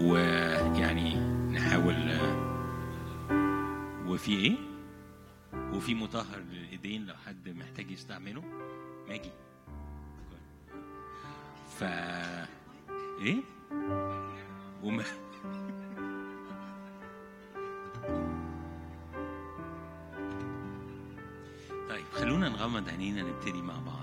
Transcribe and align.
ويعني 0.00 1.16
نحاول 1.50 2.18
وفي 4.06 4.32
إيه؟ 4.32 4.56
وفي 5.74 5.94
مطهر 5.94 6.38
للإيدين 6.50 7.06
لو 7.06 7.14
حد 7.26 7.48
محتاج 7.48 7.90
يستعمله. 7.90 8.42
ماجي. 9.08 9.30
ف 11.78 11.84
إيه؟ 13.20 13.40
وما 14.82 15.04
طيب 21.88 22.04
خلونا 22.12 22.48
نغمض 22.48 22.88
عينينا 22.88 23.22
نبتدي 23.22 23.62
مع 23.62 23.74
بعض. 23.86 23.99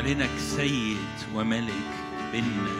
نعلنك 0.00 0.30
سيد 0.38 0.96
وملك 1.34 1.90
بيننا 2.32 2.79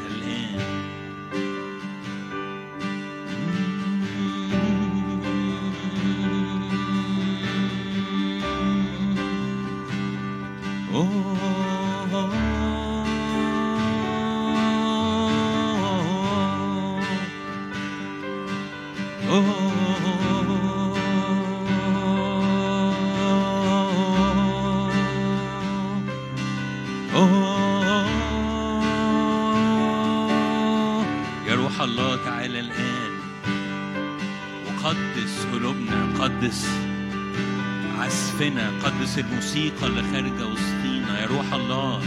قدس 39.11 39.19
الموسيقى 39.19 39.87
اللي 39.87 40.03
خارجة 40.03 40.47
وسطينا 40.47 41.21
يا 41.21 41.27
روح 41.27 41.53
الله 41.53 42.03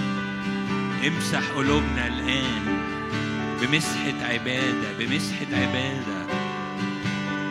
امسح 1.07 1.49
قلوبنا 1.55 2.07
الآن 2.07 2.83
بمسحة 3.61 4.13
عبادة 4.21 4.97
بمسحة 4.99 5.45
عبادة. 5.51 6.25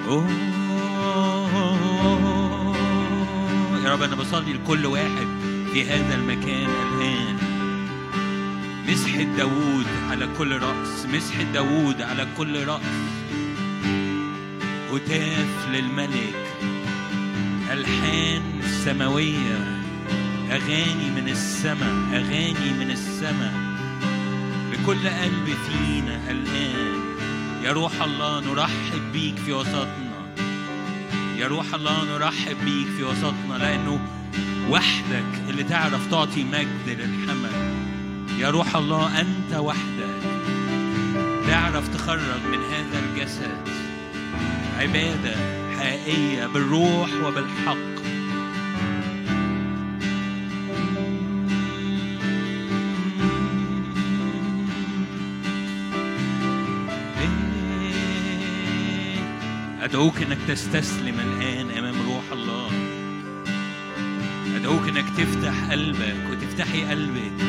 أوه 0.09 0.31
يا 3.85 3.93
رب 3.93 4.03
أنا 4.03 4.17
بصلي 4.17 4.53
لكل 4.53 4.87
واحد 4.87 5.29
في 5.73 5.85
هذا 5.91 6.15
المكان 6.15 6.71
الآن. 6.71 7.37
مسحة 8.89 9.23
داوود 9.23 9.87
على 10.11 10.29
كل 10.39 10.59
رأس 10.59 11.07
مسحة 11.07 11.43
داوود 11.43 12.03
على 12.03 12.27
كل 12.37 12.65
رأس. 12.67 12.83
هتاف 14.93 15.69
للملك 15.71 16.35
ألحان 17.73 18.62
سماوية 18.85 19.81
أغاني 20.51 21.11
من 21.17 21.29
السماء 21.29 21.95
أغاني 22.13 22.73
من 22.79 22.91
السماء. 22.91 23.55
لكل 24.73 25.09
قلب 25.09 25.49
فينا 25.67 26.31
الآن 26.31 27.01
يا 27.65 27.73
روح 27.73 28.03
الله 28.03 28.41
نرحب 28.41 29.13
بيك 29.13 29.37
في 29.37 29.53
وسطنا. 29.53 30.13
يا 31.37 31.49
روح 31.49 31.75
الله 31.75 32.05
نرحب 32.05 32.57
بيك 32.65 32.87
في 32.97 33.03
وسطنا 33.03 33.59
لأنه 33.59 34.01
وحدك 34.71 35.49
اللي 35.49 35.63
تعرف 35.63 36.11
تعطي 36.11 36.45
مجد 36.45 36.87
للحمل. 36.87 37.75
يا 38.39 38.51
روح 38.51 38.77
الله 38.77 39.21
أنت 39.21 39.55
وحدك 39.55 40.23
تعرف 41.47 41.89
تخرج 41.89 42.43
من 42.53 42.59
هذا 42.59 43.03
الجسد. 43.05 43.57
عبادة 44.79 45.37
حقيقية 45.79 46.47
بالروح 46.47 47.11
وبالحق. 47.25 47.92
أدعوك 59.93 60.23
إنك 60.23 60.39
تستسلم 60.49 61.21
الآن 61.21 61.71
أمام 61.79 61.95
روح 62.07 62.25
الله. 62.33 62.71
أدعوك 64.57 64.89
إنك 64.89 65.05
تفتح 65.17 65.71
قلبك 65.71 66.17
وتفتحي 66.31 66.85
قلبك 66.85 67.41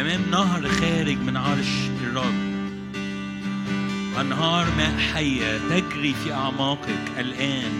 أمام 0.00 0.20
نهر 0.30 0.68
خارج 0.68 1.16
من 1.18 1.36
عرش 1.36 1.68
الرب. 2.02 2.34
أنهار 4.20 4.66
ماء 4.76 4.98
حية 5.14 5.58
تجري 5.70 6.14
في 6.24 6.32
أعماقك 6.32 7.04
الآن 7.18 7.72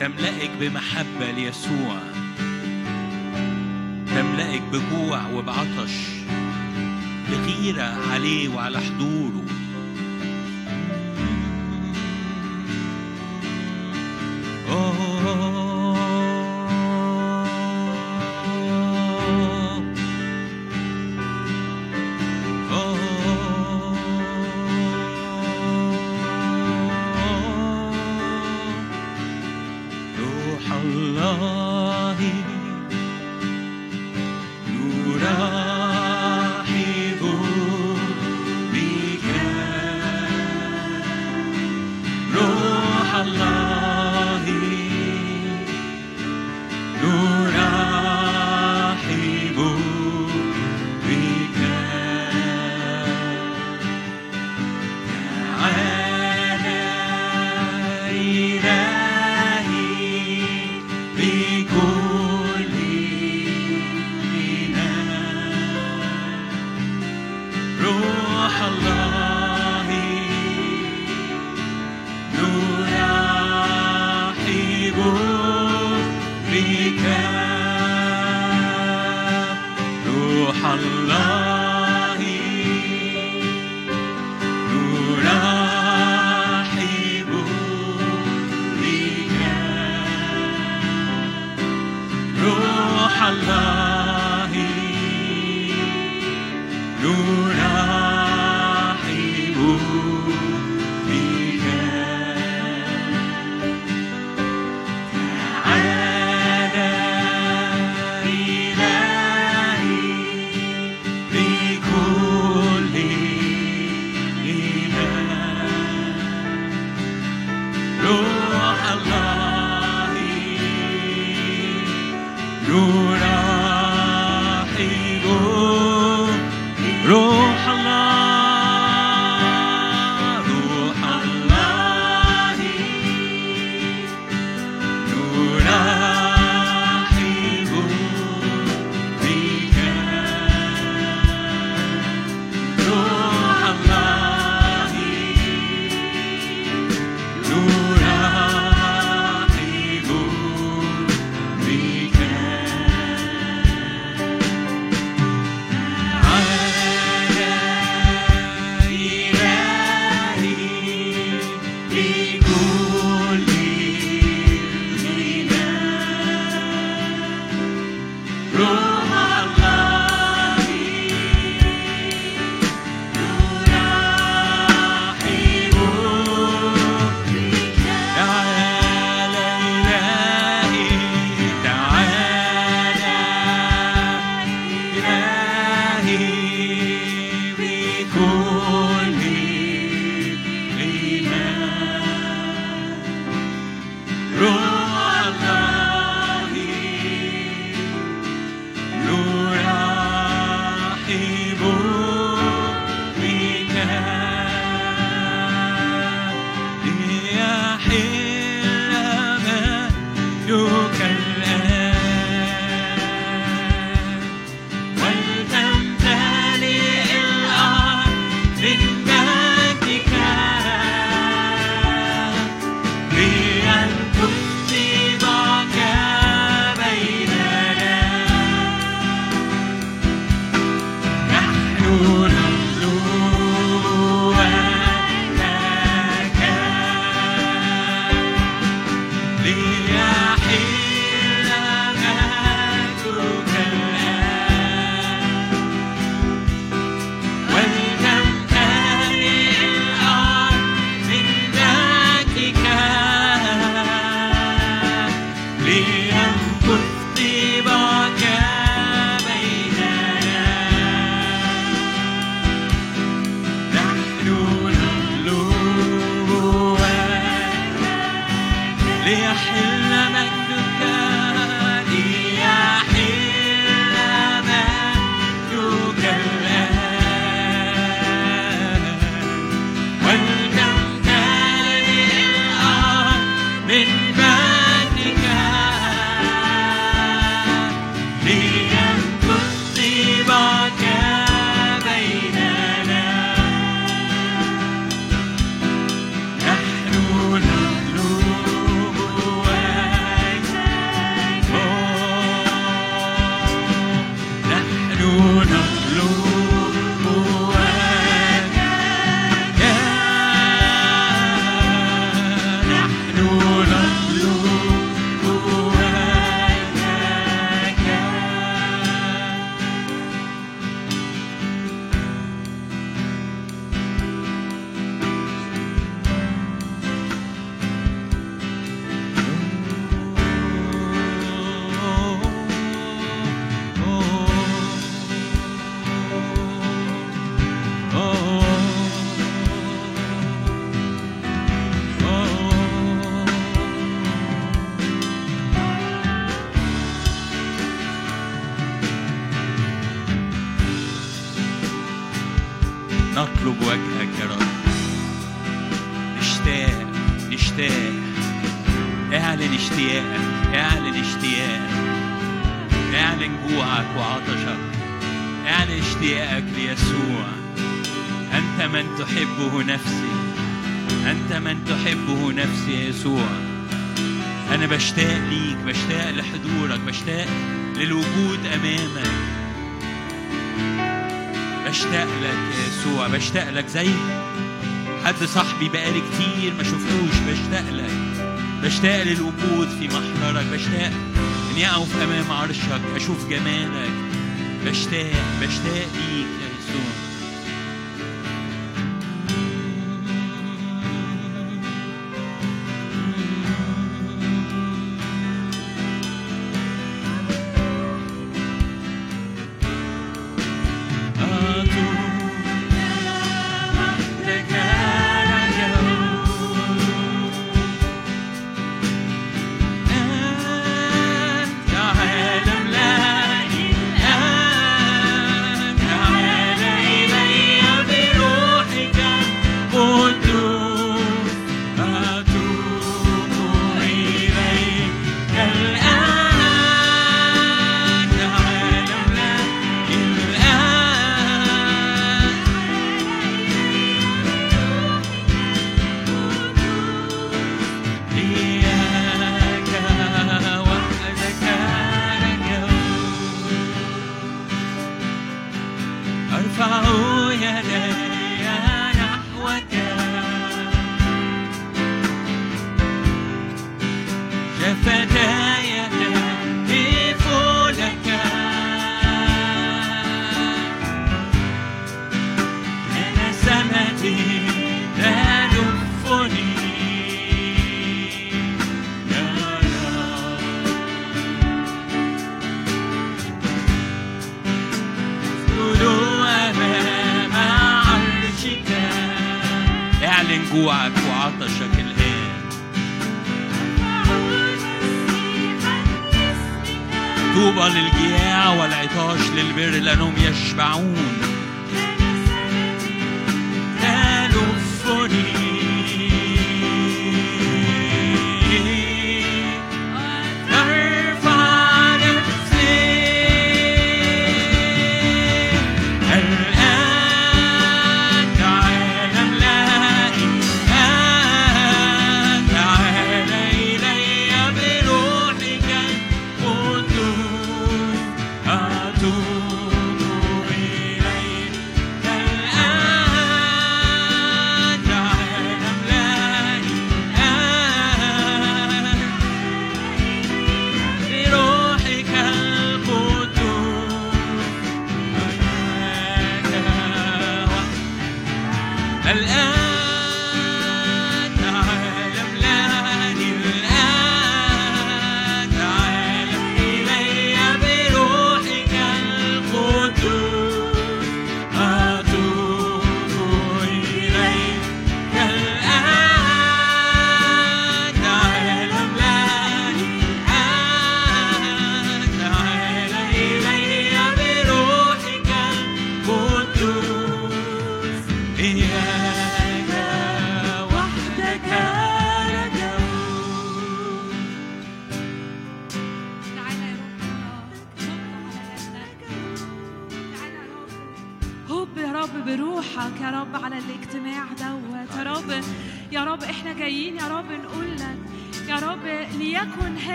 تملأك 0.00 0.50
بمحبة 0.60 1.30
ليسوع 1.30 1.98
تملأك 4.06 4.62
بجوع 4.72 5.26
وبعطش 5.34 5.96
بغيرة 7.30 8.12
عليه 8.12 8.48
وعلى 8.48 8.80
حضوره. 8.80 9.47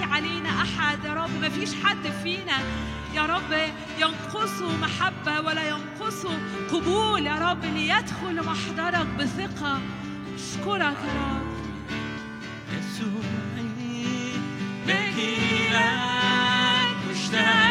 يجري 0.00 0.12
علينا 0.12 0.48
أحد. 0.62 1.04
يا 1.04 1.14
رب 1.14 1.30
ما 1.40 1.48
فيش 1.48 1.70
حد 1.84 2.12
فينا 2.22 2.58
يا 3.14 3.26
رب 3.26 3.72
ينقصه 3.98 4.76
محبة 4.76 5.40
ولا 5.40 5.68
ينقصه 5.68 6.38
قبول. 6.72 7.26
يا 7.26 7.34
رب 7.34 7.64
ليدخل 7.64 8.44
محضرك 8.44 9.06
بثقة. 9.18 9.80
أشكرك 10.34 10.96
يا 11.06 11.14
رب. 11.20 11.50
يسوع 12.72 13.22
مكينا 14.86 15.88
مشتاق 17.10 17.69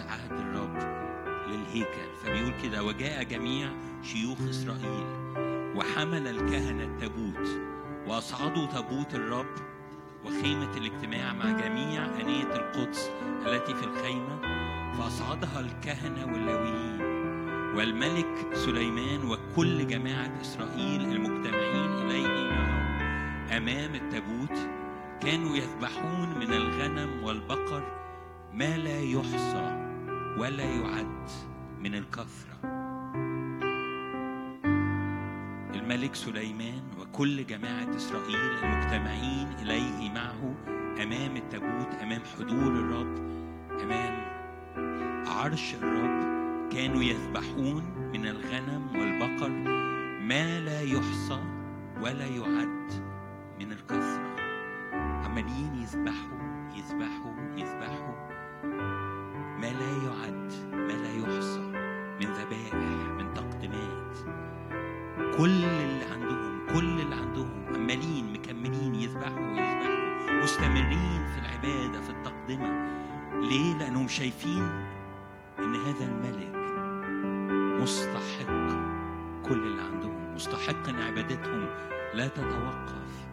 عهد 0.00 0.32
الرب 0.32 0.76
للهيكل. 1.48 2.14
فبيقول 2.24 2.52
كده 2.62 2.84
وجاء 2.84 3.22
جميع 3.22 3.68
شيوخ 4.02 4.38
إسرائيل 4.50 5.06
وحمل 5.76 6.28
الكهنة 6.28 6.84
التابوت 6.84 7.48
وأصعدوا 8.06 8.66
تابوت 8.66 9.14
الرب 9.14 9.54
وخيمة 10.24 10.76
الاجتماع 10.76 11.32
مع 11.32 11.44
جميع 11.50 12.04
أنية 12.20 12.52
القدس 12.56 13.10
التي 13.46 13.74
في 13.74 13.84
الخيمة 13.84 14.40
فأصعدها 14.98 15.60
الكهنة 15.60 16.26
واللاويين 16.32 17.00
والملك 17.76 18.54
سليمان 18.54 19.24
وكل 19.30 19.86
جماعة 19.86 20.40
إسرائيل 20.40 21.00
المجتمعين 21.00 21.92
إليه 21.92 22.50
معه 22.50 22.86
أمام 23.56 23.94
التابوت 23.94 24.58
كانوا 25.22 25.56
يذبحون 25.56 26.38
من 26.38 26.52
الغنم 26.52 27.24
والبقر 27.24 27.82
ما 28.52 28.76
لا 28.76 29.00
يحصى 29.00 29.85
ولا 30.38 30.64
يعد 30.64 31.28
من 31.80 31.94
الكثرة. 31.94 32.56
الملك 35.74 36.14
سليمان 36.14 36.82
وكل 37.00 37.46
جماعة 37.46 37.96
إسرائيل 37.96 38.36
المجتمعين 38.36 39.48
إليه 39.62 40.10
معه 40.10 40.54
أمام 41.02 41.36
التابوت 41.36 41.94
أمام 42.02 42.20
حضور 42.38 42.72
الرب 42.72 43.16
أمام 43.82 44.26
عرش 45.26 45.74
الرب 45.74 46.26
كانوا 46.72 47.02
يذبحون 47.02 47.84
من 48.12 48.26
الغنم 48.26 48.88
والبقر 48.96 49.50
ما 50.20 50.60
لا 50.60 50.80
يحصى 50.80 51.40
ولا 52.00 52.26
يعد 52.26 52.92
من 53.60 53.72
الكثرة. 53.72 54.36
عمالين 55.24 55.74
يذبحوا 55.74 56.38
يذبحوا 56.74 57.34
يذبحوا. 57.56 58.35
ما 59.60 59.66
لا 59.66 59.90
يعد 60.04 60.52
ما 60.72 60.92
لا 60.92 61.12
يحصى 61.12 61.60
من 62.20 62.32
ذبائح 62.32 62.74
من 63.18 63.34
تقديمات 63.34 64.16
كل 65.38 65.64
اللي 65.64 66.04
عندهم 66.04 66.66
كل 66.74 67.00
اللي 67.00 67.14
عندهم 67.14 67.66
عمالين 67.74 68.32
مكملين 68.32 68.94
يذبحوا 68.94 69.46
ويذبحوا 69.50 70.42
مستمرين 70.42 71.26
في 71.26 71.38
العبادة 71.38 72.00
في 72.00 72.10
التقدمة. 72.10 72.86
ليه؟ 73.40 73.78
لأنهم 73.78 74.08
شايفين 74.08 74.62
إن 75.58 75.74
هذا 75.74 76.04
الملك 76.04 76.56
مستحق 77.82 78.46
كل 79.48 79.62
اللي 79.62 79.82
عندهم 79.82 80.34
مستحق 80.34 80.88
إن 80.88 81.00
عبادتهم 81.00 81.66
لا 82.14 82.28
تتوقف 82.28 83.26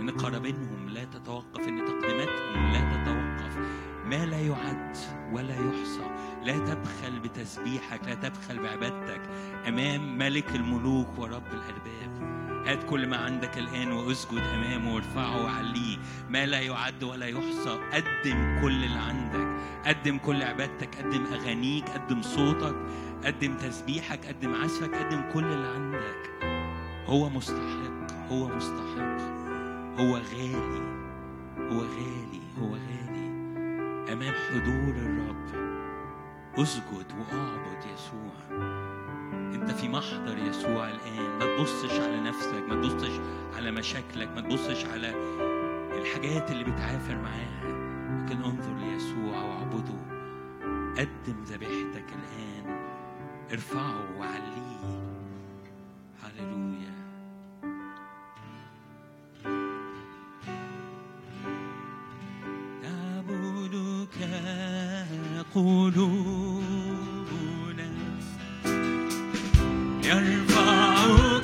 إن 0.00 0.10
قرابينهم 0.10 0.88
لا 0.88 1.04
تتوقف 1.04 1.68
إن 1.68 1.84
تقديماتهم 1.84 2.72
لا 2.72 2.80
تتوقف. 2.80 3.35
ما 4.06 4.26
لا 4.26 4.40
يعد 4.40 4.96
ولا 5.32 5.54
يحصى. 5.54 6.06
لا 6.44 6.58
تبخل 6.58 7.18
بتسبيحك 7.18 8.00
لا 8.06 8.14
تبخل 8.14 8.58
بعبادتك 8.58 9.20
أمام 9.68 10.18
ملك 10.18 10.54
الملوك 10.54 11.18
ورب 11.18 11.46
الأرباب. 11.52 12.36
هات 12.66 12.84
كل 12.84 13.06
ما 13.06 13.16
عندك 13.16 13.58
الآن 13.58 13.92
واسجد 13.92 14.42
أمامه 14.54 14.94
وارفعه 14.94 15.44
وعليه. 15.44 15.98
ما 16.30 16.46
لا 16.46 16.60
يعد 16.60 17.02
ولا 17.04 17.26
يحصى. 17.26 17.78
قدم 17.92 18.60
كل 18.62 18.84
اللي 18.84 18.98
عندك. 18.98 19.60
قدم 19.86 20.18
كل 20.18 20.42
عبادتك. 20.42 20.96
قدم 20.96 21.26
أغانيك. 21.32 21.88
قدم 21.88 22.22
صوتك. 22.22 22.76
قدم 23.24 23.56
تسبيحك. 23.56 24.26
قدم 24.26 24.54
عزفك. 24.54 24.94
قدم 24.94 25.22
كل 25.34 25.44
اللي 25.44 25.68
عندك. 25.68 26.30
هو 27.06 27.28
مستحق. 27.28 28.30
هو 28.30 28.48
مستحق. 28.48 29.20
هو 29.98 30.16
غالي. 30.16 30.82
هو 31.58 31.80
غالي. 31.80 32.40
هو 32.60 32.70
غالي. 32.70 32.95
أمام 34.12 34.34
حضور 34.34 34.94
الرب. 34.96 35.66
أسجد 36.58 37.06
وأعبد 37.18 37.84
يسوع. 37.94 38.58
أنت 39.54 39.70
في 39.70 39.88
محضر 39.88 40.38
يسوع 40.38 40.88
الآن. 40.88 41.38
ما 41.38 41.56
تبصش 41.56 42.00
على 42.00 42.20
نفسك 42.20 42.64
ما 42.68 42.74
تبصش 42.74 43.20
على 43.56 43.70
مشاكلك 43.70 44.28
ما 44.28 44.40
تبصش 44.40 44.84
على 44.84 45.14
الحاجات 45.98 46.50
اللي 46.50 46.64
بتعافر 46.64 47.16
معاها. 47.16 47.66
لكن 48.24 48.42
انظر 48.42 48.74
ليسوع 48.74 49.42
واعبده. 49.42 49.98
قدم 50.98 51.42
ذبيحتك 51.44 52.06
الآن. 52.08 52.86
ارفعه 53.52 54.18
وعليه 54.18 54.55
قلوبنا 65.56 66.60
يرفعك 70.04 71.35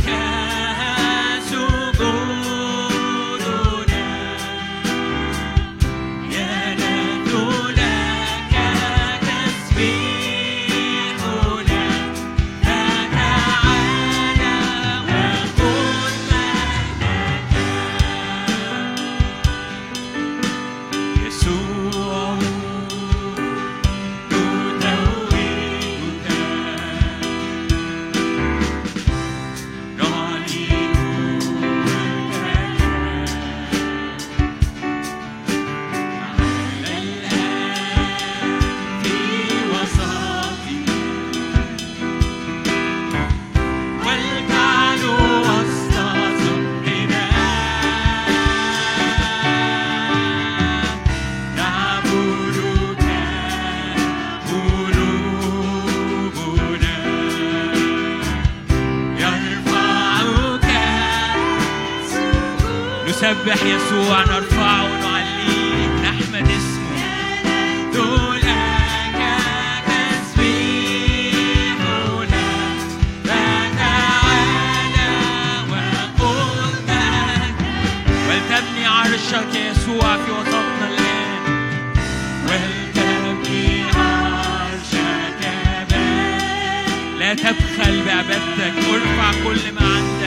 نسبح 63.32 63.62
يسوع 63.62 64.20
نرفعه 64.24 64.84
ونعليه. 64.84 65.88
نحمد 66.02 66.48
اسمه. 66.50 66.96
لك 68.36 69.18
تسبيحنا 69.86 70.76
فتعالى 73.24 75.10
مهلك 75.70 76.18
ولتبني 78.28 78.84
عرشك 78.86 79.52
يسوع 79.54 80.16
في 80.16 80.30
وسطنا 80.32 80.86
الآن. 80.88 81.42
ولتبني 82.48 83.66
عرشك 83.82 85.42
لا 87.18 87.30
تبخل 87.34 87.94
بعبادتك 88.06 88.76
ارفع 88.92 89.28
كل 89.44 89.62
ما 89.80 89.86
عندك. 89.94 90.21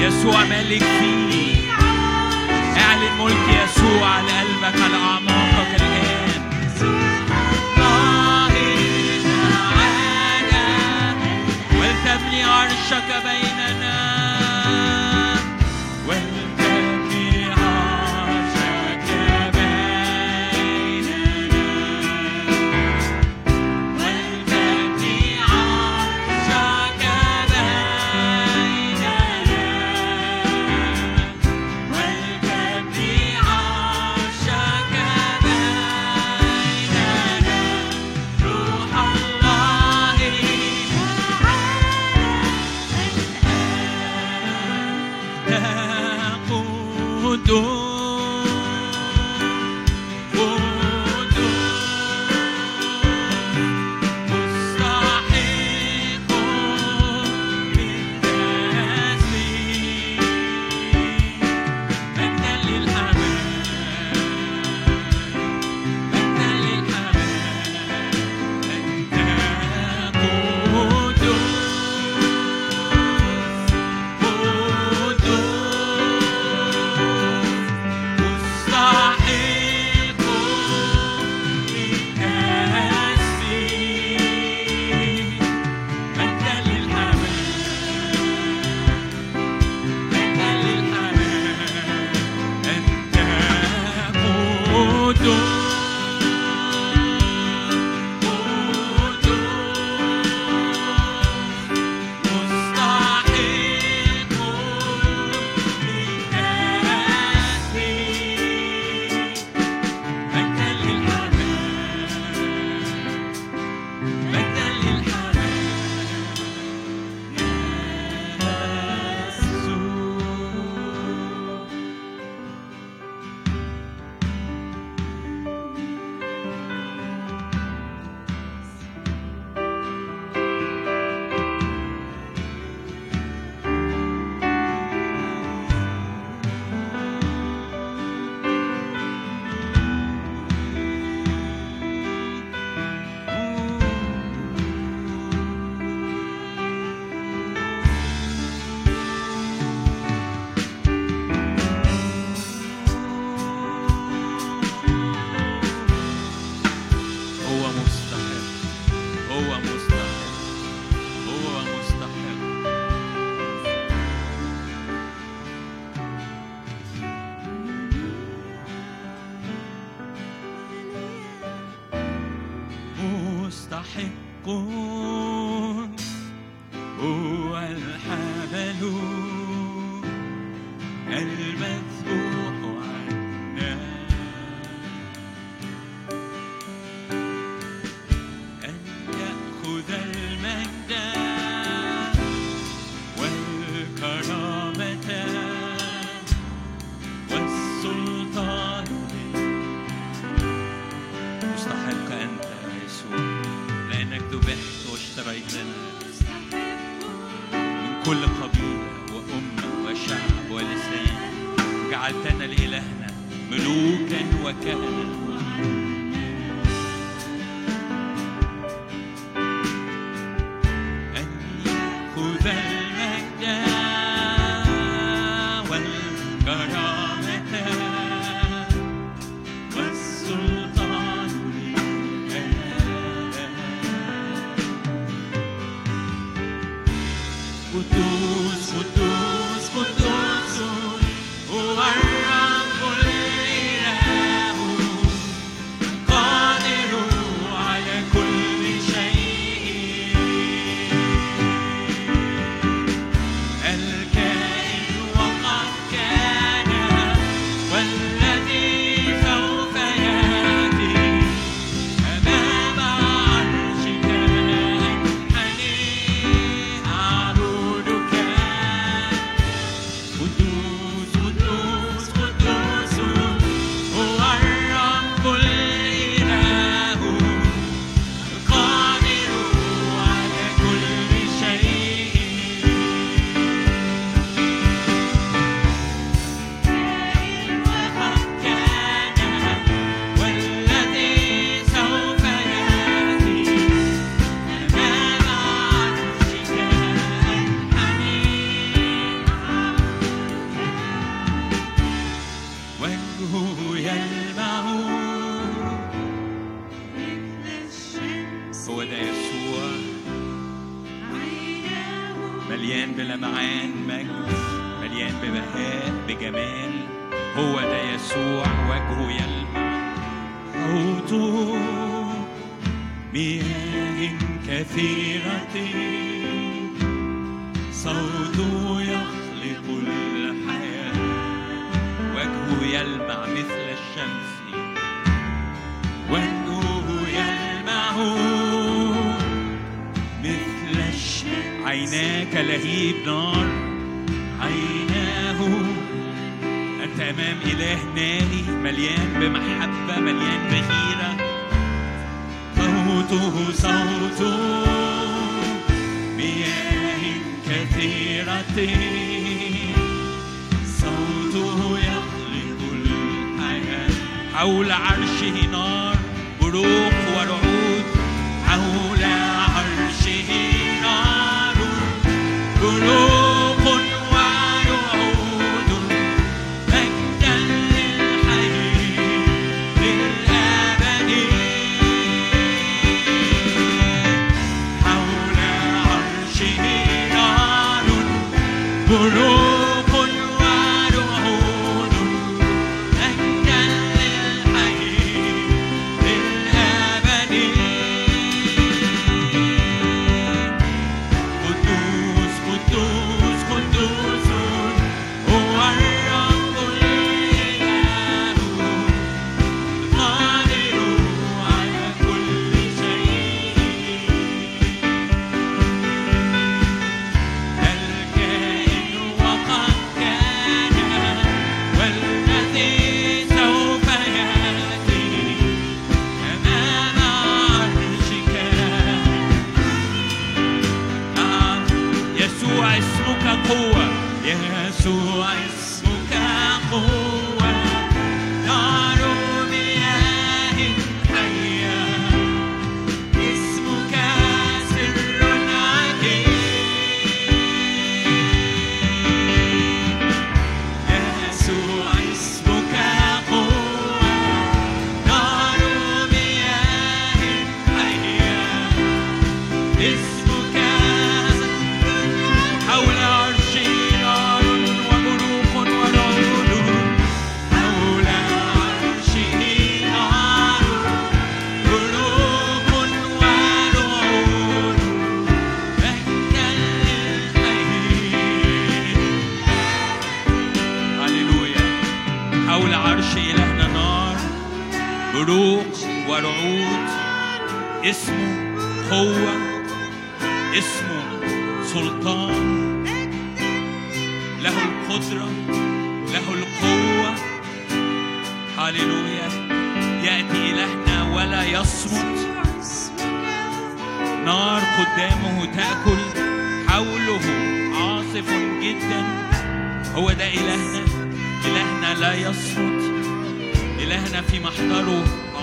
يسوع 0.00 0.44
مالك 0.44 0.82
فيه 0.82 1.56
اعلن 2.76 3.18
ملك 3.20 3.48
يسوع 3.48 4.08
على 4.08 4.32
قلبك 4.32 4.82
على 4.82 4.96
أعماقك 4.96 5.80
الآن. 5.80 6.16
ولتبني 11.80 12.42
عرشك 12.42 13.08
بيننا. 13.24 14.15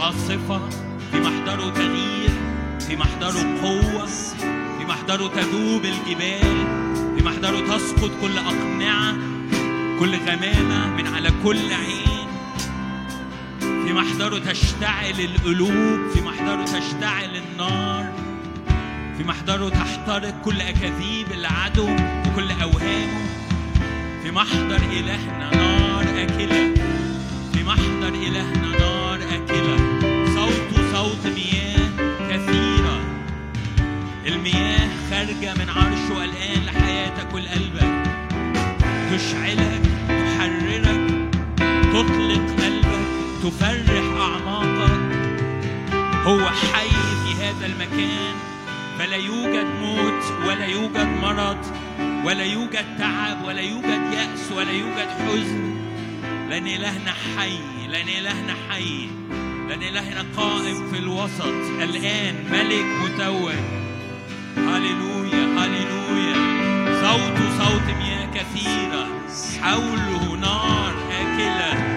عاصفة 0.03 0.69
في 1.11 1.19
محضره 1.19 1.69
تغيير 1.69 2.29
في 2.79 2.95
محضره 2.95 3.61
قوة 3.61 4.05
في 4.79 4.85
محضره 4.87 5.27
تذوب 5.27 5.81
الجبال 5.85 6.67
في 7.17 7.23
محضره 7.25 7.77
تسقط 7.77 8.11
كل 8.21 8.37
أقنعة 8.37 9.15
كل 9.99 10.15
غمامة 10.15 10.95
من 10.95 11.07
على 11.07 11.29
كل 11.43 11.73
عين. 11.73 12.27
في 13.59 13.93
محضره 13.93 14.39
تشتعل 14.39 15.19
القلوب 15.19 16.09
في 16.13 16.21
محضره 16.21 16.65
تشتعل 16.65 17.29
النار. 17.35 18.13
في 19.17 19.23
محضره 19.23 19.69
تحترق 19.69 20.41
كل 20.45 20.61
أكاذيب 20.61 21.31
العدو 21.31 21.89
وكل 22.27 22.51
أوهامه 22.61 23.25
في 24.23 24.31
محضر 24.31 24.81
إلهنا 24.91 25.55
نار 25.55 26.03
أكلة 26.23 26.73
في 27.53 27.63
محضر 27.63 28.13
إلهنا 28.13 28.77
نار 28.79 29.19
أكلة. 29.31 29.92
صوت 31.03 31.27
مياه 31.27 31.89
كثيرة. 32.29 32.99
المياه 34.25 34.89
خارجة 35.09 35.53
من 35.53 35.69
عرشه 35.69 36.23
الآن 36.23 36.65
لحياتك 36.65 37.33
ولقلبك. 37.33 38.03
تشعلك 39.11 39.81
تحررك 40.07 41.29
تطلق 41.93 42.45
قلبك 42.63 43.05
تفرح 43.43 44.21
أعماقك. 44.21 45.01
هو 46.23 46.49
حي 46.49 46.89
في 47.23 47.43
هذا 47.43 47.65
المكان. 47.65 48.35
فلا 48.99 49.15
يوجد 49.15 49.67
موت 49.81 50.47
ولا 50.47 50.65
يوجد 50.65 51.07
مرض 51.21 51.65
ولا 52.25 52.43
يوجد 52.43 52.97
تعب 52.97 53.45
ولا 53.45 53.61
يوجد 53.61 54.13
يأس 54.13 54.51
ولا 54.51 54.71
يوجد 54.71 55.09
حزن. 55.09 55.75
لأن 56.49 56.67
إلهنا 56.67 57.11
حي 57.37 57.87
لأن 57.87 58.07
إلهنا 58.07 58.53
حي. 58.69 59.09
لأن 59.69 59.83
إلهنا 59.83 60.25
قائم 60.37 60.91
في 60.91 60.99
الوسط 60.99 61.53
الآن 61.81 62.35
ملك 62.51 62.85
متوج. 63.03 63.55
هللويا 64.57 65.45
هللويا. 65.57 66.35
صوت 67.01 67.37
صوت 67.59 67.95
مياه 67.99 68.25
كثيرة. 68.33 69.07
حوله 69.61 70.35
نار 70.35 70.93
آكلة. 71.11 71.92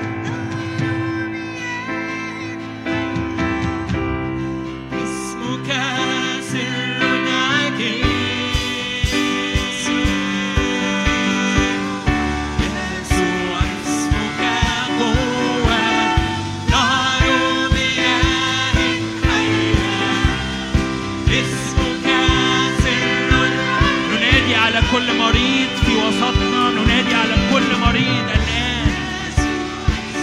كل 24.96 25.18
مريض 25.18 25.68
في 25.86 25.94
وسطنا 25.94 26.70
ننادي 26.70 27.14
على 27.14 27.34
كل 27.52 27.80
مريض 27.80 28.26
الآن. 28.34 28.92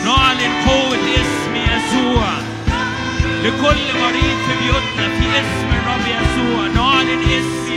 نعلن 0.05 0.53
قوة 0.67 0.97
اسم 1.21 1.55
يسوع 1.55 2.27
لكل 3.43 3.99
مريض 4.01 4.37
في 4.45 4.53
بيوتنا 4.61 5.05
في 5.19 5.25
اسم 5.41 5.69
الرب 5.79 6.05
يسوع. 6.07 6.67
نعلن 6.67 7.21
اسم 7.21 7.72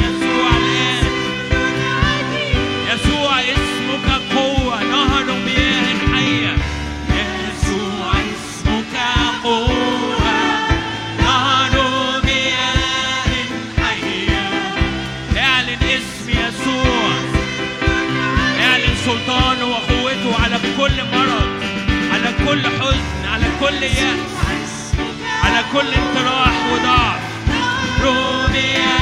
كل 23.67 23.83
يأس 23.83 24.93
على 25.45 25.65
كل 25.73 25.95
انطراح 25.95 26.73
وضعف 26.73 27.21
رومياه 28.03 28.96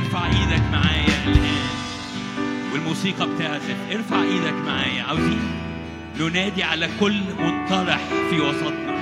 ارفع 0.00 0.26
إيدك 0.26 0.62
معايا 0.72 1.24
الان 1.26 1.66
والموسيقى 2.72 3.28
بتعزف. 3.34 3.76
ارفع 3.92 4.22
إيدك 4.22 4.54
معايا. 4.66 5.02
عاوزين 5.02 5.40
ننادي 6.20 6.62
على 6.62 6.88
كل 7.00 7.20
منطرح 7.38 8.00
في 8.30 8.40
وسطنا. 8.40 8.96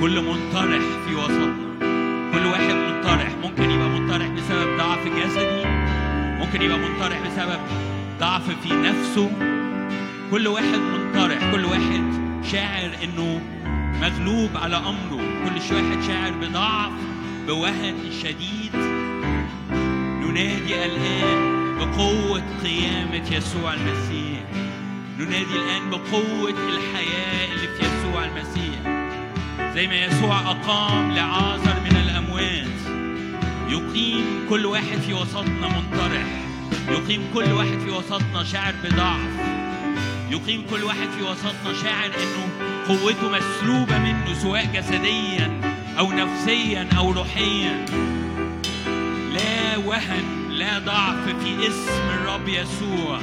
كل 0.00 0.24
منطرح 0.24 0.82
في 1.08 1.14
وسطنا. 1.14 1.54
كل 2.32 2.46
واحد 2.46 2.74
منطرح. 2.74 3.28
ممكن 3.42 3.70
يبقى 3.70 3.88
منطرح 3.88 4.26
بسبب 4.26 4.76
ضعف 4.78 5.06
جسدي. 5.06 5.64
ممكن 6.38 6.62
يبقى 6.62 6.78
منطرح 6.78 7.18
بسبب 7.20 7.60
ضعف 8.20 8.50
في 8.62 8.74
نفسه. 8.74 9.30
كل 10.30 10.48
واحد 10.48 10.78
منطرح. 10.78 11.52
كل 11.52 11.64
واحد 11.64 12.02
شاعر 12.52 12.90
إنه 13.04 13.40
مغلوب 14.00 14.50
على 14.56 14.76
أمره. 14.76 15.22
كل 15.44 15.74
واحد 15.74 16.02
شاعر 16.06 16.32
بضعف 16.32 16.92
بوهن 17.46 17.94
شديد. 18.22 18.99
ننادي 20.30 20.84
الآن 20.84 21.78
بقوة 21.78 22.42
قيامة 22.62 23.36
يسوع 23.36 23.74
المسيح. 23.74 24.42
ننادي 25.18 25.56
الآن 25.56 25.90
بقوة 25.90 26.50
الحياة 26.68 27.52
اللي 27.52 27.68
في 27.68 27.82
يسوع 27.82 28.24
المسيح. 28.24 28.80
زي 29.74 29.86
ما 29.86 29.94
يسوع 29.94 30.40
أقام 30.40 31.12
لعازر 31.12 31.74
من 31.84 31.96
الأموات 31.96 32.80
يقيم 33.68 34.46
كل 34.50 34.66
واحد 34.66 34.98
في 35.06 35.14
وسطنا 35.14 35.68
منطرح. 35.68 36.26
يقيم 36.88 37.22
كل 37.34 37.52
واحد 37.52 37.78
في 37.78 37.90
وسطنا 37.90 38.44
شاعر 38.44 38.74
بضعف. 38.84 39.30
يقيم 40.30 40.64
كل 40.70 40.84
واحد 40.84 41.08
في 41.18 41.22
وسطنا 41.22 41.82
شاعر 41.82 42.06
إنه 42.06 42.48
قوته 42.88 43.28
مسلوبة 43.28 43.98
منه 43.98 44.34
سواء 44.34 44.64
جسديا 44.74 45.60
أو 45.98 46.12
نفسيا 46.12 46.88
أو 46.98 47.10
روحيا. 47.12 47.84
وهن 49.86 50.48
لا 50.50 50.78
ضعف 50.78 51.24
في 51.24 51.68
اسم 51.68 52.08
الرب 52.14 52.48
يسوع. 52.48 53.20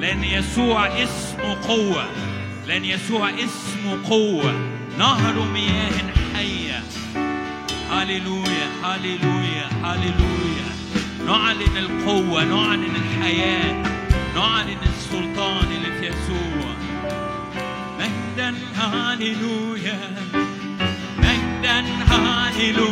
لأن 0.00 0.24
يسوع 0.24 0.86
اسمه 0.86 1.68
قوة. 1.68 2.06
لأن 2.66 2.84
يسوع 2.84 3.30
اسمه 3.30 4.08
قوة. 4.10 4.52
نهر 4.98 5.48
مياه 5.52 6.12
حية. 6.34 6.82
هللويا 7.90 8.68
هللويا 8.84 9.66
هللويا 9.84 10.68
نعلن 11.26 11.76
القوة 11.76 12.44
نعلن 12.44 12.96
الحياة. 12.96 13.82
نعلن 14.34 14.78
السلطان 14.96 15.66
اللي 15.76 16.00
في 16.00 16.06
يسوع. 16.06 16.72
مجدا 17.98 18.54
هللويا 18.76 20.00
مجدا 21.18 21.80
هللويا 21.80 22.91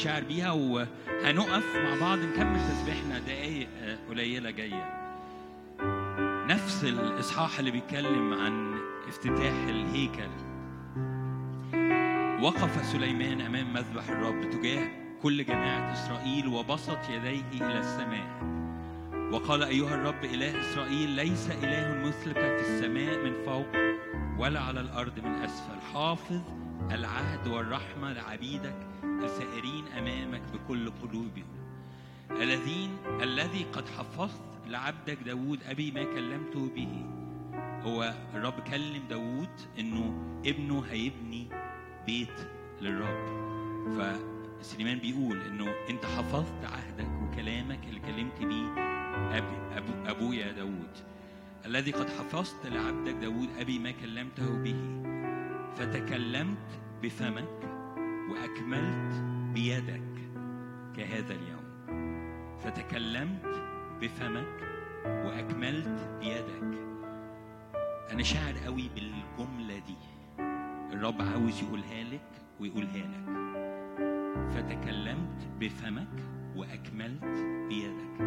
شاعر 0.00 0.24
بيها 0.24 0.50
وهنقف 0.50 1.76
مع 1.76 2.00
بعض 2.00 2.18
نكمل 2.18 2.60
تسبيحنا 2.60 3.18
دقايق 3.18 3.68
قليلة 4.08 4.50
جاية. 4.50 5.00
نفس 6.48 6.84
الإصحاح 6.84 7.58
اللي 7.58 7.70
بيتكلم 7.70 8.34
عن 8.34 8.74
افتتاح 9.08 9.54
الهيكل. 9.68 10.30
وقف 12.44 12.84
سليمان 12.84 13.40
أمام 13.40 13.72
مذبح 13.72 14.08
الرب 14.08 14.50
تجاه 14.50 14.88
كل 15.22 15.44
جماعة 15.44 15.92
إسرائيل 15.92 16.48
وبسط 16.48 16.98
يديه 17.10 17.42
إلى 17.52 17.78
السماء. 17.78 18.40
وقال 19.32 19.62
أيها 19.62 19.94
الرب 19.94 20.24
إله 20.24 20.60
إسرائيل 20.60 21.10
ليس 21.10 21.50
إله 21.50 22.08
مثلك 22.08 22.36
في 22.36 22.60
السماء 22.60 23.24
من 23.24 23.32
فوق 23.44 23.68
ولا 24.38 24.60
على 24.60 24.80
الأرض 24.80 25.20
من 25.24 25.32
أسفل. 25.32 25.80
حافظ 25.94 26.40
العهد 26.90 27.48
والرحمة 27.48 28.12
لعبيدك 28.12 28.89
السائرين 29.24 29.88
أمامك 29.98 30.42
بكل 30.52 30.90
قلوبهم. 30.90 31.46
الذين 32.30 32.96
الذي 33.22 33.64
قد 33.72 33.88
حفظت 33.88 34.40
لعبدك 34.66 35.18
داود 35.26 35.62
أبي 35.62 35.90
ما 35.90 36.04
كلمته 36.04 36.68
به. 36.68 37.04
هو 37.82 38.14
الرب 38.34 38.60
كلم 38.60 39.02
داود 39.10 39.48
إنه 39.78 40.22
ابنه 40.46 40.84
هيبني 40.90 41.46
بيت 42.06 42.48
للرب. 42.80 43.40
فسليمان 44.60 44.98
بيقول 44.98 45.40
إنه 45.40 45.74
أنت 45.90 46.04
حفظت 46.04 46.64
عهدك 46.64 47.10
وكلامك 47.22 47.80
اللي 47.88 48.00
كلمت 48.00 48.38
بيه 48.38 48.74
أبي 49.38 49.78
أبو 49.78 49.92
أبويا 50.06 50.52
داود 50.52 50.98
الذي 51.66 51.90
قد 51.90 52.08
حفظت 52.08 52.66
لعبدك 52.66 53.14
داود 53.14 53.48
أبي 53.58 53.78
ما 53.78 53.90
كلمته 53.90 54.62
به. 54.62 54.76
فتكلمت 55.76 56.80
بفمك 57.02 57.59
وأكملت 58.30 59.22
بيدك 59.54 60.02
كهذا 60.96 61.34
اليوم. 61.34 61.60
فتكلمت 62.60 63.62
بفمك 64.00 64.68
وأكملت 65.06 66.08
بيدك. 66.20 66.78
أنا 68.12 68.22
شاعر 68.22 68.58
قوي 68.64 68.90
بالجملة 68.94 69.78
دي. 69.78 69.96
الرب 70.92 71.22
عاوز 71.22 71.62
يقولها 71.62 72.04
لك 72.04 72.30
ويقولها 72.60 72.96
لك. 72.96 73.40
فتكلمت 74.50 75.48
بفمك 75.60 76.24
وأكملت 76.56 77.24
بيدك. 77.68 78.20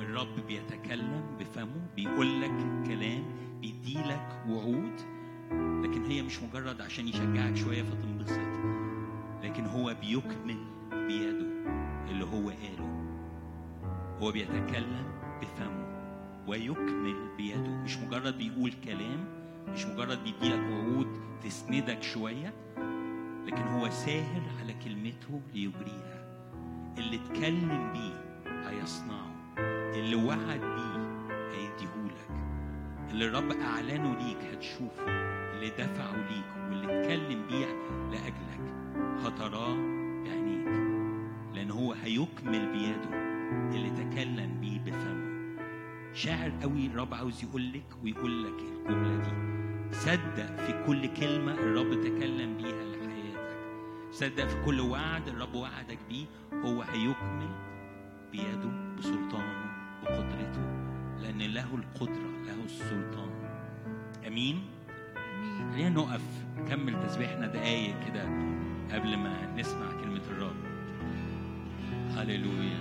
الرب 0.00 0.46
بيتكلم 0.46 1.36
بفمه 1.40 1.86
بيقول 1.96 2.40
لك 2.40 2.86
كلام 2.86 3.24
بيديلك 3.60 4.42
وعود. 4.48 5.00
لكن 5.84 6.04
هي 6.04 6.22
مش 6.22 6.42
مجرد 6.42 6.80
عشان 6.80 7.08
يشجعك 7.08 7.56
شوية 7.56 7.82
فتنبسط. 7.82 8.89
لكن 9.42 9.66
هو 9.66 9.94
بيكمل 10.00 10.58
بيده 10.92 11.46
اللي 12.10 12.24
هو 12.24 12.48
قاله. 12.48 13.06
هو 14.20 14.32
بيتكلم 14.32 15.06
بفمه 15.42 15.90
ويكمل 16.46 17.36
بيده. 17.36 17.70
مش 17.70 17.96
مجرد 17.98 18.38
بيقول 18.38 18.72
كلام 18.84 19.24
مش 19.68 19.86
مجرد 19.86 20.18
بيديلك 20.24 20.70
وعود 20.72 21.20
تسندك 21.42 22.02
شوية 22.02 22.54
لكن 23.46 23.62
هو 23.62 23.90
ساهر 23.90 24.42
على 24.60 24.74
كلمته 24.84 25.40
ليجريها. 25.54 26.24
اللي 26.98 27.16
اتكلم 27.16 27.92
بيه 27.92 28.44
هيصنعه. 28.68 29.30
اللي 29.94 30.14
وعد 30.16 30.60
بيه 30.60 31.28
هيديهولك. 31.52 32.30
اللي 33.10 33.26
الرب 33.26 33.52
أعلنه 33.52 34.14
ليك 34.18 34.54
هتشوفه. 34.54 35.04
اللي 35.54 35.70
دفعه 35.70 36.16
ليك 36.16 36.70
واللي 36.70 37.00
اتكلم 37.00 37.46
بيه 37.50 37.66
لأجلك. 38.10 38.49
هتراه 39.24 39.74
بعينيك 40.24 40.68
لأن 41.54 41.70
هو 41.70 41.92
هيكمل 41.92 42.72
بيده 42.72 43.20
اللي 43.74 43.90
تكلم 43.90 44.60
بيه 44.60 44.80
بفمه. 44.80 45.30
شاعر 46.14 46.52
قوي 46.62 46.86
الرب 46.86 47.14
عاوز 47.14 47.44
يقول 47.44 47.72
لك 47.72 47.86
ويقول 48.04 48.44
لك 48.44 48.60
الجملة 48.60 49.16
دي. 49.16 49.50
صدق 49.96 50.56
في 50.56 50.84
كل 50.86 51.06
كلمة 51.06 51.54
الرب 51.54 52.00
تكلم 52.00 52.56
بيها 52.56 52.84
لحياتك. 52.84 53.56
صدق 54.12 54.46
في 54.46 54.64
كل 54.64 54.80
وعد 54.80 55.28
الرب 55.28 55.54
وعدك 55.54 55.98
بيه 56.08 56.24
هو 56.54 56.82
هيكمل 56.82 57.48
بيده 58.32 58.94
بسلطانه 58.98 59.70
بقدرته 60.02 60.62
لأن 61.22 61.38
له 61.38 61.74
القدرة 61.74 62.30
له 62.46 62.64
السلطان. 62.64 63.30
أمين. 64.26 64.62
خلينا 65.72 65.88
نقف 65.88 66.22
نكمل 66.58 67.06
تسبيحنا 67.06 67.46
دقايق 67.46 67.94
كده. 68.06 68.24
قبل 68.94 69.16
ما 69.16 69.54
نسمع 69.56 69.86
كلمة 70.02 70.20
الرب. 70.30 70.56
هللويا. 72.16 72.80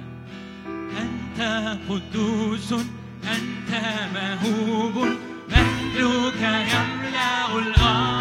أنت 1.01 1.39
قدوس 1.89 2.73
أنت 3.23 3.71
مهوب 4.13 4.95
مجدك 5.49 6.41
يملأ 6.41 7.57
الأرض. 7.59 8.18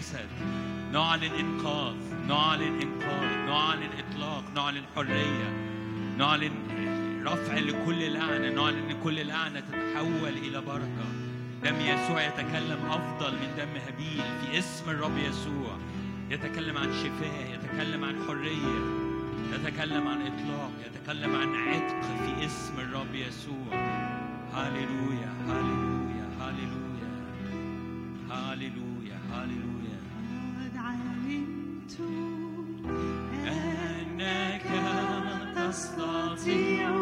الجسد 0.00 0.28
نعلن 0.92 1.22
إنقاذ 1.22 1.94
نعلن 2.28 2.80
إنقاذ 2.82 3.38
نعلن 3.46 3.88
إطلاق 3.98 4.44
نعلن 4.54 4.82
حرية 4.96 5.50
نعلن 6.18 6.52
رفع 7.26 7.58
لكل 7.58 8.12
لعنة 8.12 8.48
نعلن 8.48 8.90
إن 8.90 9.02
كل 9.04 9.26
لعنة 9.26 9.60
تتحول 9.60 10.28
إلى 10.28 10.60
بركة. 10.60 11.06
دم 11.64 11.80
يسوع 11.80 12.22
يتكلم 12.26 12.86
أفضل 12.90 13.32
من 13.32 13.54
دم 13.56 13.80
هابيل. 13.86 14.22
في 14.40 14.58
اسم 14.58 14.90
الرب 14.90 15.18
يسوع 15.18 15.78
يتكلم 16.30 16.76
عن 16.76 16.92
شفاء 16.92 17.54
يتكلم 17.54 18.04
عن 18.04 18.24
حرية 18.28 18.80
يتكلم 19.52 20.08
عن 20.08 20.22
إطلاق 20.22 20.72
يتكلم 20.86 21.36
عن 21.36 21.54
عتق. 21.54 22.02
في 22.02 22.46
اسم 22.46 22.80
الرب 22.80 23.14
يسوع. 23.14 23.74
هاليلويا 24.54 25.32
هاليلويا 25.48 26.26
هاليلويا 26.40 27.10
هاليلويا 28.30 29.18
هاليلويا 29.32 29.79
Asla 35.70 36.36
diyor. 36.44 36.99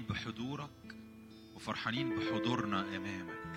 فرحانين 0.00 0.04
بحضورك 0.08 0.94
وفرحانين 1.56 2.10
بحضورنا 2.18 2.84
أمامك. 2.96 3.54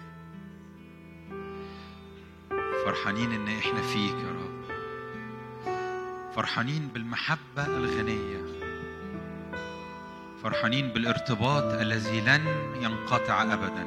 فرحانين 2.86 3.32
إن 3.32 3.48
إحنا 3.48 3.82
فيك 3.82 4.16
يا 4.16 4.32
رب. 4.32 4.64
فرحانين 6.36 6.88
بالمحبة 6.94 7.66
الغنية. 7.68 8.44
فرحانين 10.44 10.88
بالارتباط 10.88 11.64
الذي 11.64 12.22
لن 12.22 12.46
ينقطع 12.82 13.44
ابدا 13.54 13.86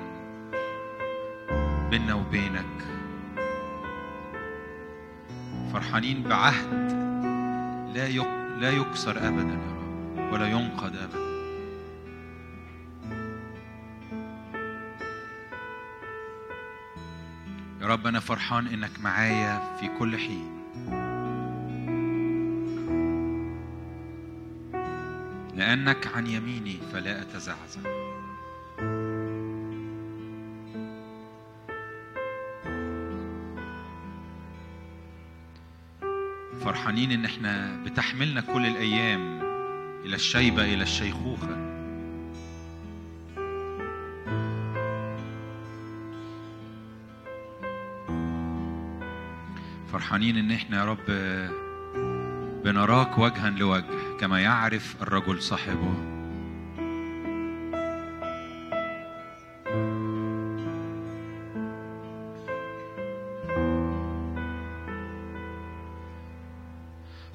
بيننا 1.91 2.15
وبينك. 2.15 2.87
فرحانين 5.73 6.23
بعهد 6.23 6.93
لا 7.95 8.09
لا 8.61 8.71
يكسر 8.71 9.29
ابدا 9.29 9.53
يا 9.53 9.73
رب 9.77 10.33
ولا 10.33 10.47
ينقض 10.47 10.97
ابدا. 10.97 11.26
رب 17.87 18.07
أنا 18.07 18.21
فرحان 18.21 18.67
إنك 18.67 18.91
معايا 19.01 19.77
في 19.81 19.89
كل 19.99 20.19
حين. 20.19 20.57
لأنك 25.57 26.07
عن 26.07 26.27
يميني 26.27 26.79
فلا 26.93 27.23
أتزعزع. 27.23 27.81
فرحانين 36.65 37.13
إن 37.13 37.25
إحنا 37.25 37.83
بتحملنا 37.85 38.41
كل 38.41 38.67
الأيام 38.67 39.41
إلى 40.05 40.17
الشيبة 40.17 40.65
إلى 40.65 40.83
الشيخوخة. 40.83 41.76
فرحانين 49.97 50.37
إن 50.37 50.51
إحنا 50.51 50.79
يا 50.79 50.85
رب 50.85 51.07
بنراك 52.65 53.19
وجها 53.19 53.51
لوجه 53.51 53.85
كما 54.21 54.41
يعرف 54.41 54.97
الرجل 55.03 55.43
صاحبه. 55.43 55.95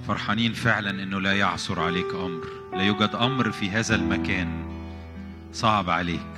فرحانين 0.07 0.53
فعلا 0.53 0.89
إنه 1.03 1.21
لا 1.21 1.33
يعثر 1.37 1.79
عليك 1.79 2.13
أمر 2.13 2.47
لا 2.73 2.83
يوجد 2.83 3.15
أمر 3.15 3.51
في 3.51 3.69
هذا 3.69 3.95
المكان 3.95 4.65
صعب 5.53 5.89
عليك. 5.89 6.31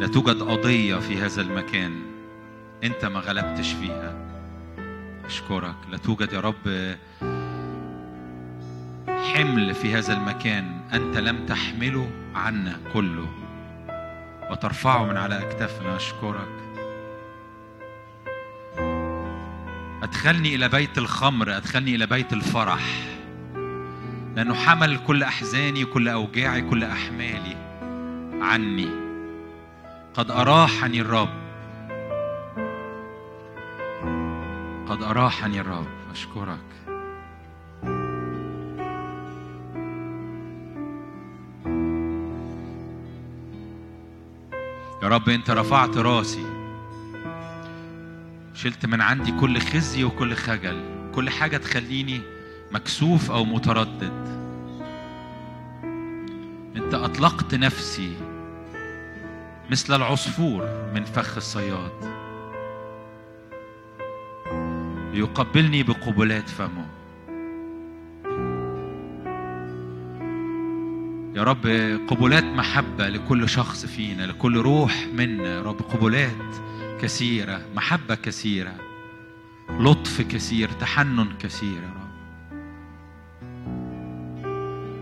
لا 0.00 0.06
توجد 0.06 0.42
قضية 0.42 0.96
في 0.96 1.18
هذا 1.18 1.42
المكان 1.42 1.92
أنت 2.84 3.04
ما 3.04 3.20
غلبتش 3.20 3.72
فيها. 3.72 4.19
أشكرك. 5.30 5.74
لا 5.90 5.96
توجد 5.96 6.32
يا 6.32 6.40
رب 6.40 6.96
حمل 9.08 9.74
في 9.74 9.94
هذا 9.94 10.12
المكان 10.12 10.80
أنت 10.92 11.16
لم 11.16 11.46
تحمله 11.46 12.10
عنا 12.34 12.80
كله. 12.92 13.26
وترفعه 14.50 15.04
من 15.04 15.16
على 15.16 15.38
أكتافنا. 15.38 15.96
أشكرك. 15.96 16.48
أدخلني 20.02 20.54
إلى 20.54 20.68
بيت 20.68 20.98
الخمر. 20.98 21.56
أدخلني 21.56 21.94
إلى 21.94 22.06
بيت 22.06 22.32
الفرح. 22.32 22.82
لأنه 24.36 24.54
حمل 24.54 24.98
كل 25.06 25.22
أحزاني 25.22 25.84
كل 25.84 26.08
أوجاعي 26.08 26.62
كل 26.62 26.84
أحمالي 26.84 27.56
عني. 28.40 28.88
قد 30.14 30.30
أراحني 30.30 31.00
الرب. 31.00 31.39
قد 34.90 35.02
أراحني 35.02 35.60
الرب 35.60 35.86
أشكرك. 36.12 36.58
يا 45.02 45.08
رب 45.08 45.28
أنت 45.28 45.50
رفعت 45.50 45.96
راسي. 45.96 46.46
شلت 48.54 48.86
من 48.86 49.00
عندي 49.00 49.32
كل 49.32 49.58
خزي 49.60 50.04
وكل 50.04 50.34
خجل 50.34 51.10
كل 51.14 51.30
حاجة 51.30 51.56
تخليني 51.56 52.20
مكسوف 52.72 53.30
أو 53.30 53.44
متردد. 53.44 54.40
أنت 56.76 56.94
أطلقت 56.94 57.54
نفسي 57.54 58.16
مثل 59.70 59.96
العصفور 59.96 60.90
من 60.94 61.04
فخ 61.04 61.36
الصياد. 61.36 62.19
ليقبلني 65.12 65.82
بقبلات 65.82 66.48
فمه. 66.48 66.86
يا 71.34 71.42
رب 71.42 71.66
قبلات 72.08 72.44
محبة 72.44 73.08
لكل 73.08 73.48
شخص 73.48 73.86
فينا 73.86 74.22
لكل 74.22 74.56
روح 74.56 75.06
منا. 75.14 75.54
يا 75.54 75.62
رب 75.62 75.80
قبلات 75.80 76.56
كثيرة 77.00 77.60
محبة 77.76 78.14
كثيرة 78.14 78.74
لطف 79.70 80.22
كثير 80.22 80.68
تحنن 80.68 81.28
كثير. 81.38 81.82
يا 81.82 81.90
رب. 81.94 82.10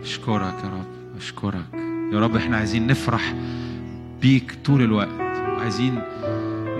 أشكرك 0.02 0.64
يا 0.64 0.68
رب 0.68 1.16
أشكرك. 1.16 1.74
يا 2.12 2.20
رب 2.20 2.36
إحنا 2.36 2.56
عايزين 2.56 2.86
نفرح 2.86 3.34
بيك 4.20 4.58
طول 4.64 4.82
الوقت 4.82 5.20
وعايزين 5.20 6.02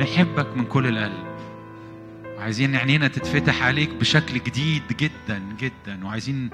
نحبك 0.01 0.57
من 0.57 0.65
كل 0.65 0.87
القلب. 0.87 1.28
وعايزين 2.39 2.77
عينينا 2.77 3.09
تتفتح 3.09 3.63
عليك 3.63 3.91
بشكل 3.91 4.35
جديد 4.39 4.83
جدا 5.01 5.43
جدا 5.59 6.05
وعايزين 6.05 6.51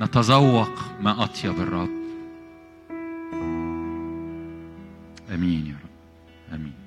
نتذوق 0.00 0.70
ما 1.00 1.24
أطيب 1.24 1.60
الرب. 1.60 1.90
أمين 5.34 5.66
يا 5.66 5.76
رب. 5.84 6.54
أمين. 6.54 6.77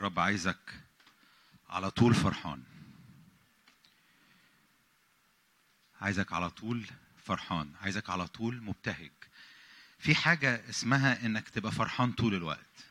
الرب 0.00 0.18
عايزك 0.18 0.80
على 1.68 1.90
طول 1.90 2.14
فرحان. 2.14 2.62
عايزك 6.00 6.32
على 6.32 6.50
طول 6.50 6.86
فرحان 7.16 7.72
عايزك 7.80 8.10
على 8.10 8.26
طول 8.26 8.62
مبتهج. 8.62 9.10
في 9.98 10.14
حاجة 10.14 10.68
اسمها 10.68 11.26
إنك 11.26 11.48
تبقى 11.48 11.72
فرحان 11.72 12.12
طول 12.12 12.34
الوقت. 12.34 12.84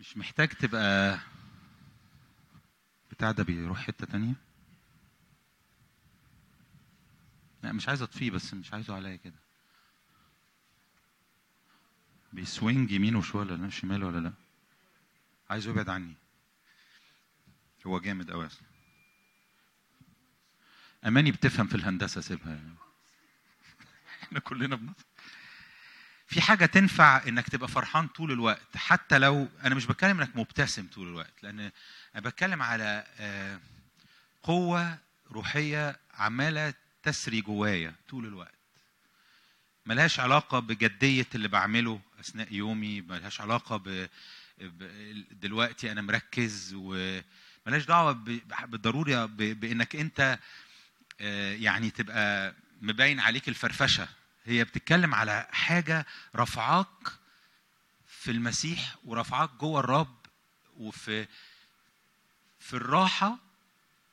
مش 0.00 0.16
محتاج 0.16 0.48
تبقى 0.48 1.20
بتاع 3.10 3.30
ده 3.30 3.44
بيروح 3.44 3.78
حتة 3.86 4.06
تانية؟ 4.06 4.34
لا 7.62 7.72
مش 7.72 7.88
عايز 7.88 8.02
أطفيه 8.02 8.30
بس 8.30 8.54
مش 8.54 8.72
عايزه 8.72 8.94
عليا 8.94 9.16
كده. 9.16 9.38
بيسوينج 12.32 12.90
يمين 12.90 13.16
وشوية 13.16 13.42
ولا 13.52 13.70
شمال 13.70 14.04
ولا 14.04 14.18
لا؟ 14.18 14.47
عايزه 15.50 15.70
يبعد 15.70 15.88
عني. 15.88 16.14
هو 17.86 18.00
جامد 18.00 18.30
قوي 18.30 18.48
أماني 21.06 21.32
بتفهم 21.32 21.66
في 21.66 21.74
الهندسة 21.74 22.20
سيبها. 22.20 22.54
يعني. 22.54 22.74
إحنا 24.22 24.38
كلنا 24.40 24.76
بنفهم. 24.76 24.94
في 26.26 26.40
حاجة 26.40 26.66
تنفع 26.66 27.22
إنك 27.28 27.48
تبقى 27.48 27.68
فرحان 27.68 28.08
طول 28.08 28.32
الوقت 28.32 28.76
حتى 28.76 29.18
لو 29.18 29.48
أنا 29.64 29.74
مش 29.74 29.86
بتكلم 29.86 30.20
إنك 30.20 30.36
مبتسم 30.36 30.86
طول 30.86 31.08
الوقت 31.08 31.42
لأن 31.42 31.60
أنا 32.14 32.28
بتكلم 32.28 32.62
على 32.62 33.06
آه، 33.18 33.60
قوة 34.42 34.98
روحية 35.30 36.00
عمالة 36.14 36.74
تسري 37.02 37.40
جوايا 37.40 37.94
طول 38.08 38.26
الوقت. 38.26 38.54
ملهاش 39.86 40.20
علاقة 40.20 40.58
بجدية 40.58 41.26
اللي 41.34 41.48
بعمله 41.48 42.00
أثناء 42.20 42.52
يومي 42.52 43.00
ملهاش 43.00 43.40
ب- 43.76 44.08
دلوقتي 45.30 45.92
أنا 45.92 46.02
مركز 46.02 46.74
وملهاش 46.74 47.84
دعوة 47.88 48.12
ب- 48.12 48.70
بالضروري 48.70 49.26
ب- 49.26 49.60
بإنك 49.60 49.96
أنت 49.96 50.38
آه، 51.20 51.52
يعني 51.54 51.90
تبقى 51.90 52.54
مبين 52.82 53.20
عليك 53.20 53.48
الفرفشة. 53.48 54.08
هي 54.44 54.64
بتتكلم 54.64 55.14
على 55.14 55.46
حاجة 55.50 56.06
رفعاك 56.36 57.08
في 58.08 58.30
المسيح 58.30 58.96
ورفعاك 59.04 59.50
جوه 59.50 59.80
الرب 59.80 60.16
وفي 60.76 61.26
في 62.60 62.74
الراحة 62.74 63.38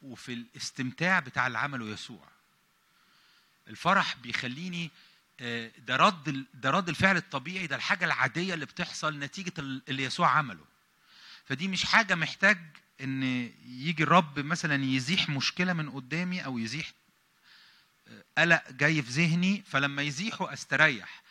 وفي 0.01 0.33
الاستمتاع 0.33 1.19
بتاع 1.19 1.47
اللي 1.47 1.57
عمله 1.59 1.85
يسوع 1.85 2.27
الفرح 3.67 4.15
بيخليني 4.17 4.91
ده 5.77 5.95
رد 5.95 6.45
ده 6.53 6.69
رد 6.71 6.89
الفعل 6.89 7.17
الطبيعي 7.17 7.67
ده 7.67 7.75
الحاجة 7.75 8.05
العادية 8.05 8.53
اللي 8.53 8.65
بتحصل 8.65 9.19
نتيجة 9.19 9.53
ال- 9.59 9.81
اللي 9.89 10.03
يسوع 10.03 10.29
عمله. 10.29 10.65
فدي 11.45 11.67
مش 11.67 11.85
حاجة 11.85 12.15
محتاج 12.15 12.57
إن 13.01 13.23
يجي 13.65 14.03
الرب 14.03 14.39
مثلا 14.39 14.85
يزيح 14.85 15.29
مشكلة 15.29 15.73
من 15.73 15.89
قدامي 15.89 16.45
أو 16.45 16.57
يزيح 16.57 16.91
آه، 18.07 18.23
قلق 18.37 18.71
جاي 18.71 19.01
في 19.01 19.11
ذهني 19.11 19.63
فلما 19.67 20.01
يزيحه 20.01 20.53
أستريح. 20.53 21.23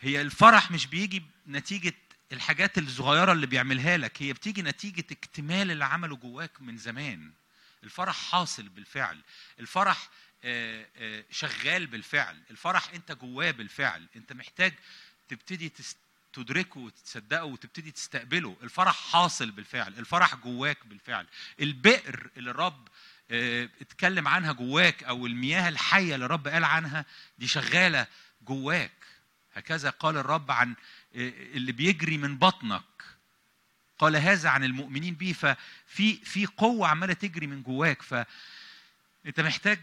هي 0.00 0.20
الفرح 0.22 0.70
مش 0.70 0.86
بيجي 0.86 1.22
نتيجه 1.48 1.94
الحاجات 2.32 2.78
الصغيرة 2.78 3.32
اللي 3.32 3.46
بيعملها 3.46 3.96
لك 3.96 4.22
هي 4.22 4.32
بتيجي 4.32 4.62
نتيجة 4.62 5.04
اكتمال 5.12 5.70
اللي 5.70 5.84
عمله 5.84 6.16
جواك 6.16 6.62
من 6.62 6.76
زمان. 6.78 7.32
الفرح 7.84 8.16
حاصل 8.30 8.68
بالفعل. 8.68 9.20
الفرح 9.60 10.08
شغال 11.30 11.86
بالفعل. 11.86 12.42
الفرح 12.50 12.90
انت 12.94 13.12
جواه 13.12 13.50
بالفعل. 13.50 14.06
انت 14.16 14.32
محتاج 14.32 14.74
تبتدي 15.28 15.72
تدركه 16.32 16.80
وتصدقه 16.80 17.44
وتبتدي 17.44 17.90
تستقبله. 17.90 18.56
الفرح 18.62 19.10
حاصل 19.10 19.50
بالفعل. 19.50 19.94
الفرح 19.98 20.34
جواك 20.34 20.86
بالفعل. 20.86 21.26
البئر 21.60 22.30
اللي 22.36 22.50
الرب 22.50 22.88
آه، 23.30 23.68
اتكلم 23.80 24.28
عنها 24.28 24.52
جواك 24.52 25.04
أو 25.04 25.26
المياه 25.26 25.68
الحية 25.68 26.14
اللي 26.14 26.26
الرب 26.26 26.48
قال 26.48 26.64
عنها 26.64 27.04
دي 27.38 27.46
شغالة 27.46 28.06
جواك. 28.42 28.92
هكذا 29.54 29.90
قال 29.90 30.16
الرب 30.16 30.50
عن 30.50 30.70
آه، 30.70 31.28
اللي 31.28 31.72
بيجري 31.72 32.18
من 32.18 32.38
بطنك. 32.38 33.04
قال 33.98 34.16
هذا 34.16 34.48
عن 34.48 34.64
المؤمنين 34.64 35.14
به. 35.14 35.32
ففي 35.32 36.16
في 36.16 36.46
قوة 36.46 36.88
عمالة 36.88 37.12
تجري 37.12 37.46
من 37.46 37.62
جواك. 37.62 38.02
فانت 38.02 39.40
محتاج 39.40 39.80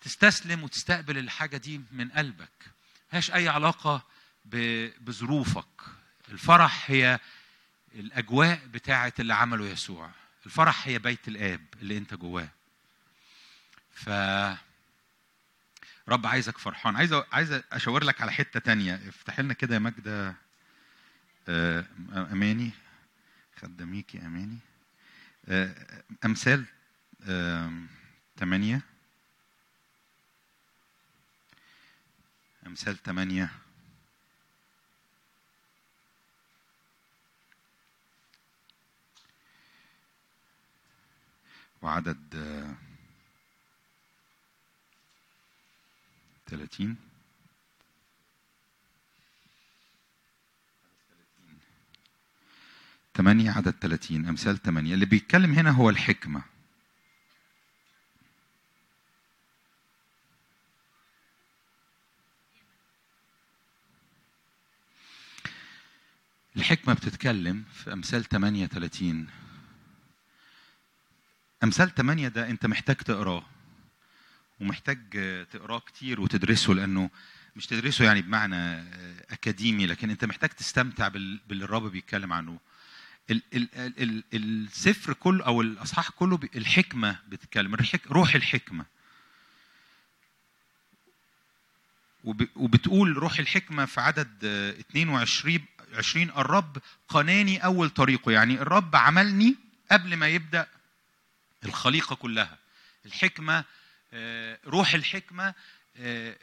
تستسلم 0.00 0.62
وتستقبل 0.62 1.18
الحاجة 1.18 1.56
دي 1.56 1.80
من 1.92 2.08
قلبك. 2.08 2.50
ملهاش 3.12 3.30
أي 3.30 3.48
علاقة 3.48 4.02
بظروفك. 5.00 5.82
الفرح 6.28 6.90
هي 6.90 7.18
الأجواء 7.94 8.60
بتاعة 8.72 9.12
اللي 9.18 9.34
عمله 9.34 9.66
يسوع. 9.66 10.10
الفرح 10.46 10.86
هي 10.86 10.98
بيت 10.98 11.28
الآب 11.28 11.60
اللي 11.82 11.98
أنت 11.98 12.14
جواه. 12.14 12.48
ف 13.94 14.08
رب 16.08 16.26
عايزك 16.26 16.58
فرحان. 16.58 16.96
عايز 16.96 17.12
عايز 17.32 17.62
أشاور 17.72 18.04
لك 18.04 18.20
على 18.20 18.32
حتة 18.32 18.60
تانية. 18.60 18.94
افتح 19.08 19.40
لنا 19.40 19.54
كده 19.54 19.74
يا 19.74 19.78
ماجده 19.80 20.34
آه، 21.48 21.84
أماني. 22.32 22.70
خداميكي 23.62 24.18
أماني. 24.18 24.58
آه، 25.48 25.74
أمثال 26.24 26.64
8 28.38 28.80
أمثال 32.66 32.96
ثمانية 33.02 33.50
وعدد 41.82 42.16
30 46.46 46.96
8 53.14 53.50
عدد 53.50 53.74
30 53.80 54.26
أمثال 54.26 54.62
8 54.62 54.94
اللي 54.94 55.06
بيتكلم 55.06 55.52
هنا 55.52 55.70
هو 55.70 55.90
الحكمة. 55.90 56.49
الحكمة 66.56 66.94
بتتكلم 66.94 67.64
في 67.72 67.92
أمثال 67.92 68.24
8 68.24 68.66
30 68.66 69.26
أمثال 71.64 71.94
8 71.94 72.28
ده 72.28 72.50
أنت 72.50 72.66
محتاج 72.66 72.96
تقراه 72.96 73.44
ومحتاج 74.60 74.98
تقراه 75.50 75.78
كتير 75.78 76.20
وتدرسه 76.20 76.72
لأنه 76.72 77.10
مش 77.56 77.66
تدرسه 77.66 78.04
يعني 78.04 78.22
بمعنى 78.22 78.56
أكاديمي 79.30 79.86
لكن 79.86 80.10
أنت 80.10 80.24
محتاج 80.24 80.50
تستمتع 80.50 81.08
بال- 81.08 81.40
باللي 81.48 81.64
الرب 81.64 81.82
بيتكلم 81.82 82.32
عنه. 82.32 82.60
ال- 83.30 83.42
ال- 83.54 83.68
ال- 83.74 84.02
ال- 84.02 84.24
السفر 84.34 85.12
كله 85.12 85.44
أو 85.46 85.60
الإصحاح 85.60 86.10
كله 86.10 86.38
الحكمة 86.56 87.18
بتتكلم 87.28 87.76
روح 88.10 88.34
الحكمة. 88.34 88.84
وب- 92.24 92.48
وبتقول 92.56 93.16
روح 93.16 93.38
الحكمة 93.38 93.84
في 93.84 94.00
عدد 94.00 94.30
آه، 94.44 94.70
22 94.80 95.64
20 95.92 96.30
الرب 96.30 96.78
قناني 97.08 97.64
أول 97.64 97.90
طريقه 97.90 98.32
يعني 98.32 98.54
الرب 98.54 98.96
عملني 98.96 99.56
قبل 99.92 100.16
ما 100.16 100.28
يبدأ 100.28 100.66
الخليقة 101.64 102.16
كلها. 102.16 102.58
الحكمة 103.06 103.64
آه، 104.12 104.58
روح 104.66 104.94
الحكمة 104.94 105.54
آه، 105.96 106.36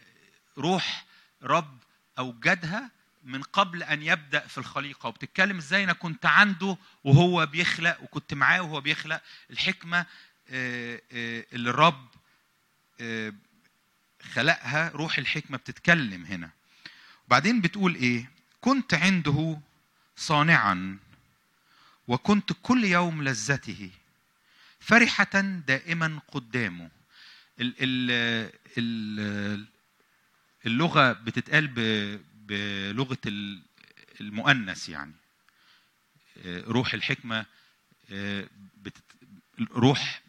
روح 0.58 1.06
رب 1.44 1.78
أوجدها 2.20 2.90
من 3.24 3.44
قبل 3.44 3.84
أن 3.84 4.04
يبدأ 4.04 4.40
في 4.40 4.58
الخليقة. 4.58 5.08
وبتتكلم 5.08 5.58
إزاي؟ 5.58 5.84
أنا 5.84 5.94
كنت 5.94 6.26
عنده 6.26 6.78
وهو 7.04 7.46
بيخلق 7.46 8.02
وكنت 8.04 8.34
معاه 8.34 8.62
وهو 8.62 8.82
بيخلق. 8.82 9.22
الحكمة 9.52 10.06
آه، 10.50 11.02
اللي 11.54 11.70
الرب 11.70 12.08
خلقها 14.34 14.90
روح 14.90 15.18
الحكمة 15.18 15.58
بتتكلم 15.58 16.26
هنا. 16.26 16.50
وبعدين 17.28 17.62
بتقول 17.62 17.96
إيه؟ 17.96 18.37
كنت 18.68 18.94
عنده 18.94 19.60
صانعا 20.16 20.98
وكنت 22.08 22.54
كل 22.64 22.84
يوم 22.84 23.24
لذته 23.24 23.90
فرحة 24.80 25.42
دائما 25.68 26.20
قدامه. 26.28 26.90
ال 27.60 27.74
ال 27.80 28.12
ال 28.78 29.66
اللغة 30.66 31.12
بتتقال 31.12 31.68
بلغة 32.48 33.18
ال- 33.26 33.62
المؤنث 34.22 34.90
يعني. 34.90 35.14
آه، 36.46 36.64
روح 36.68 36.94
الحكمة 36.94 37.46
آه، 38.12 38.48
روح 39.72 40.22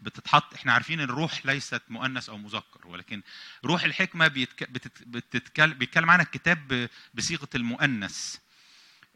بتتحط 0.00 0.54
إحنا 0.54 0.72
عارفين 0.72 1.00
إن 1.00 1.04
الروح 1.10 1.46
ليست 1.46 1.82
مؤنث 1.88 2.28
أو 2.28 2.38
مذكر 2.38 2.86
ولكن 2.86 3.22
روح 3.64 3.82
الحكمة 3.84 4.28
بيتك... 4.28 4.70
بتت... 4.70 5.02
بتتكلم 5.06 5.72
بيتكلم 5.74 6.10
عنها 6.10 6.24
الكتاب. 6.24 6.88
بصيغة 7.14 7.48
المؤنث 7.54 8.36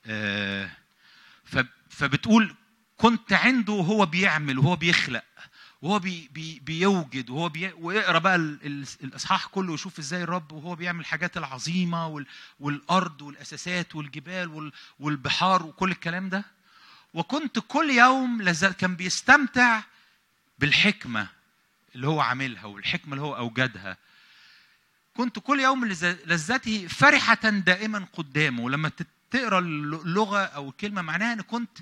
آه،. 0.07 0.71
فبتقول 1.91 2.55
كنت 2.97 3.33
عنده 3.33 3.73
وهو 3.73 4.07
بيعمل 4.07 4.59
وهو 4.59 4.77
بيخلق 4.77 5.25
وهو 5.83 5.99
بي 5.99 6.29
بي 6.33 6.59
بيوجد 6.61 7.31
وهو 7.31 7.49
بي 7.49 7.73
واقرا 7.73 8.19
بقى 8.19 8.37
ال- 8.37 8.67
ال- 8.67 8.87
الإصحاح 9.05 9.47
كله 9.47 9.73
وشوف 9.73 9.99
إزاي 9.99 10.23
الرب 10.23 10.53
وهو 10.53 10.75
بيعمل 10.75 11.01
الحاجات 11.01 11.37
العظيمة 11.37 12.07
وال 12.07 12.27
والأرض 12.61 13.23
والأساسات 13.23 13.97
والجبال 13.97 14.49
وال 14.49 14.73
والبحار 15.01 15.63
وكل 15.63 15.91
الكلام 15.91 16.29
ده 16.29 16.45
وكنت 17.15 17.59
كل 17.69 17.91
يوم 17.91 18.43
لذ... 18.43 18.73
كان 18.73 18.97
بيستمتع 18.97 19.83
بالحكمة 20.59 21.29
اللي 21.95 22.07
هو 22.07 22.21
عاملها 22.21 22.65
والحكمة 22.65 23.13
اللي 23.13 23.23
هو 23.25 23.37
أوجدها. 23.37 23.97
كنت 25.15 25.39
كل 25.39 25.61
يوم 25.61 25.89
لذ- 25.93 26.27
لذته 26.27 26.87
فرحة 26.87 27.49
دائما 27.51 28.07
قدامه. 28.13 28.63
ولما 28.63 28.91
تقرأ 29.31 29.59
اللغة 29.59 30.39
أو 30.45 30.69
الكلمة 30.69 31.03
معناها 31.03 31.33
إن 31.33 31.41
كنت 31.41 31.79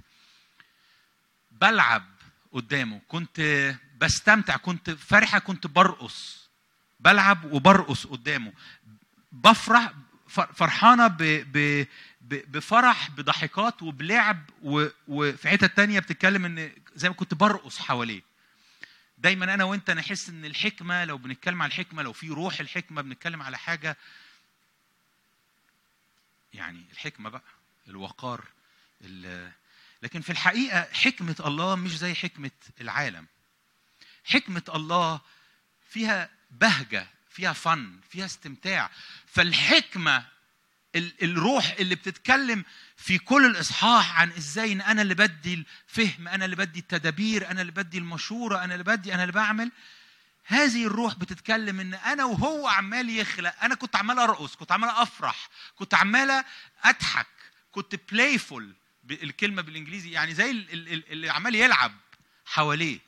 بلعب 1.50 2.04
قدامه. 2.52 3.00
كنت 3.08 3.74
بستمتع 4.00 4.56
كنت 4.56 4.90
فرحة 4.90 5.38
كنت 5.38 5.66
برقص. 5.66 6.48
بلعب 7.00 7.52
وبرقص 7.52 8.06
قدامه. 8.06 8.52
بفرح 9.32 9.92
ف- 10.28 10.40
فرحانة 10.40 11.06
ب 11.06 11.16
ب 11.22 11.52
ب- 11.52 11.86
بفرح 12.28 13.10
بضحكات 13.10 13.82
وبلعب 13.82 14.42
وفي 15.08 15.48
حتة 15.48 15.66
تانية 15.66 16.00
بتتكلم 16.00 16.44
إن 16.44 16.72
زي 16.94 17.08
ما 17.08 17.14
كنت 17.14 17.34
برقص 17.34 17.78
حواليه. 17.78 18.22
دايما 19.18 19.54
أنا 19.54 19.64
وأنت 19.64 19.90
نحس 19.90 20.28
إن 20.28 20.44
الحكمة 20.44 21.04
لو 21.04 21.18
بنتكلم 21.18 21.62
على 21.62 21.68
الحكمة 21.70 22.02
لو 22.02 22.12
في 22.12 22.28
روح 22.28 22.60
الحكمة 22.60 23.02
بنتكلم 23.02 23.42
على 23.42 23.58
حاجة 23.58 23.96
يعني 26.54 26.84
الحكمة 26.92 27.30
بقى 27.30 27.42
الوقار 27.88 28.44
ال- 29.02 29.52
لكن 30.02 30.20
في 30.20 30.30
الحقيقة 30.30 30.88
حكمة 30.92 31.36
الله 31.40 31.74
مش 31.76 31.98
زي 31.98 32.14
حكمة 32.14 32.50
العالم. 32.80 33.26
حكمة 34.24 34.62
الله 34.74 35.20
فيها 35.90 36.30
بهجة 36.50 37.06
فيها 37.30 37.52
فن 37.52 38.00
فيها 38.10 38.24
استمتاع. 38.24 38.90
فالحكمة 39.26 40.16
ال- 40.18 40.37
الروح 40.96 41.74
اللي 41.78 41.94
بتتكلم 41.94 42.64
في 42.96 43.18
كل 43.18 43.46
الإصحاح 43.46 44.20
عن 44.20 44.30
إزاي 44.30 44.72
إن 44.72 44.80
أنا 44.80 45.02
اللي 45.02 45.14
بدي 45.14 45.54
الفهم 45.54 46.28
أنا 46.28 46.44
اللي 46.44 46.56
بدي 46.56 46.78
التدابير 46.80 47.50
أنا 47.50 47.60
اللي 47.60 47.72
بدي 47.72 47.98
المشورة 47.98 48.64
أنا 48.64 48.74
اللي 48.74 48.84
بدي 48.84 49.14
أنا 49.14 49.22
اللي 49.22 49.32
بعمل. 49.32 49.72
هذه 50.44 50.86
الروح 50.86 51.14
بتتكلم 51.14 51.80
إن 51.80 51.94
أنا 51.94 52.24
وهو 52.24 52.68
عمال 52.68 53.10
يخلق. 53.10 53.54
أنا 53.62 53.74
كنت 53.74 53.96
عمال 53.96 54.18
أرقص 54.18 54.56
كنت 54.56 54.72
عمال 54.72 54.88
أفرح 54.90 55.48
كنت 55.76 55.94
عمال 55.94 56.44
أضحك 56.84 57.26
كنت 57.72 58.00
بلايفول 58.12 58.72
الكلمة 59.10 59.62
بالإنجليزي 59.62 60.10
يعني 60.10 60.34
زي 60.34 60.50
ال- 60.50 60.72
ال- 60.72 60.92
ال- 60.92 61.12
اللي 61.12 61.30
عمال 61.30 61.54
يلعب 61.54 61.92
حواليه. 62.46 63.07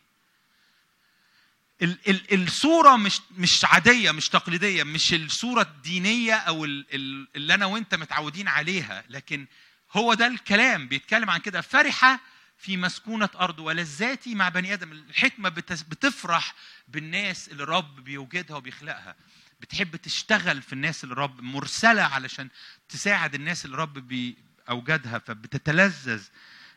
ال- 1.82 1.98
ال- 2.08 2.42
الصورة 2.42 2.96
مش 2.96 3.20
مش 3.38 3.64
عادية 3.64 4.10
مش 4.10 4.28
تقليدية 4.28 4.82
مش 4.82 5.14
الصورة 5.14 5.62
الدينية 5.62 6.34
أو 6.34 6.64
ال- 6.64 6.86
ال- 6.94 7.28
اللي 7.36 7.54
أنا 7.54 7.66
وأنت 7.66 7.94
متعودين 7.94 8.48
عليها 8.48 9.04
لكن 9.08 9.46
هو 9.92 10.14
ده 10.14 10.26
الكلام 10.26 10.88
بيتكلم 10.88 11.30
عن 11.30 11.40
كده. 11.40 11.60
فرحة 11.60 12.20
في 12.58 12.76
مسكونة 12.76 13.28
أرض 13.40 13.58
ولذاتي 13.58 14.34
مع 14.34 14.48
بني 14.48 14.74
آدم. 14.74 14.92
الحكمة 14.92 15.48
بتفرح 15.48 16.54
بالناس 16.88 17.48
اللي 17.48 17.62
الرب 17.62 18.04
بيوجدها 18.04 18.56
وبيخلقها. 18.56 19.16
بتحب 19.60 19.96
تشتغل 19.96 20.62
في 20.62 20.72
الناس 20.72 21.04
اللي 21.04 21.12
الرب 21.12 21.40
مرسلة 21.40 22.02
علشان 22.02 22.48
تساعد 22.88 23.34
الناس 23.34 23.64
اللي 23.64 23.74
الرب 23.74 23.98
بي 24.08 24.36
أوجدها 24.70 25.18
فبتتلذذ 25.18 26.22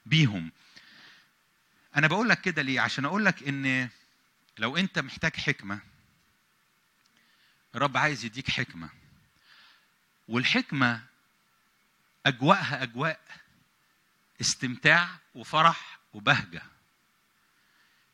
بيهم. 0.05 0.51
أنا 1.95 2.07
بقول 2.07 2.29
لك 2.29 2.41
كده 2.41 2.61
ليه؟ 2.61 2.79
عشان 2.81 3.05
أقول 3.05 3.25
لك 3.25 3.43
إن 3.47 3.89
لو 4.57 4.77
انت 4.77 4.99
محتاج 4.99 5.35
حكمة 5.35 5.79
الرب 7.75 7.97
عايز 7.97 8.25
يديك 8.25 8.49
حكمة. 8.51 8.89
والحكمة 10.27 11.01
أجواءها 12.25 12.83
أجواء 12.83 13.19
استمتاع 14.41 15.09
وفرح 15.35 15.99
وبهجة. 16.13 16.61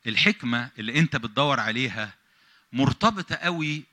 الحكمة 0.08 0.70
اللي 0.80 1.00
انت 1.00 1.16
بتدور 1.16 1.60
عليها 1.60 2.14
مرتبطة 2.74 3.36
قوي 3.36 3.84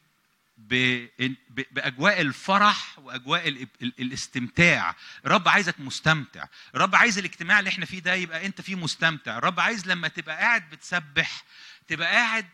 بأجواء 1.71 2.21
الفرح 2.21 2.99
وأجواء 2.99 3.49
ال- 3.49 3.69
ال- 3.83 4.01
الاستمتاع. 4.01 4.97
الرب 5.27 5.49
عايزك 5.49 5.81
مستمتع. 5.81 6.47
الرب 6.75 6.95
عايز 6.95 7.19
الاجتماع 7.19 7.59
اللي 7.59 7.71
إحنا 7.71 7.87
فيه 7.87 7.99
ده 7.99 8.15
يبقى 8.15 8.47
انت 8.47 8.61
فيه 8.61 8.75
مستمتع. 8.75 9.39
الرب 9.39 9.61
عايز 9.61 9.87
لما 9.87 10.09
تبقى 10.09 10.37
قاعد 10.37 10.71
بتسبح 10.71 11.45
تبقى 11.89 12.09
قاعد 12.13 12.47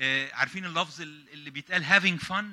آه، 0.00 0.32
عارفين 0.34 0.64
اللفظ 0.64 1.00
ال- 1.00 1.28
اللي 1.32 1.50
بيتقال 1.50 1.84
having 1.86 2.24
fun 2.26 2.44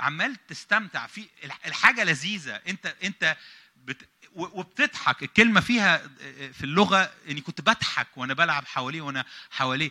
عمال 0.00 0.46
تستمتع 0.46 1.06
في 1.06 1.26
الح- 1.44 1.66
الحاجة 1.66 2.04
لذيذة. 2.04 2.54
انت 2.68 2.94
انت 3.04 3.36
بت 3.76 4.08
وبتضحك. 4.34 5.22
الكلمة 5.22 5.60
فيها 5.60 6.10
آه، 6.20 6.48
في 6.48 6.64
اللغة 6.64 7.12
اني 7.28 7.40
كنت 7.40 7.60
بضحك 7.60 8.06
وأنا 8.16 8.34
بلعب 8.34 8.66
حواليه 8.66 9.00
وأنا 9.00 9.24
حواليه. 9.50 9.90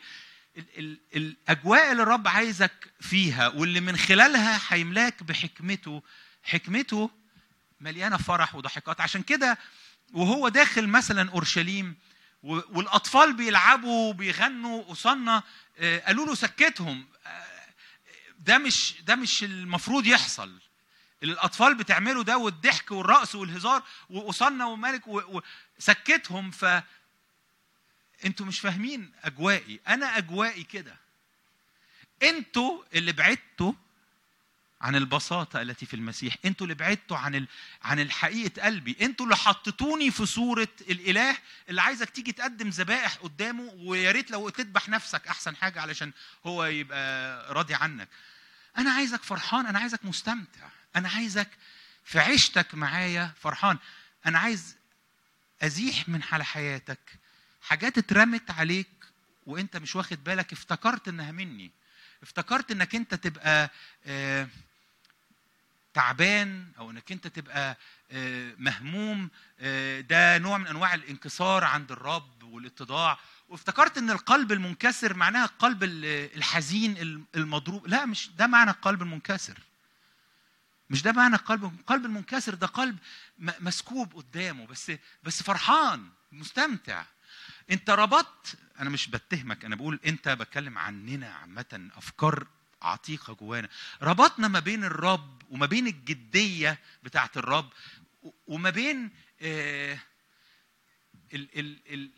ال- 0.58 0.66
ال- 0.78 1.00
الأجواء 1.16 1.92
اللي 1.92 2.04
الرب 2.04 2.28
عايزك 2.28 2.92
فيها 3.02 3.48
واللي 3.48 3.80
من 3.80 3.98
خلالها 3.98 4.62
هيملاك 4.70 5.24
بحكمته 5.24 6.04
حكمته 6.44 7.12
مليانة 7.82 8.18
فرح 8.18 8.56
وضحكات. 8.56 9.02
عشان 9.02 9.24
كده 9.24 9.58
وهو 10.14 10.50
داخل 10.50 10.88
مثلا 10.88 11.30
أورشليم 11.32 11.96
والأطفال 12.44 13.34
بيلعبوا 13.34 14.10
وبيغنوا 14.10 14.84
وصلنا 14.84 15.44
آه، 15.78 16.00
قالوا 16.00 16.26
له 16.26 16.36
سكتهم. 16.36 17.08
آه، 17.26 17.46
ده 18.40 18.58
مش 18.58 18.96
ده 19.02 19.16
مش 19.16 19.44
المفروض 19.44 20.06
يحصل. 20.06 20.60
الأطفال 21.24 21.76
بتعمله 21.76 22.24
ده 22.24 22.38
والضحك 22.38 22.92
والرقص 22.92 23.36
والهزار 23.36 23.84
وصلنا 24.10 24.66
ومالك 24.66 25.04
وسكتهم 25.08 26.52
ف 26.52 26.66
أنتوا 28.26 28.46
مش 28.46 28.60
فاهمين 28.60 29.12
أجوائي. 29.24 29.80
أنا 29.88 30.18
أجوائي 30.18 30.64
كده. 30.64 30.96
أنتوا 32.24 32.84
اللي 32.94 33.12
بعدتوا 33.12 33.74
عن 34.82 34.96
البساطة 34.96 35.62
التي 35.62 35.86
في 35.86 35.94
المسيح. 35.94 36.36
أنتوا 36.46 36.66
اللي 36.66 36.76
بعدتوا 36.76 37.18
عن 37.18 37.36
ال... 37.36 37.48
عن 37.84 38.00
الحقيقة 38.00 38.62
قلبي. 38.62 38.98
أنتوا 39.02 39.26
اللي 39.26 39.36
حطيتوني 39.38 40.12
في 40.12 40.26
صورة 40.26 40.68
الإله 40.90 41.38
اللي 41.70 41.82
عايزك 41.82 42.10
تيجي 42.10 42.32
تقدم 42.32 42.70
ذبائح 42.70 43.16
قدامه 43.16 43.64
ويا 43.64 44.12
ريت 44.12 44.32
لو 44.32 44.50
تذبح 44.50 44.90
نفسك 44.90 45.28
أحسن 45.28 45.56
حاجة 45.56 45.82
علشان 45.82 46.12
هو 46.46 46.66
يبقى 46.66 47.54
راضي 47.54 47.74
عنك. 47.74 48.08
أنا 48.78 48.92
عايزك 48.92 49.24
فرحان 49.24 49.66
أنا 49.66 49.80
عايزك 49.80 50.06
مستمتع. 50.06 50.70
أنا 50.96 51.10
عايزك 51.10 51.50
في 52.06 52.20
عيشتك 52.20 52.76
معايا 52.76 53.32
فرحان. 53.42 53.78
أنا 54.26 54.40
عايز 54.40 54.76
أزيح 55.62 56.10
من 56.10 56.22
على 56.32 56.46
حياتك 56.46 57.00
حاجات 57.62 57.98
اترمت 57.98 58.52
عليك 58.52 58.90
وأنت 59.46 59.78
مش 59.78 59.96
واخد 59.96 60.24
بالك. 60.24 60.54
افتكرت 60.54 61.08
إنها 61.08 61.32
مني. 61.32 61.72
افتكرت 62.24 62.72
إنك 62.72 62.96
أنت 62.96 63.16
تبقى 63.16 63.72
آه 64.06 64.48
تعبان 65.94 66.72
أو 66.78 66.92
إنك 66.92 67.12
أنت 67.12 67.28
تبقى 67.28 67.78
آه، 68.12 68.56
مهموم 68.60 69.30
آه، 69.60 70.02
ده 70.02 70.38
نوع 70.38 70.58
من 70.58 70.68
أنواع 70.68 70.94
الانكسار 70.94 71.64
عند 71.64 71.92
الرب 71.92 72.44
والاتضاع. 72.44 73.18
وافتكرت 73.50 73.98
إن 73.98 74.10
القلب 74.10 74.52
المنكسر 74.52 75.14
معناها 75.14 75.46
القلب 75.46 75.84
ال- 75.84 76.36
الحزين 76.38 77.26
المضروب. 77.36 77.88
لا 77.88 78.06
مش 78.06 78.30
ده 78.30 78.48
معنى 78.48 78.72
القلب 78.72 79.02
المنكسر. 79.02 79.58
مش 80.90 81.02
ده 81.04 81.12
معنى 81.12 81.36
القلب 81.36 81.64
القلب 81.64 82.06
المنكسر 82.06 82.54
ده 82.56 82.68
قلب 82.68 82.98
مسكوب 83.40 84.14
قدامه 84.16 84.68
بس 84.68 84.92
بس 85.24 85.44
فرحان 85.44 86.10
مستمتع. 86.32 87.04
أنت 87.72 87.90
ربطت 87.90 88.56
أنا 88.80 88.90
مش 88.90 89.08
بتهمك 89.08 89.66
أنا 89.66 89.76
بقول 89.76 90.00
أنت 90.06 90.30
بتكلم 90.30 90.78
عننا 90.78 91.34
عامة 91.34 91.90
أفكار 91.96 92.48
عتيقة 92.82 93.34
جوانا. 93.34 93.70
ربطنا 94.02 94.48
ما 94.48 94.60
بين 94.60 94.84
الرب 94.84 95.42
وما 95.50 95.66
بين 95.66 95.88
الجدية 95.88 96.80
بتاعه 97.04 97.32
الرب 97.38 97.70
وما 98.48 98.70
بين 98.70 99.10
آه 99.42 100.00
ال 101.34 101.60
ال 101.60 101.80
ال 101.94 102.10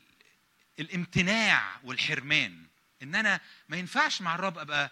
الامتناع 0.80 1.80
والحرمان. 1.84 2.66
إن 3.04 3.16
أنا 3.16 3.40
ما 3.70 3.78
ينفعش 3.78 4.22
مع 4.22 4.36
الرب 4.36 4.58
أبقى 4.58 4.92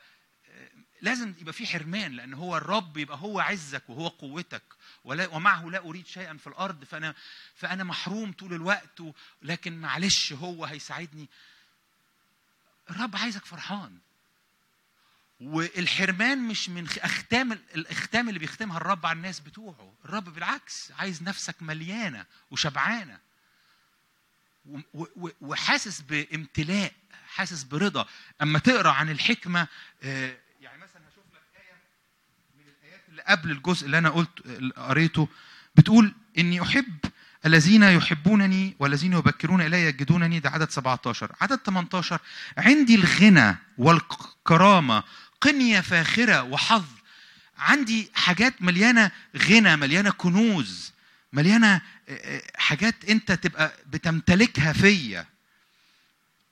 آه، 0.50 0.70
لازم 1.02 1.34
يبقى 1.40 1.54
في 1.54 1.68
حرمان 1.68 2.12
لأن 2.12 2.34
هو 2.34 2.58
الرب 2.58 2.98
يبقى 2.98 3.18
هو 3.18 3.40
عزك 3.40 3.90
وهو 3.90 4.08
قوتك. 4.08 4.64
ولا 5.04 5.28
ومعه 5.28 5.70
لا 5.70 5.78
أريد 5.80 6.08
شيئا 6.08 6.38
في 6.38 6.48
الأرض 6.48 6.84
فأنا 6.84 7.16
فأنا 7.56 7.84
محروم 7.84 8.32
طول 8.32 8.54
الوقت 8.54 9.02
لكن 9.42 9.82
معلش 9.82 10.34
هو 10.34 10.66
هيساعدني. 10.66 11.30
الرب 12.90 13.16
عايزك 13.16 13.46
فرحان. 13.46 14.00
والحرمان 15.42 16.38
مش 16.48 16.70
من 16.70 16.88
أختام 16.98 17.52
الأختام 17.52 18.28
اللي 18.30 18.40
بيختمها 18.40 18.78
الرب 18.78 19.06
على 19.06 19.18
الناس 19.18 19.40
بتوعه. 19.40 19.94
الرب 20.06 20.24
بالعكس 20.34 20.92
عايز 21.00 21.24
نفسك 21.24 21.56
مليانة 21.62 22.26
وشبعانة. 22.52 23.20
وحاسس 25.42 26.02
بامتلاء 26.02 26.92
حاسس 27.28 27.64
برضا. 27.64 28.06
أما 28.42 28.60
تقرأ 28.60 28.92
عن 28.92 29.10
الحكمة 29.10 29.68
آه، 30.04 30.38
يعني 30.62 30.78
مثلا 30.84 31.02
هشوف 31.12 31.24
لك 31.34 31.42
آية 31.56 31.74
من 32.58 32.64
الآيات 32.68 33.02
اللي 33.10 33.22
قبل 33.22 33.52
الجزء 33.52 33.86
اللي 33.86 33.98
أنا 33.98 34.10
قلت 34.10 34.48
قريته. 34.78 35.28
بتقول 35.76 36.14
إني 36.38 36.62
أحب 36.62 36.98
الذين 37.46 37.84
يحبونني 37.84 38.76
والذين 38.80 39.14
يبكرون 39.14 39.62
إلي 39.62 39.86
يجدونني 39.86 40.40
ده 40.40 40.50
عدد 40.50 40.70
17 40.70 41.36
عدد 41.42 41.56
18 41.66 42.20
عندي 42.58 42.96
الغنى 42.96 43.56
والكرامه 43.78 45.04
قنية 45.42 45.80
فاخرة 45.80 46.44
وحظ. 46.44 46.86
عندي 47.58 48.12
حاجات 48.14 48.62
مليانة 48.62 49.12
غنى 49.38 49.76
مليانة 49.76 50.12
كنوز 50.12 50.92
مليانة 51.34 51.74
آه، 51.76 51.82
آه، 52.10 52.42
حاجات 52.58 52.96
انت 53.10 53.32
تبقى 53.32 53.74
بتمتلكها 53.86 54.74
فيا. 54.74 55.26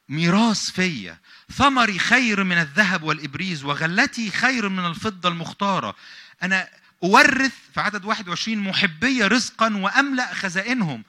ميراث 0.10 0.72
فيا. 0.72 1.18
ثمري 1.54 2.00
خير 2.00 2.44
من 2.44 2.58
الذهب 2.58 3.04
والإبريز 3.04 3.64
وغلتي 3.64 4.32
خير 4.32 4.70
من 4.70 4.86
الفضة 4.86 5.30
المختارة. 5.30 5.96
أنا 6.44 6.68
أورث 7.04 7.54
في 7.74 7.80
عدد 7.82 8.06
21 8.06 8.58
محبية 8.58 9.28
رزقا 9.28 9.78
وأملأ 9.78 10.34
خزائنهم. 10.34 11.04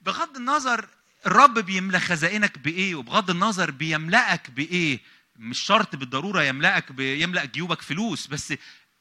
بغض 0.00 0.36
النظر 0.36 0.88
الرب 1.26 1.58
بيملأ 1.58 1.98
خزائنك 1.98 2.58
بإيه 2.58 2.94
وبغض 2.94 3.30
النظر 3.30 3.70
بيملأك 3.70 4.50
بإيه 4.50 5.00
مش 5.42 5.60
شرط 5.60 5.96
بالضرورة 5.96 6.42
يملأك 6.42 6.92
بيملأ 6.92 7.44
جيوبك 7.44 7.82
فلوس 7.82 8.26
بس 8.26 8.54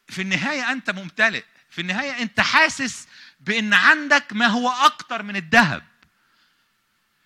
في 0.08 0.22
النهاية 0.22 0.72
أنت 0.72 0.90
ممتلئ. 0.90 1.44
في 1.70 1.82
النهاية 1.82 2.22
أنت 2.22 2.40
حاسس 2.40 3.08
بأن 3.40 3.74
عندك 3.74 4.34
ما 4.34 4.48
هو 4.48 4.70
أكتر 4.70 5.24
من 5.24 5.36
الذهب. 5.36 5.84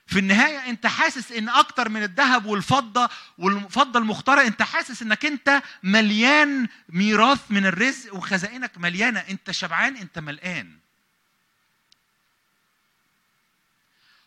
في 0.07 0.19
النهاية 0.19 0.69
أنت 0.69 0.87
حاسس 0.87 1.31
إن 1.31 1.49
أكتر 1.49 1.89
من 1.89 2.03
الذهب 2.03 2.45
والفضة 2.45 3.09
والفضة 3.37 3.99
المختارة 3.99 4.41
أنت 4.47 4.61
حاسس 4.61 5.01
إنك 5.01 5.25
أنت 5.25 5.61
مليان 5.83 6.67
ميراث 6.89 7.39
من 7.49 7.65
الرزق 7.65 8.15
وخزائنك 8.15 8.77
مليانة. 8.77 9.19
أنت 9.19 9.51
شبعان 9.51 9.97
أنت 9.97 10.19
ملقان. 10.19 10.84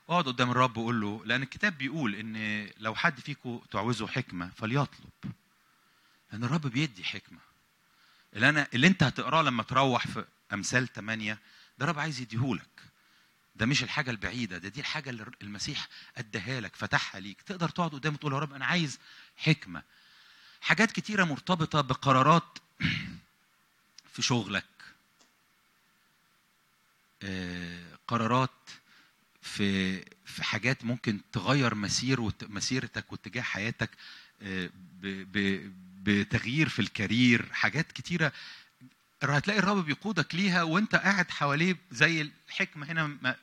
اقعد 0.08 0.24
قدام 0.26 0.50
الرب 0.50 0.76
وقول 0.76 1.00
له 1.00 1.22
لأن 1.24 1.42
الكتاب 1.42 1.78
بيقول 1.78 2.14
إن 2.14 2.68
لو 2.78 2.94
حد 2.94 3.20
فيكم 3.20 3.60
تعوزه 3.70 4.06
حكمة 4.06 4.50
فليطلب. 4.56 5.10
لأن 6.32 6.44
الرب 6.44 6.66
بيدي 6.66 7.04
حكمة. 7.04 7.38
اللي 8.34 8.48
أنا 8.48 8.66
اللي 8.74 8.86
أنت 8.86 9.02
هتقراه 9.02 9.42
لما 9.42 9.62
تروح 9.62 10.06
في 10.06 10.24
أمثال 10.52 10.92
8 10.92 11.38
ده 11.78 11.84
الرب 11.84 11.98
عايز 11.98 12.20
يديهولك. 12.20 12.68
ده 13.56 13.66
مش 13.66 13.82
الحاجة 13.82 14.10
البعيدة 14.10 14.58
ده 14.58 14.68
دي 14.68 14.80
الحاجة 14.80 15.10
اللي 15.10 15.26
المسيح 15.42 15.88
أداها 16.16 16.60
لك 16.60 16.76
فتحها 16.76 17.20
ليك. 17.20 17.42
تقدر 17.42 17.68
تقعد 17.68 17.90
قدامه 17.90 18.16
تقول 18.16 18.32
يا 18.32 18.38
رب 18.38 18.52
أنا 18.54 18.66
عايز 18.66 18.98
حكمة. 19.36 19.82
حاجات 20.60 20.92
كتيرة 20.92 21.24
مرتبطة 21.24 21.80
بقرارات 21.80 22.58
في 24.12 24.22
شغلك. 24.22 24.64
آه، 27.22 27.98
قرارات 28.08 28.50
في 29.48 30.00
في 30.24 30.44
حاجات 30.44 30.84
ممكن 30.84 31.20
تغير 31.32 31.74
مسير 31.74 32.32
مسيرتك 32.42 33.12
واتجاه 33.12 33.42
حياتك 33.42 33.90
آه، 34.42 34.70
بتغيير 36.02 36.68
في 36.68 36.78
الكارير 36.78 37.52
حاجات 37.52 37.92
كتيرة. 37.92 38.32
هتلاقي 39.22 39.58
الرب 39.58 39.84
بيقودك 39.84 40.34
ليها 40.34 40.62
وانت 40.62 40.94
قاعد 40.94 41.30
حواليه 41.30 41.76
زي 41.90 42.30
الحكمة 42.48 42.86
هنا 42.86 43.36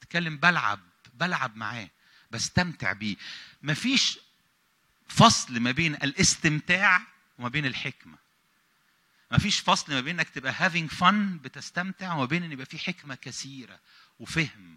بتتكلم 0.00 0.36
بلعب 0.36 0.80
بلعب 1.14 1.56
معاه 1.56 1.88
بستمتع 2.30 2.92
بيه. 2.92 3.16
مفيش 3.62 4.18
فصل 5.08 5.60
ما 5.60 5.70
بين 5.70 5.94
الاستمتاع 5.94 7.02
وما 7.38 7.48
بين 7.48 7.66
الحكمة. 7.66 8.18
مفيش 9.32 9.60
فصل 9.60 9.92
ما 9.92 10.00
بين 10.00 10.18
انك 10.20 10.28
تبقى 10.28 10.54
having 10.54 10.90
fun 11.00 11.14
بتستمتع 11.44 12.14
وما 12.14 12.24
بين 12.24 12.42
ان 12.42 12.52
يبقى 12.52 12.66
في 12.66 12.78
حكمة 12.78 13.14
كثيرة 13.14 13.78
وفهم. 14.20 14.76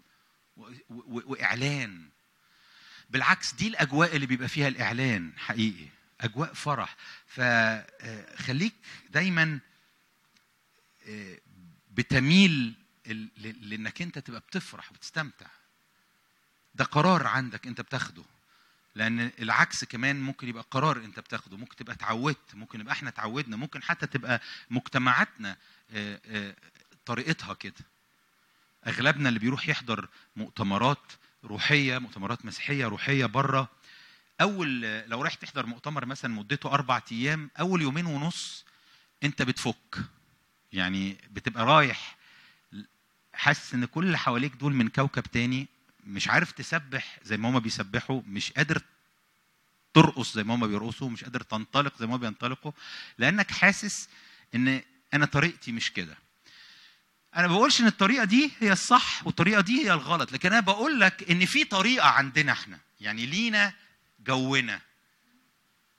وإعلان. 1.00 2.08
بالعكس 3.10 3.52
دي 3.54 3.68
الأجواء 3.68 4.16
اللي 4.16 4.26
بيبقى 4.26 4.48
فيها 4.48 4.68
الإعلان 4.68 5.32
حقيقي 5.38 5.88
أجواء 6.20 6.54
فرح. 6.54 6.96
فخليك 7.26 8.74
دايما 9.10 9.58
آه، 11.08 11.38
بتميل 11.90 12.74
لإنك 13.60 14.02
أنت 14.02 14.18
تبقى 14.18 14.40
بتفرح 14.40 14.90
وبتستمتع. 14.90 15.46
ده 16.74 16.84
قرار 16.84 17.26
عندك 17.26 17.66
أنت 17.66 17.80
بتاخده. 17.80 18.22
لأن 18.94 19.30
العكس 19.38 19.84
كمان 19.84 20.20
ممكن 20.20 20.48
يبقى 20.48 20.64
قرار 20.70 20.96
أنت 20.96 21.20
بتاخده. 21.20 21.56
ممكن 21.56 21.76
تبقى 21.76 21.94
اتعودت 21.94 22.54
ممكن 22.54 22.80
يبقى 22.80 22.92
إحنا 22.92 23.08
اتعودنا. 23.08 23.56
ممكن 23.56 23.82
حتى 23.82 24.06
تبقى 24.06 24.40
مجتمعاتنا 24.70 25.56
آه، 25.90 26.20
آه، 26.26 26.56
طريقتها 27.06 27.54
كده. 27.54 27.74
أغلبنا 28.86 29.28
اللي 29.28 29.38
بيروح 29.40 29.68
يحضر 29.68 30.08
مؤتمرات 30.36 31.12
روحية 31.44 31.98
مؤتمرات 31.98 32.44
مسيحية 32.44 32.86
روحية 32.86 33.26
بره 33.26 33.68
أول 34.40 34.80
لو 34.82 35.22
رايح 35.22 35.34
تحضر 35.34 35.66
مؤتمر 35.66 36.04
مثلا 36.06 36.34
مدته 36.34 36.72
أربع 36.72 37.02
أيام 37.12 37.50
أول 37.60 37.82
يومين 37.82 38.06
ونص 38.06 38.64
أنت 39.22 39.42
بتفك. 39.42 39.96
يعني 40.72 41.16
بتبقى 41.30 41.64
رايح 41.64 42.16
حاسس 43.34 43.74
إن 43.74 43.84
كل 43.84 44.04
اللي 44.06 44.18
حواليك 44.18 44.52
دول 44.54 44.72
من 44.74 44.88
كوكب 44.88 45.22
تاني 45.22 45.66
مش 46.06 46.28
عارف 46.28 46.52
تسبح 46.52 47.18
زي 47.24 47.36
ما 47.36 47.48
هما 47.48 47.58
بيسبحوا 47.58 48.22
مش 48.26 48.52
قادر 48.52 48.82
ترقص 49.94 50.34
زي 50.34 50.42
ما 50.44 50.54
هما 50.54 50.66
بيرقصوا 50.66 51.10
مش 51.10 51.24
قادر 51.24 51.40
تنطلق 51.42 51.98
زي 51.98 52.06
ما 52.06 52.12
هما 52.12 52.20
بينطلقوا 52.20 52.72
لأنك 53.18 53.50
حاسس 53.50 54.08
إن 54.54 54.82
أنا 55.14 55.26
طريقتي 55.26 55.72
مش 55.72 55.92
كده. 55.92 56.16
أنا 57.36 57.46
ما 57.48 57.54
بقولش 57.54 57.80
إن 57.80 57.86
الطريقة 57.86 58.24
دي 58.24 58.50
هي 58.60 58.72
الصح 58.72 59.26
والطريقة 59.26 59.60
دي 59.60 59.84
هي 59.86 59.92
الغلط 59.92 60.32
لكن 60.32 60.48
أنا 60.52 60.60
بقول 60.60 61.00
لك 61.00 61.30
إن 61.30 61.46
في 61.46 61.64
طريقة 61.64 62.08
عندنا 62.08 62.52
إحنا 62.52 62.78
يعني 63.00 63.26
لينا 63.26 63.72
جونا. 64.20 64.80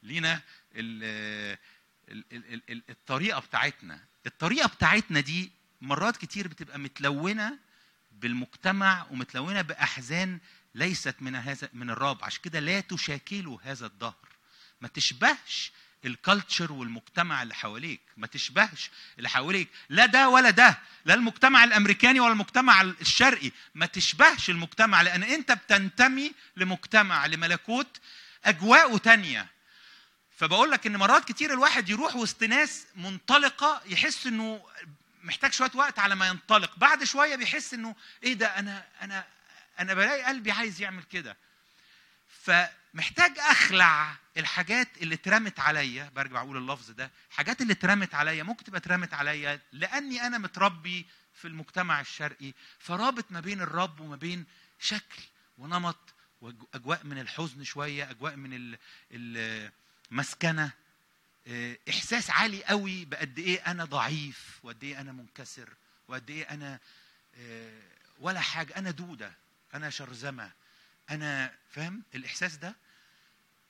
لينا 0.03 0.41
ال 0.75 1.03
ال 2.09 2.23
ال 2.31 2.61
ال 2.69 2.81
الطريقة 2.89 3.39
بتاعتنا. 3.39 3.99
الطريقة 4.25 4.67
بتاعتنا 4.67 5.19
دي 5.19 5.51
مرات 5.81 6.17
كتير 6.17 6.47
بتبقى 6.47 6.79
متلونة 6.79 7.57
بالمجتمع 8.11 9.05
ومتلونة 9.11 9.61
بأحزان 9.61 10.39
ليست 10.75 11.15
من 11.21 11.35
هذا 11.35 11.69
من 11.73 11.89
الرب 11.89 12.23
عشان 12.23 12.41
كده 12.43 12.59
لا 12.59 12.79
تشاكلوا 12.79 13.57
هذا 13.63 13.85
الدهر. 13.85 14.27
ما 14.81 14.87
تشبهش 14.87 15.71
الكالتشر 16.05 16.71
والمجتمع 16.71 17.43
اللي 17.43 17.55
حواليك. 17.55 18.01
ما 18.17 18.27
تشبهش 18.27 18.89
اللي 19.17 19.29
حواليك. 19.29 19.69
لا 19.89 20.05
ده 20.05 20.29
ولا 20.29 20.49
ده. 20.49 20.79
لا 21.05 21.13
المجتمع 21.13 21.63
الأمريكاني 21.63 22.19
ولا 22.19 22.31
المجتمع 22.33 22.81
الشرقي. 22.81 23.51
ما 23.75 23.85
تشبهش 23.85 24.49
المجتمع 24.49 25.01
لأن 25.01 25.23
أنت 25.23 25.51
بتنتمي 25.51 26.33
لمجتمع 26.57 27.25
لملكوت 27.25 27.99
اجواءه 28.45 28.97
تانية. 28.97 29.47
فبقول 30.37 30.71
لك 30.71 30.87
إن 30.87 30.97
مرات 30.97 31.25
كتير 31.27 31.53
الواحد 31.53 31.89
يروح 31.89 32.15
وسط 32.15 32.43
ناس 32.43 32.85
منطلقة 32.95 33.81
يحس 33.85 34.27
إنه 34.27 34.65
محتاج 35.23 35.53
شوية 35.53 35.71
وقت 35.75 35.99
على 35.99 36.15
ما 36.15 36.27
ينطلق. 36.27 36.77
بعد 36.77 37.03
شوية 37.03 37.35
بيحس 37.35 37.73
إنه 37.73 37.95
إيه 38.23 38.33
ده 38.33 38.47
أنا 38.47 38.85
أنا 39.01 39.25
أنا 39.79 39.93
بلاقي 39.93 40.23
قلبي 40.23 40.51
عايز 40.51 40.81
يعمل 40.81 41.03
كده. 41.03 41.37
فمحتاج 42.93 43.39
أخلع 43.39 44.15
الحاجات 44.37 44.87
اللي 45.01 45.15
اترمت 45.15 45.59
عليا 45.59 46.11
برجع 46.15 46.41
أقول 46.41 46.57
اللفظ 46.57 46.91
ده 46.91 47.11
الحاجات 47.29 47.61
اللي 47.61 47.73
اترمت 47.73 48.15
عليا 48.15 48.43
ممكن 48.43 48.63
تبقى 48.63 48.79
اترمت 48.79 49.13
عليا 49.13 49.59
لأني 49.71 50.27
أنا 50.27 50.37
متربي 50.37 51.05
في 51.33 51.47
المجتمع 51.47 52.01
الشرقي 52.01 52.53
فرابط 52.79 53.25
ما 53.31 53.39
بين 53.39 53.61
الرب 53.61 53.99
وما 53.99 54.15
بين 54.15 54.45
شكل 54.79 55.21
ونمط 55.57 56.13
واجواء 56.41 57.03
من 57.03 57.19
الحزن 57.19 57.63
شوية 57.63 58.09
أجواء 58.09 58.35
من 58.35 58.77
المسكنه 60.11 60.71
إحساس 61.89 62.29
عالي 62.29 62.63
قوي 62.63 63.05
بقد 63.05 63.39
إيه 63.39 63.59
أنا 63.71 63.85
ضعيف 63.85 64.59
وقد 64.63 64.83
إيه 64.83 65.01
أنا 65.01 65.11
منكسر 65.11 65.69
وقد 66.07 66.29
إيه 66.29 66.43
أنا 66.43 66.79
ولا 68.19 68.39
حاجة 68.39 68.75
أنا 68.77 68.91
دودة 68.91 69.33
أنا 69.73 69.89
شرذمة. 69.89 70.51
أنا 71.11 71.53
فاهم 71.71 72.03
الإحساس 72.15 72.55
ده؟ 72.55 72.75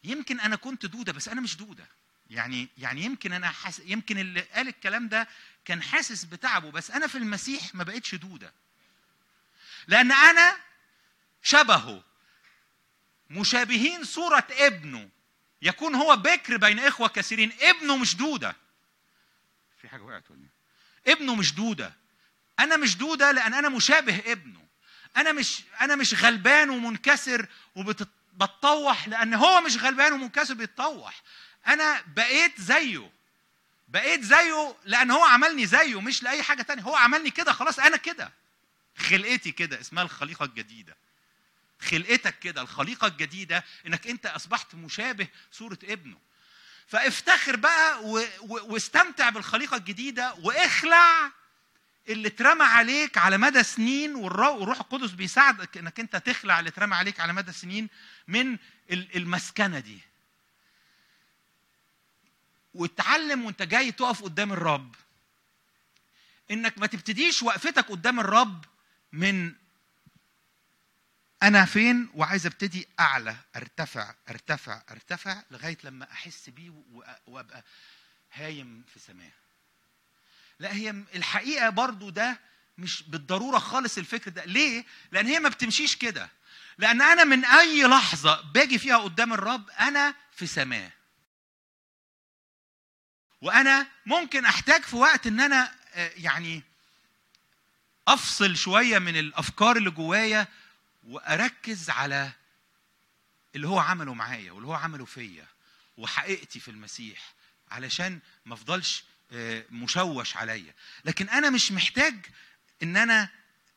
يمكن 0.04 0.40
أنا 0.40 0.56
كنت 0.56 0.86
دودة 0.86 1.14
بس 1.14 1.28
أنا 1.28 1.42
مش 1.42 1.58
دودة. 1.58 1.86
يعني 2.30 2.68
يعني 2.78 3.02
يمكن 3.02 3.34
أنا 3.34 3.48
حاس 3.48 3.82
يمكن 3.86 4.18
اللي 4.18 4.42
قال 4.42 4.68
الكلام 4.68 5.08
ده 5.08 5.28
كان 5.66 5.82
حاسس 5.84 6.24
بتعبه 6.24 6.72
بس 6.72 6.92
أنا 6.92 7.08
في 7.08 7.18
المسيح 7.18 7.76
ما 7.76 7.84
بقتش 7.84 8.16
دودة. 8.16 8.54
لأن 9.88 10.12
أنا 10.12 10.58
شبهه. 11.44 12.04
مشابهين 13.30 14.04
صورة 14.04 14.48
ابنه. 14.52 15.10
يكون 15.62 15.96
هو 15.96 16.16
بكر 16.16 16.58
بين 16.58 16.80
إخوة 16.80 17.08
كثيرين. 17.08 17.52
ابنه 17.62 17.98
مش 17.98 18.16
دودة. 18.16 18.56
في 19.82 19.90
حاجة 19.90 20.02
وقعت 20.02 20.32
ولا 20.32 20.48
ابنه 21.08 21.36
مش 21.36 21.54
دودة. 21.54 21.94
أنا 22.60 22.78
مش 22.78 22.98
دودة 22.98 23.32
لأن 23.32 23.54
أنا 23.54 23.70
مشابه 23.70 24.32
ابنه. 24.32 24.61
أنا 25.18 25.32
مش 25.32 25.62
أنا 25.82 25.96
مش 25.96 26.24
غلبان 26.24 26.70
ومنكسر 26.70 27.46
وبتطوح 27.76 29.08
لأن 29.08 29.34
هو 29.34 29.62
مش 29.62 29.78
غلبان 29.78 30.14
ومنكسر 30.14 30.54
بيتطوح. 30.54 31.22
أنا 31.68 32.04
بقيت 32.16 32.62
زيه. 32.62 33.12
بقيت 33.88 34.22
زيه 34.22 34.76
لأن 34.86 35.12
هو 35.12 35.24
عملني 35.24 35.66
زيه 35.66 36.02
مش 36.02 36.24
لأي 36.24 36.44
حاجة 36.44 36.62
تانية. 36.62 36.84
هو 36.84 36.96
عملني 36.96 37.30
كده 37.30 37.54
خلاص 37.54 37.80
أنا 37.80 37.98
كده. 37.98 38.32
خلقتي 38.98 39.52
كده 39.52 39.80
اسمها 39.80 40.04
الخليقة 40.04 40.46
الجديدة. 40.46 40.98
خلقتك 41.82 42.40
كده 42.40 42.62
الخليقة 42.62 43.08
الجديدة 43.08 43.64
إنك 43.88 44.08
أنت 44.08 44.26
أصبحت 44.26 44.76
مشابه 44.76 45.28
صورة 45.52 45.80
ابنه. 45.84 46.18
فافتخر 46.88 47.56
بقى. 47.56 48.04
واستمتع 48.50 49.30
بالخليقة 49.30 49.78
الجديدة 49.78 50.34
واخلع 50.34 51.32
اللي 52.10 52.28
اترمى 52.28 52.64
عليك 52.64 53.18
على 53.18 53.38
مدى 53.38 53.64
سنين 53.64 54.16
والروح 54.16 54.80
القدس 54.80 55.12
بيساعدك 55.12 55.78
إنك 55.78 56.00
أنت 56.00 56.16
تخلع 56.16 56.60
اللي 56.60 56.70
اترمى 56.70 56.96
عليك 56.96 57.20
على 57.20 57.34
مدى 57.34 57.52
سنين 57.52 57.90
من 58.28 58.58
المسكنة 58.92 59.80
دي. 59.80 60.00
واتعلم 62.74 63.46
وانت 63.46 63.62
جاي 63.62 63.92
تقف 63.92 64.24
قدام 64.24 64.54
الرب. 64.54 64.96
إنك 66.52 66.78
ما 66.78 66.88
تبتديش 66.88 67.44
وقفتك 67.44 67.86
قدام 67.86 68.20
الرب 68.20 68.66
من 69.12 69.54
أنا 71.44 71.66
فين 71.66 72.10
وعايز 72.14 72.46
أبتدي 72.46 72.88
أعلى 73.00 73.36
أرتفع 73.56 74.16
أرتفع 74.30 74.84
أرتفع 74.92 75.44
لغاية 75.52 75.78
لما 75.84 76.12
أحس 76.12 76.50
بيه 76.50 76.84
وأبقى 77.28 77.64
هايم 78.34 78.84
في 78.94 79.00
سماه. 79.00 79.32
لا 80.62 80.74
هي 80.74 80.90
الحقيقة 81.16 81.70
برضو 81.70 82.10
ده 82.10 82.40
مش 82.78 83.04
بالضرورة 83.04 83.60
خالص 83.60 83.98
الفكر 83.98 84.32
ده. 84.32 84.46
ليه؟ 84.46 84.86
لأن 85.12 85.28
هي 85.28 85.40
ما 85.40 85.50
بتمشيش 85.50 85.96
كده. 85.96 86.30
لأن 86.78 87.02
أنا 87.02 87.24
من 87.24 87.46
أي 87.46 87.84
لحظة 87.84 88.42
باجي 88.42 88.80
فيها 88.80 88.98
قدام 88.98 89.34
الرب 89.34 89.70
أنا 89.70 90.16
في 90.36 90.48
سماه 90.48 90.92
وأنا 93.42 93.88
ممكن 94.06 94.46
أحتاج 94.46 94.82
في 94.82 94.96
وقت 94.96 95.28
إن 95.28 95.40
أنا 95.40 95.76
يعني 95.96 96.64
أفصل 98.08 98.56
شوية 98.58 99.00
من 99.00 99.18
الأفكار 99.18 99.78
اللي 99.78 99.90
جوايا 99.92 100.48
وأركز 101.04 101.90
على 101.90 102.32
اللي 103.56 103.68
هو 103.68 103.80
عمله 103.80 104.14
معايا 104.14 104.52
واللي 104.52 104.68
هو 104.68 104.74
عمله 104.74 105.06
فيا 105.06 105.46
وحقيقتي 105.98 106.60
في 106.60 106.72
المسيح 106.72 107.34
علشان 107.72 108.20
ما 108.46 108.54
أفضلش 108.54 109.04
آه، 109.04 109.11
مشوش 109.72 110.38
عليا. 110.38 110.74
لكن 111.06 111.30
أنا 111.30 111.50
مش 111.50 111.72
محتاج 111.72 112.26
إن 112.84 112.98
أنا 112.98 113.30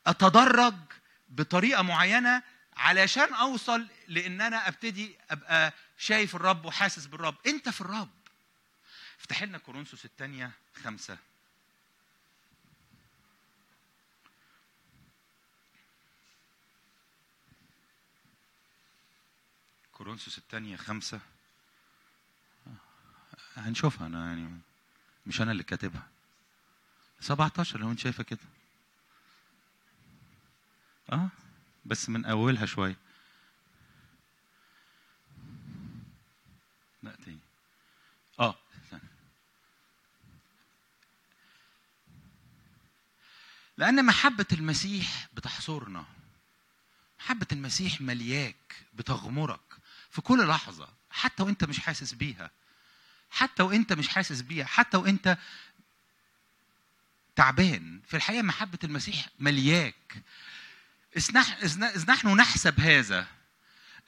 أتدرج 0.06 0.74
بطريقة 1.28 1.82
معينة 1.82 2.42
علشان 2.76 3.34
أوصل 3.34 3.86
لإن 4.08 4.40
أنا 4.40 4.68
أبتدي 4.68 5.16
أبقى 5.30 5.72
شايف 5.98 6.36
الرب 6.36 6.64
وحاسس 6.64 7.06
بالرب. 7.06 7.36
أنت 7.46 7.68
في 7.68 7.80
الرب. 7.80 8.10
افتح 9.20 9.42
لنا 9.42 9.58
كورنثوس 9.58 10.04
الثانية 10.04 10.50
خمسة. 10.84 11.18
كورنثوس 19.92 20.38
الثانية 20.38 20.76
خمسة. 20.76 21.20
هنشوفها 23.56 24.06
أنا 24.06 24.26
يعني. 24.26 24.60
مش 25.26 25.40
أنا 25.40 25.52
اللي 25.52 25.62
كاتبها. 25.62 26.08
17 27.20 27.80
لو 27.80 27.90
أنت 27.90 27.98
شايفة 27.98 28.22
كده. 28.24 28.38
أه 31.12 31.28
بس 31.84 32.08
من 32.08 32.24
أولها 32.24 32.66
شوية. 32.66 32.96
لا 37.02 37.16
تاني. 37.24 37.38
استنى. 38.84 39.00
لأن 43.76 44.04
محبة 44.04 44.46
المسيح 44.52 45.28
بتحصرنا. 45.34 46.04
محبة 47.20 47.46
المسيح 47.52 48.00
ملياك 48.00 48.76
بتغمرك. 48.94 49.60
في 50.10 50.20
كل 50.20 50.48
لحظة 50.48 50.88
حتى 51.10 51.42
وأنت 51.42 51.64
مش 51.64 51.80
حاسس 51.80 52.12
بيها. 52.14 52.50
حتى 53.30 53.62
وانت 53.62 53.92
مش 53.92 54.08
حاسس 54.08 54.40
بيها 54.40 54.66
حتى 54.66 54.96
وانت 54.96 55.38
تعبان. 57.36 58.00
في 58.06 58.16
الحقيقة 58.16 58.42
محبة 58.42 58.78
المسيح 58.84 59.28
ملياك. 59.38 60.22
إذ 61.16 62.04
نحن 62.08 62.28
نحسب 62.28 62.80
هذا 62.80 63.26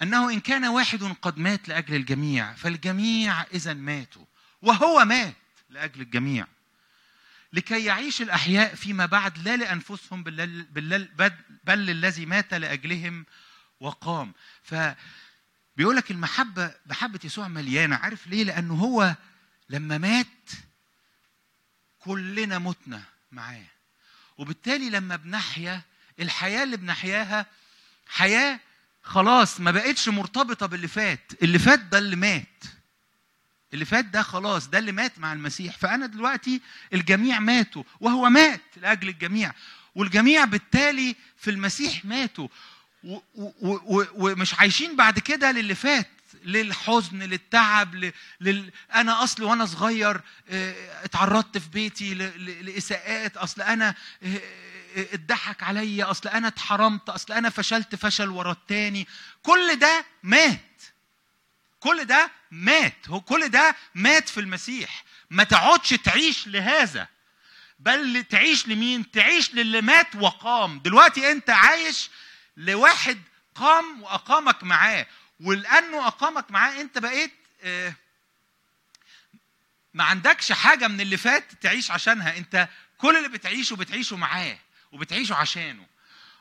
أنه 0.02 0.30
إن 0.30 0.40
كان 0.40 0.64
واحد 0.64 1.02
قد 1.22 1.38
مات 1.38 1.68
لأجل 1.68 1.94
الجميع 1.94 2.54
فالجميع 2.54 3.42
إذا 3.42 3.74
ماتوا 3.74 4.24
وهو 4.62 5.04
مات 5.04 5.36
لأجل 5.70 6.00
الجميع. 6.00 6.46
لكي 7.52 7.84
يعيش 7.84 8.22
الأحياء 8.22 8.74
فيما 8.74 9.06
بعد 9.06 9.38
لا 9.38 9.56
لأنفسهم 9.56 10.22
بل, 10.22 11.86
للذي 11.86 12.26
مات 12.26 12.54
لأجلهم 12.54 13.26
وقام. 13.80 14.32
فبيقول 15.76 15.96
لك 15.96 16.10
المحبة 16.10 16.74
محبة 16.86 17.20
يسوع 17.24 17.48
مليانة. 17.48 17.96
عارف 17.96 18.26
ليه؟ 18.26 18.44
لأنه 18.44 18.74
هو 18.74 19.14
لما 19.70 19.98
مات 19.98 20.50
كلنا 21.98 22.58
متنا 22.58 23.02
معاه. 23.32 23.66
وبالتالي 24.38 24.90
لما 24.90 25.16
بنحيا 25.16 25.82
الحياة 26.20 26.62
اللي 26.62 26.76
بنحياها 26.76 27.46
حياة 28.08 28.60
خلاص 29.02 29.60
ما 29.60 29.70
بقتش 29.70 30.08
مرتبطة 30.08 30.66
باللي 30.66 30.88
فات. 30.88 31.32
اللي 31.42 31.58
فات 31.58 31.78
ده 31.78 31.98
اللي 31.98 32.16
مات. 32.16 32.64
اللي 33.74 33.84
فات 33.84 34.04
ده 34.04 34.22
خلاص 34.22 34.68
ده 34.68 34.78
اللي 34.78 34.92
مات 34.92 35.18
مع 35.18 35.32
المسيح. 35.32 35.76
فأنا 35.78 36.06
دلوقتي 36.06 36.60
الجميع 36.92 37.38
ماتوا 37.38 37.82
وهو 38.00 38.28
مات 38.30 38.62
لأجل 38.76 39.08
الجميع. 39.08 39.52
والجميع 39.94 40.44
بالتالي 40.44 41.16
في 41.36 41.50
المسيح 41.50 42.04
ماتوا. 42.04 42.48
ومش 44.14 44.54
عايشين 44.54 44.96
بعد 44.96 45.18
كده 45.18 45.52
للي 45.52 45.74
فات 45.74 46.08
للحزن 46.44 47.18
للتعب. 47.18 48.12
لل... 48.40 48.70
أنا 48.94 49.24
أصل 49.24 49.42
وأنا 49.42 49.66
صغير 49.66 50.20
آه، 50.48 51.04
اتعرضت 51.04 51.58
في 51.58 51.68
بيتي. 51.68 52.14
لإساءات 52.14 53.36
أصل 53.36 53.62
أنا 53.62 53.94
آه، 54.22 54.40
آه، 54.96 55.06
اتضحك 55.14 55.62
عليا 55.62 56.10
أصل 56.10 56.28
أنا 56.28 56.48
اتحرمت 56.48 57.08
أصل 57.08 57.32
أنا 57.32 57.50
فشلت 57.50 57.94
فشل 57.94 58.28
ورا 58.28 58.52
التاني. 58.52 59.06
كل 59.42 59.78
ده 59.78 60.04
مات. 60.22 60.82
كل 61.80 62.04
ده 62.04 62.30
مات. 62.50 63.08
هو 63.08 63.20
كل 63.20 63.48
ده 63.48 63.76
مات 63.94 64.28
في 64.28 64.40
المسيح. 64.40 65.04
ما 65.30 65.44
تقعدش 65.44 65.88
تعيش 65.88 66.48
لهذا. 66.48 67.08
بل 67.78 68.24
تعيش 68.30 68.68
لمين؟ 68.68 69.10
تعيش 69.10 69.54
للي 69.54 69.80
مات 69.80 70.16
وقام. 70.16 70.78
دلوقتي 70.78 71.32
أنت 71.32 71.50
عايش 71.50 72.10
لواحد 72.56 73.22
قام 73.54 74.02
وأقامك 74.02 74.64
معاه. 74.64 75.06
ولأنه 75.40 76.06
أقامك 76.06 76.50
معاه 76.50 76.80
أنت 76.80 76.98
بقيت 76.98 77.32
آه، 77.62 77.94
ما 79.94 80.04
عندكش 80.04 80.52
حاجة 80.52 80.88
من 80.88 81.00
اللي 81.00 81.16
فات 81.16 81.52
تعيش 81.60 81.90
عشانها. 81.90 82.36
أنت 82.36 82.68
كل 82.98 83.16
اللي 83.16 83.28
بتعيشه 83.28 83.76
بتعيشه 83.76 84.16
معاه 84.16 84.58
وبتعيشه 84.92 85.34
عشانه. 85.34 85.86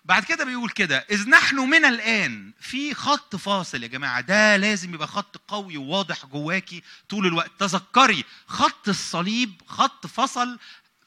بعد 0.06 0.24
كده 0.26 0.46
بيقول 0.46 0.70
كده 0.70 1.06
إذ 1.10 1.30
نحن 1.30 1.56
من 1.56 1.86
الآن 1.86 2.52
في 2.62 2.94
خط 2.94 3.36
فاصل 3.36 3.84
يا 3.84 3.88
جماعة. 3.88 4.22
ده 4.22 4.58
لازم 4.58 4.94
يبقى 4.94 5.08
خط 5.08 5.38
قوي 5.48 5.78
وواضح 5.78 6.26
جواكي 6.26 6.84
طول 7.10 7.28
الوقت. 7.28 7.52
تذكري 7.60 8.26
خط 8.48 8.90
الصليب 8.90 9.62
خط 9.68 10.08
فصل 10.08 10.60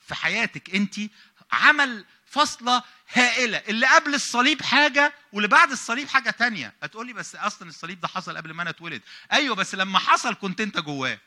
في 0.08 0.14
حياتك 0.14 0.74
أنت 0.74 0.94
عمل 1.52 2.04
فصلة 2.30 2.82
هائلة. 3.12 3.58
اللي 3.58 3.86
قبل 3.86 4.14
الصليب 4.14 4.62
حاجة 4.62 5.14
واللي 5.32 5.48
بعد 5.48 5.70
الصليب 5.70 6.08
حاجة 6.08 6.30
تانية. 6.30 6.74
هتقولي 6.82 7.12
بس 7.12 7.34
أصلا 7.34 7.68
الصليب 7.68 8.00
ده 8.00 8.08
حصل 8.08 8.36
قبل 8.36 8.50
ما 8.50 8.62
أنا 8.62 8.70
اتولد. 8.70 9.02
أيوة 9.32 9.54
بس 9.56 9.74
لما 9.74 9.98
حصل 9.98 10.34
كنت 10.34 10.60
أنت 10.60 10.78
جواه. 10.78 11.18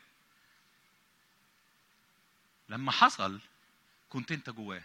لما 2.68 2.92
حصل 2.92 3.40
كنت 4.08 4.32
أنت 4.32 4.50
جواه. 4.50 4.82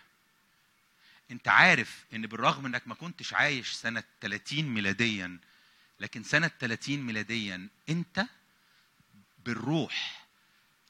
أنت 1.32 1.48
عارف 1.48 2.06
إن 2.14 2.22
بالرغم 2.22 2.66
إنك 2.66 2.88
ما 2.88 2.96
كنتش 2.96 3.34
عايش 3.34 3.72
سنة 3.72 4.04
30 4.22 4.64
ميلاديا 4.64 5.40
لكن 6.00 6.24
سنة 6.24 6.52
30 6.60 6.98
ميلاديا 6.98 7.68
أنت 7.90 8.26
بالروح 9.46 10.26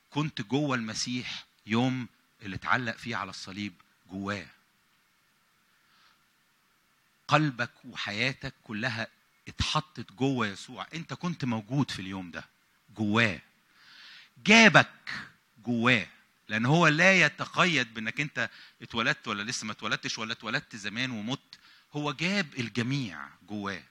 كنت 0.09 0.41
جوه 0.41 0.75
المسيح 0.75 1.45
يوم 1.65 2.07
اللي 2.41 2.55
اتعلق 2.55 2.95
فيه 2.97 3.15
على 3.15 3.29
الصليب 3.29 3.73
جواه. 4.11 4.45
قلبك 7.27 7.71
وحياتك 7.85 8.53
كلها 8.63 9.07
اتحطت 9.47 10.11
جوه 10.11 10.47
يسوع. 10.47 10.87
انت 10.93 11.13
كنت 11.13 11.45
موجود 11.45 11.91
في 11.91 11.99
اليوم 12.01 12.31
ده 12.31 12.45
جواه. 12.97 13.39
جابك 14.45 15.09
جواه 15.65 16.07
لأن 16.49 16.65
هو 16.65 16.87
لا 16.87 17.21
يتقيد 17.21 17.93
بأنك 17.93 18.21
انت 18.21 18.49
اتولدت 18.81 19.27
ولا 19.27 19.43
لسه 19.43 19.65
ما 19.65 19.71
اتولدتش 19.71 20.17
ولا 20.17 20.33
اتولدت 20.33 20.75
زمان 20.75 21.11
ومت. 21.11 21.59
هو 21.93 22.11
جاب 22.11 22.47
الجميع 22.59 23.27
جواه. 23.49 23.83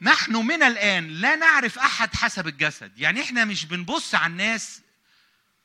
نحن 0.00 0.36
من 0.36 0.62
الآن 0.62 1.08
لا 1.08 1.36
نعرف 1.36 1.78
أحد 1.78 2.14
حسب 2.14 2.46
الجسد. 2.46 2.98
يعني 2.98 3.22
إحنا 3.22 3.44
مش 3.44 3.64
بنبص 3.64 4.14
على 4.14 4.30
الناس 4.30 4.80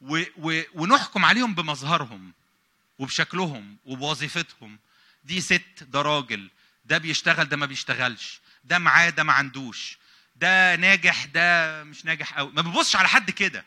و 0.01 0.23
و 0.37 0.61
ونحكم 0.73 1.25
عليهم 1.25 1.55
بمظهرهم 1.55 2.33
وبشكلهم 2.99 3.77
وبوظيفتهم. 3.85 4.79
دي 5.23 5.41
ست 5.41 5.83
ده 5.83 6.01
راجل 6.01 6.49
ده 6.85 6.97
بيشتغل 6.97 7.45
ده 7.49 7.57
ما 7.57 7.65
بيشتغلش 7.65 8.41
ده 8.63 8.79
معاه 8.79 9.09
ده 9.09 9.23
ما 9.23 9.33
عندوش 9.33 9.97
ده 10.35 10.75
ناجح 10.75 11.25
ده 11.25 11.83
مش 11.83 12.05
ناجح 12.05 12.33
قوي 12.37 12.51
ما 12.51 12.61
بنبصش 12.61 12.95
على 12.95 13.07
حد 13.07 13.31
كده. 13.31 13.65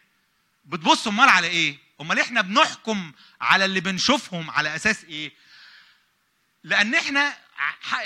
بتبص 0.65 1.07
أمال 1.07 1.29
على 1.29 1.47
إيه؟ 1.47 1.77
أمال 2.01 2.21
إحنا 2.21 2.41
بنحكم 2.41 3.13
على 3.41 3.65
اللي 3.65 3.81
بنشوفهم 3.81 4.51
على 4.51 4.77
أساس 4.77 5.05
إيه؟ 5.05 5.33
لأن 6.65 6.95
إحنا 6.95 7.37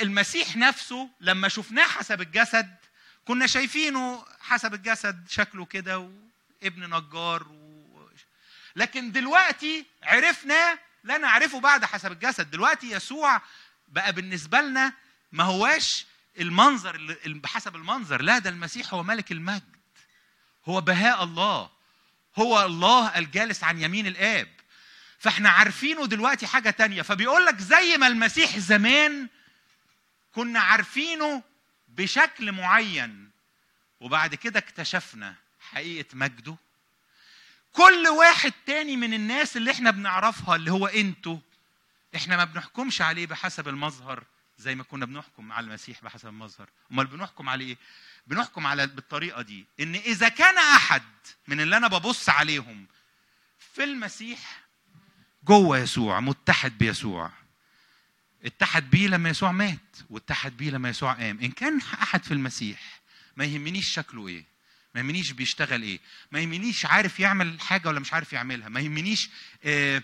المسيح 0.01 0.57
نفسه 0.57 1.11
لما 1.21 1.49
شفناه 1.49 1.87
حسب 1.87 2.21
الجسد 2.21 2.77
كنا 3.25 3.47
شايفينه 3.47 4.25
حسب 4.41 4.75
الجسد 4.75 5.27
شكله 5.31 5.65
كده 5.65 5.99
وابن 6.63 6.95
نجار 6.95 7.49
و... 7.49 8.11
لكن 8.77 9.13
دلوقتي 9.13 9.87
عرفناه 10.03 10.79
لا 11.05 11.19
نعرفه 11.19 11.61
بعد 11.61 11.85
حسب 11.85 12.13
الجسد. 12.13 12.51
دلوقتي 12.51 12.91
يسوع 12.91 13.43
بقى 13.89 14.13
بالنسبة 14.13 14.61
لنا 14.61 14.93
ما 15.33 15.45
هواش 15.45 16.07
المنظر 16.41 17.17
بحسب 17.27 17.77
المنظر. 17.77 18.23
لا 18.23 18.39
ده 18.39 18.51
المسيح 18.51 18.95
هو 18.95 19.03
ملك 19.03 19.33
المجد. 19.33 19.77
هو 20.65 20.81
بهاء 20.81 21.25
الله. 21.25 21.71
هو 22.37 22.65
الله 22.65 23.19
الجالس 23.19 23.65
عن 23.65 23.83
يمين 23.83 24.07
الآب. 24.07 24.49
فاحنا 25.19 25.51
عارفينه 25.51 26.07
دلوقتي 26.07 26.47
حاجة 26.47 26.71
تانية. 26.71 27.03
فبيقول 27.03 27.47
لك 27.47 27.59
زي 27.59 27.97
ما 27.97 28.07
المسيح 28.07 28.59
زمان 28.59 29.29
كنا 30.33 30.61
عارفينه 30.61 31.43
بشكل 31.89 32.53
معين 32.53 33.31
وبعد 34.01 34.35
كده 34.35 34.59
اكتشفنا 34.59 35.35
حقيقة 35.61 36.07
مجده. 36.13 36.57
كل 37.79 38.09
واحد 38.09 38.53
تاني 38.67 38.97
من 38.97 39.15
الناس 39.15 39.57
اللي 39.57 39.71
إحنا 39.71 39.91
بنعرفها 39.91 40.57
اللي 40.57 40.73
هو 40.73 40.87
أنتوا 40.87 41.39
إحنا 42.17 42.37
ما 42.37 42.45
بنحكمش 42.45 43.03
عليه 43.03 43.27
بحسب 43.27 43.69
المظهر 43.69 44.25
زي 44.59 44.75
ما 44.75 44.83
كنا 44.83 45.07
بنحكم 45.07 45.53
على 45.53 45.67
المسيح 45.67 46.03
بحسب 46.03 46.29
المظهر. 46.29 46.69
امال 46.93 47.07
بنحكم 47.07 47.49
عليه 47.49 47.67
إيه؟ 47.67 47.79
بنحكم 48.27 48.67
على 48.67 48.87
بالطريقة 48.87 49.43
دي 49.43 49.67
إن 49.81 49.95
إذا 49.95 50.29
كان 50.29 50.59
أحد 50.59 51.03
من 51.49 51.61
اللي 51.61 51.77
أنا 51.77 51.89
ببص 51.89 52.29
عليهم 52.29 52.87
في 53.75 53.85
المسيح 53.85 54.61
جوه 55.45 55.79
يسوع 55.79 56.21
متحد 56.21 56.79
بيسوع. 56.79 57.31
اتحد 58.45 58.91
بيه 58.91 59.09
لما 59.09 59.29
يسوع 59.31 59.53
مات 59.53 59.97
واتحد 60.11 60.57
بيه 60.57 60.71
لما 60.71 60.89
يسوع 60.89 61.13
قام. 61.13 61.41
إن 61.41 61.51
كان 61.51 61.81
أحد 62.03 62.25
في 62.25 62.35
المسيح 62.35 63.01
ما 63.37 63.45
يهمنيش 63.45 63.89
شكله 63.93 64.29
إيه. 64.29 64.58
ما 64.99 65.03
يهمنيش 65.03 65.31
بيشتغل 65.31 65.83
إيه. 65.83 66.01
ما 66.33 66.41
يهمنيش 66.41 66.87
عارف 66.87 67.21
يعمل 67.21 67.61
حاجة 67.61 67.89
ولا 67.89 68.01
مش 68.01 68.13
عارف 68.13 68.33
يعملها. 68.33 68.69
ما 68.69 68.81
يهمنيش 68.81 69.31
آه 69.65 70.03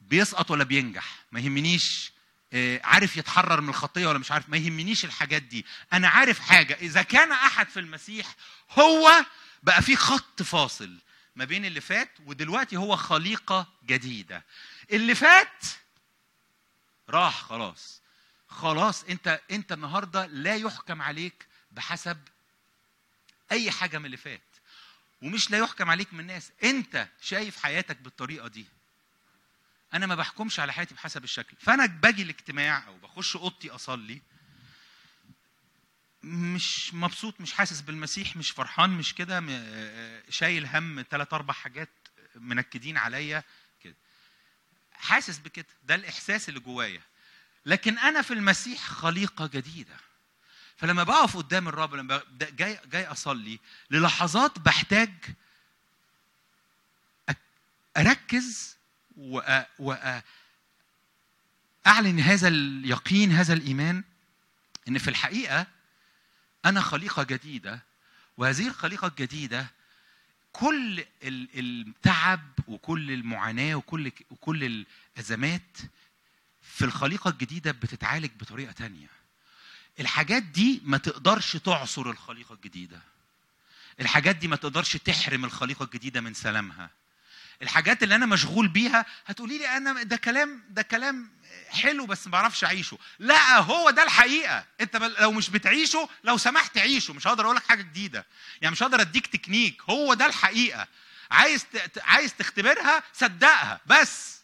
بيسقط 0.00 0.50
ولا 0.50 0.64
بينجح. 0.64 1.24
ما 1.32 1.40
يهمنيش 1.40 2.12
آه 2.52 2.80
عارف 2.84 3.16
يتحرر 3.16 3.60
من 3.60 3.68
الخطية 3.68 4.06
ولا 4.06 4.18
مش 4.18 4.32
عارف. 4.32 4.48
ما 4.48 4.56
يهمنيش 4.56 5.04
الحاجات 5.04 5.42
دي. 5.42 5.66
أنا 5.92 6.08
عارف 6.08 6.40
حاجة. 6.40 6.74
إذا 6.74 7.02
كان 7.02 7.32
أحد 7.32 7.68
في 7.68 7.80
المسيح 7.80 8.34
هو 8.78 9.24
بقى 9.62 9.82
في 9.82 9.96
خط 9.96 10.42
فاصل 10.42 10.98
ما 11.36 11.44
بين 11.44 11.64
اللي 11.64 11.80
فات 11.80 12.10
ودلوقتي 12.26 12.76
هو 12.76 12.96
خليقة 12.96 13.66
جديدة. 13.86 14.44
اللي 14.92 15.14
فات 15.14 15.64
راح 17.08 17.42
خلاص. 17.42 18.00
خلاص 18.48 19.04
أنت 19.04 19.40
أنت 19.50 19.72
النهارده 19.72 20.26
لا 20.26 20.56
يحكم 20.56 21.02
عليك 21.02 21.46
بحسب 21.70 22.18
أي 23.52 23.70
حاجة 23.70 23.98
من 23.98 24.06
اللي 24.06 24.16
فات. 24.16 24.40
ومش 25.22 25.50
لا 25.50 25.58
يحكم 25.58 25.90
عليك 25.90 26.14
من 26.14 26.20
الناس 26.20 26.52
أنت 26.64 27.08
شايف 27.22 27.56
حياتك 27.62 27.96
بالطريقة 27.96 28.48
دي. 28.48 28.66
أنا 29.94 30.06
ما 30.06 30.14
بحكمش 30.14 30.60
على 30.60 30.72
حياتي 30.72 30.94
بحسب 30.94 31.24
الشكل. 31.24 31.56
فأنا 31.60 31.86
باجي 31.86 32.22
الاجتماع 32.22 32.86
أو 32.86 32.96
بخش 32.98 33.36
أوضتي 33.36 33.70
أصلي 33.70 34.22
مش 36.22 36.94
مبسوط 36.94 37.40
مش 37.40 37.52
حاسس 37.52 37.80
بالمسيح 37.80 38.36
مش 38.36 38.50
فرحان 38.50 38.90
مش 38.90 39.14
كده 39.14 39.40
م- 39.40 40.22
شايل 40.30 40.66
هم 40.66 41.04
ثلاث 41.10 41.34
أربع 41.34 41.54
حاجات 41.54 41.88
منكدين 42.34 42.96
عليا 42.96 43.42
كده. 43.84 43.94
حاسس 44.92 45.38
بكده. 45.38 45.66
ده 45.84 45.94
الإحساس 45.94 46.48
اللي 46.48 46.60
جوايا. 46.60 47.00
لكن 47.66 47.98
أنا 47.98 48.22
في 48.22 48.34
المسيح 48.34 48.80
خليقة 48.88 49.46
جديدة. 49.46 49.96
فلما 50.78 51.02
بقف 51.02 51.36
قدام 51.36 51.68
الرب 51.68 51.94
لما 51.94 52.22
جاي 52.40 52.78
جاي 52.92 53.06
أصلي 53.06 53.58
للحظات 53.90 54.58
بحتاج 54.58 55.10
أركز 57.96 58.76
وأ 59.16 59.66
وأ 59.78 60.22
أعلن 61.86 62.20
هذا 62.20 62.48
اليقين 62.48 63.32
هذا 63.32 63.54
الإيمان 63.54 64.04
إن 64.88 64.98
في 64.98 65.08
الحقيقة 65.08 65.66
أنا 66.64 66.80
خليقة 66.80 67.22
جديدة 67.22 67.80
وهذه 68.36 68.68
الخليقة 68.68 69.06
الجديدة 69.06 69.66
كل 70.52 71.04
ال- 71.22 71.48
التعب 71.54 72.40
وكل 72.68 73.10
المعاناة 73.10 73.74
وكل 73.74 74.12
وكل 74.30 74.84
الأزمات 75.16 75.76
في 76.62 76.84
الخليقة 76.84 77.30
الجديدة 77.30 77.70
بتتعالج 77.72 78.30
بطريقة 78.40 78.72
تانية. 78.72 79.06
الحاجات 80.00 80.42
دي 80.42 80.80
ما 80.84 80.98
تقدرش 80.98 81.56
تعصر 81.56 82.10
الخليقة 82.10 82.52
الجديدة. 82.52 83.00
الحاجات 84.00 84.36
دي 84.36 84.48
ما 84.48 84.56
تقدرش 84.56 84.96
تحرم 84.96 85.44
الخليقة 85.44 85.84
الجديدة 85.84 86.20
من 86.20 86.34
سلامها. 86.34 86.90
الحاجات 87.62 88.02
اللي 88.02 88.14
أنا 88.14 88.26
مشغول 88.26 88.68
بيها 88.68 89.06
هتقولي 89.26 89.58
لي 89.58 89.76
أنا 89.76 90.02
ده 90.02 90.16
كلام 90.16 90.62
ده 90.70 90.82
كلام 90.82 91.30
حلو 91.68 92.06
بس 92.06 92.26
ما 92.26 92.32
بعرفش 92.32 92.64
أعيشه. 92.64 92.98
لا 93.18 93.58
هو 93.58 93.90
ده 93.90 94.02
الحقيقة. 94.02 94.64
أنت 94.80 94.96
لو 94.96 95.32
مش 95.32 95.50
بتعيشه 95.50 96.08
لو 96.24 96.36
سمحت 96.36 96.78
عيشه. 96.78 97.14
مش 97.14 97.26
هقدر 97.26 97.44
أقول 97.44 97.56
لك 97.56 97.64
حاجة 97.66 97.82
جديدة. 97.82 98.26
يعني 98.62 98.72
مش 98.72 98.82
هقدر 98.82 99.00
أديك 99.00 99.26
تكنيك. 99.26 99.82
هو 99.90 100.14
ده 100.14 100.26
الحقيقة. 100.26 100.86
عايز 101.30 101.66
عايز 101.96 102.34
تختبرها 102.34 103.02
صدقها. 103.12 103.80
بس 103.86 104.38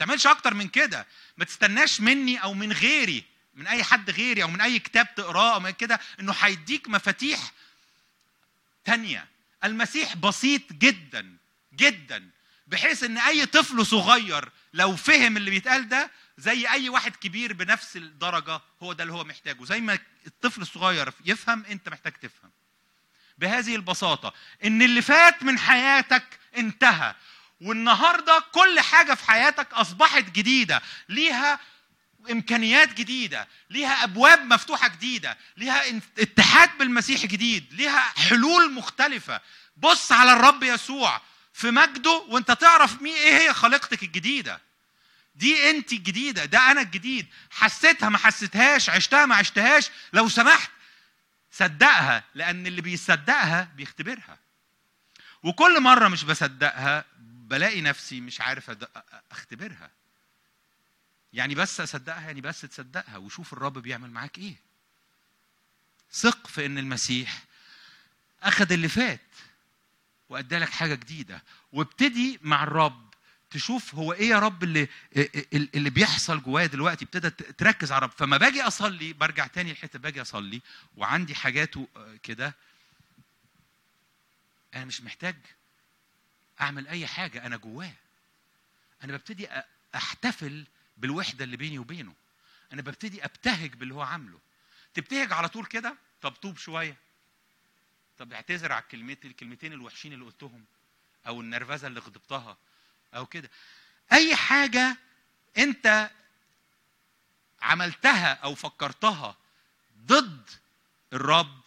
ما 0.00 0.06
تعملش 0.06 0.26
أكتر 0.26 0.54
من 0.54 0.68
كده. 0.68 1.06
ما 1.36 1.44
تستناش 1.44 2.00
مني 2.00 2.42
أو 2.42 2.54
من 2.54 2.72
غيري 2.72 3.24
من 3.54 3.66
أي 3.66 3.84
حد 3.84 4.10
غيري 4.10 4.42
أو 4.42 4.48
من 4.48 4.60
أي 4.60 4.78
كتاب 4.78 5.14
تقراه 5.14 5.54
أو 5.54 5.60
من 5.60 5.70
كده 5.70 6.00
إنه 6.20 6.32
هيديك 6.40 6.88
مفاتيح 6.88 7.52
تانية. 8.84 9.28
المسيح 9.64 10.16
بسيط 10.16 10.72
جدا 10.72 11.36
جدا 11.74 12.30
بحيث 12.66 13.04
إن 13.04 13.18
أي 13.18 13.46
طفل 13.46 13.86
صغير 13.86 14.48
لو 14.74 14.96
فهم 14.96 15.36
اللي 15.36 15.50
بيتقال 15.50 15.88
ده 15.88 16.10
زي 16.38 16.68
أي 16.68 16.88
واحد 16.88 17.16
كبير 17.16 17.52
بنفس 17.52 17.96
الدرجة 17.96 18.60
هو 18.82 18.92
ده 18.92 19.02
اللي 19.02 19.14
هو 19.14 19.24
محتاجه. 19.24 19.64
زي 19.64 19.80
ما 19.80 19.98
الطفل 20.26 20.62
الصغير 20.62 21.12
يفهم 21.24 21.64
أنت 21.64 21.88
محتاج 21.88 22.12
تفهم. 22.12 22.50
بهذه 23.38 23.76
البساطة 23.76 24.34
إن 24.64 24.82
اللي 24.82 25.02
فات 25.02 25.42
من 25.42 25.58
حياتك 25.58 26.24
انتهى 26.56 27.14
والنهاردة 27.60 28.44
كل 28.52 28.80
حاجة 28.80 29.14
في 29.14 29.30
حياتك 29.30 29.72
أصبحت 29.72 30.24
جديدة 30.24 30.82
ليها 31.08 31.60
إمكانيات 32.30 32.94
جديدة 32.94 33.48
ليها 33.70 34.04
أبواب 34.04 34.40
مفتوحة 34.46 34.88
جديدة 34.88 35.38
ليها 35.56 35.82
اتحاد 36.18 36.78
بالمسيح 36.78 37.26
جديد 37.26 37.66
ليها 37.74 38.00
حلول 38.00 38.72
مختلفة. 38.72 39.40
بص 39.76 40.12
على 40.12 40.32
الرب 40.32 40.62
يسوع 40.62 41.20
في 41.52 41.70
مجده 41.70 42.24
وأنت 42.28 42.50
تعرف 42.50 43.02
مين 43.02 43.14
إيه 43.14 43.38
هي 43.38 43.54
خليقتك 43.54 44.02
الجديدة. 44.02 44.60
دي 45.34 45.70
أنت 45.70 45.92
الجديده 45.92 46.44
ده 46.44 46.70
أنا 46.70 46.80
الجديد. 46.80 47.26
حسيتها 47.50 48.08
ما 48.08 48.18
حسيتهاش 48.18 48.90
عشتها 48.90 49.26
ما 49.26 49.34
عشتهاش. 49.34 49.90
لو 50.12 50.28
سمحت 50.28 50.70
صدقها 51.52 52.24
لأن 52.34 52.66
اللي 52.66 52.80
بيصدقها 52.80 53.68
بيختبرها. 53.76 54.38
وكل 55.42 55.80
مرة 55.80 56.08
مش 56.08 56.24
بصدقها 56.24 57.04
بلاقي 57.18 57.80
نفسي 57.80 58.20
مش 58.20 58.40
عارف 58.40 58.70
أختبرها. 59.30 59.90
يعني 61.32 61.54
بس 61.54 61.80
أصدقها 61.80 62.20
يعني 62.20 62.40
بس 62.40 62.60
تصدقها 62.60 63.16
وشوف 63.16 63.52
الرب 63.52 63.78
بيعمل 63.78 64.10
معاك 64.10 64.38
إيه. 64.38 64.54
ثق 66.12 66.46
في 66.46 66.66
إن 66.66 66.78
المسيح 66.78 67.44
أخذ 68.42 68.72
اللي 68.72 68.88
فات 68.88 69.20
وادالك 70.28 70.68
حاجة 70.70 70.94
جديدة. 70.94 71.42
وابتدي 71.72 72.38
مع 72.42 72.62
الرب 72.62 73.14
تشوف 73.50 73.94
هو 73.94 74.12
إيه 74.12 74.28
يا 74.30 74.38
رب 74.38 74.62
اللي 74.62 74.88
اللي 75.74 75.90
بيحصل 75.90 76.42
جوايا 76.42 76.66
دلوقتي. 76.66 77.04
ابتدى 77.04 77.30
تركز 77.30 77.92
على 77.92 77.98
الرب. 77.98 78.10
فما 78.18 78.36
باجي 78.36 78.62
أصلي 78.62 79.12
برجع 79.12 79.46
تاني 79.46 79.70
الحته 79.70 79.98
باجي 79.98 80.22
أصلي 80.22 80.60
وعندي 80.96 81.34
حاجات 81.34 81.76
و- 81.76 81.86
كده. 82.22 82.54
أنا 84.74 84.84
مش 84.84 85.00
محتاج 85.00 85.36
أعمل 86.60 86.88
أي 86.88 87.06
حاجة 87.06 87.46
أنا 87.46 87.56
جواه. 87.56 87.92
أنا 89.04 89.12
ببتدي 89.12 89.48
أحتفل 89.94 90.64
بالوحدة 91.02 91.44
اللي 91.44 91.56
بيني 91.56 91.78
وبينه. 91.78 92.14
أنا 92.72 92.82
ببتدي 92.82 93.24
أبتهج 93.24 93.74
باللي 93.74 93.94
هو 93.94 94.02
عامله. 94.02 94.38
تبتهج 94.94 95.32
على 95.32 95.48
طول 95.48 95.66
كده؟ 95.66 95.96
طب 96.22 96.34
توب 96.40 96.58
شوية. 96.58 96.96
طب 98.18 98.32
اعتذر 98.32 98.72
على 98.72 98.82
الكلمتين 98.82 99.30
الكلمتين 99.30 99.72
الوحشين 99.72 100.12
اللي 100.12 100.24
قلتهم 100.24 100.64
أو 101.26 101.40
النرفزة 101.40 101.86
اللي 101.86 102.00
غضبتها 102.00 102.56
أو 103.14 103.26
كده. 103.26 103.50
أي 104.12 104.36
حاجة 104.36 104.96
أنت 105.58 106.10
عملتها 107.62 108.34
أو 108.34 108.54
فكرتها 108.54 109.36
ضد 109.98 110.50
الرب 111.12 111.62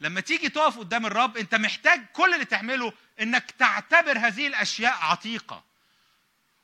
لما 0.00 0.20
تيجي 0.20 0.48
تقف 0.48 0.78
قدام 0.78 1.06
الرب 1.06 1.36
أنت 1.36 1.54
محتاج 1.54 2.06
كل 2.12 2.34
اللي 2.34 2.44
تعمله 2.44 2.92
إنك 3.20 3.50
تعتبر 3.50 4.18
هذه 4.18 4.46
الأشياء 4.46 4.92
عتيقة. 4.92 5.69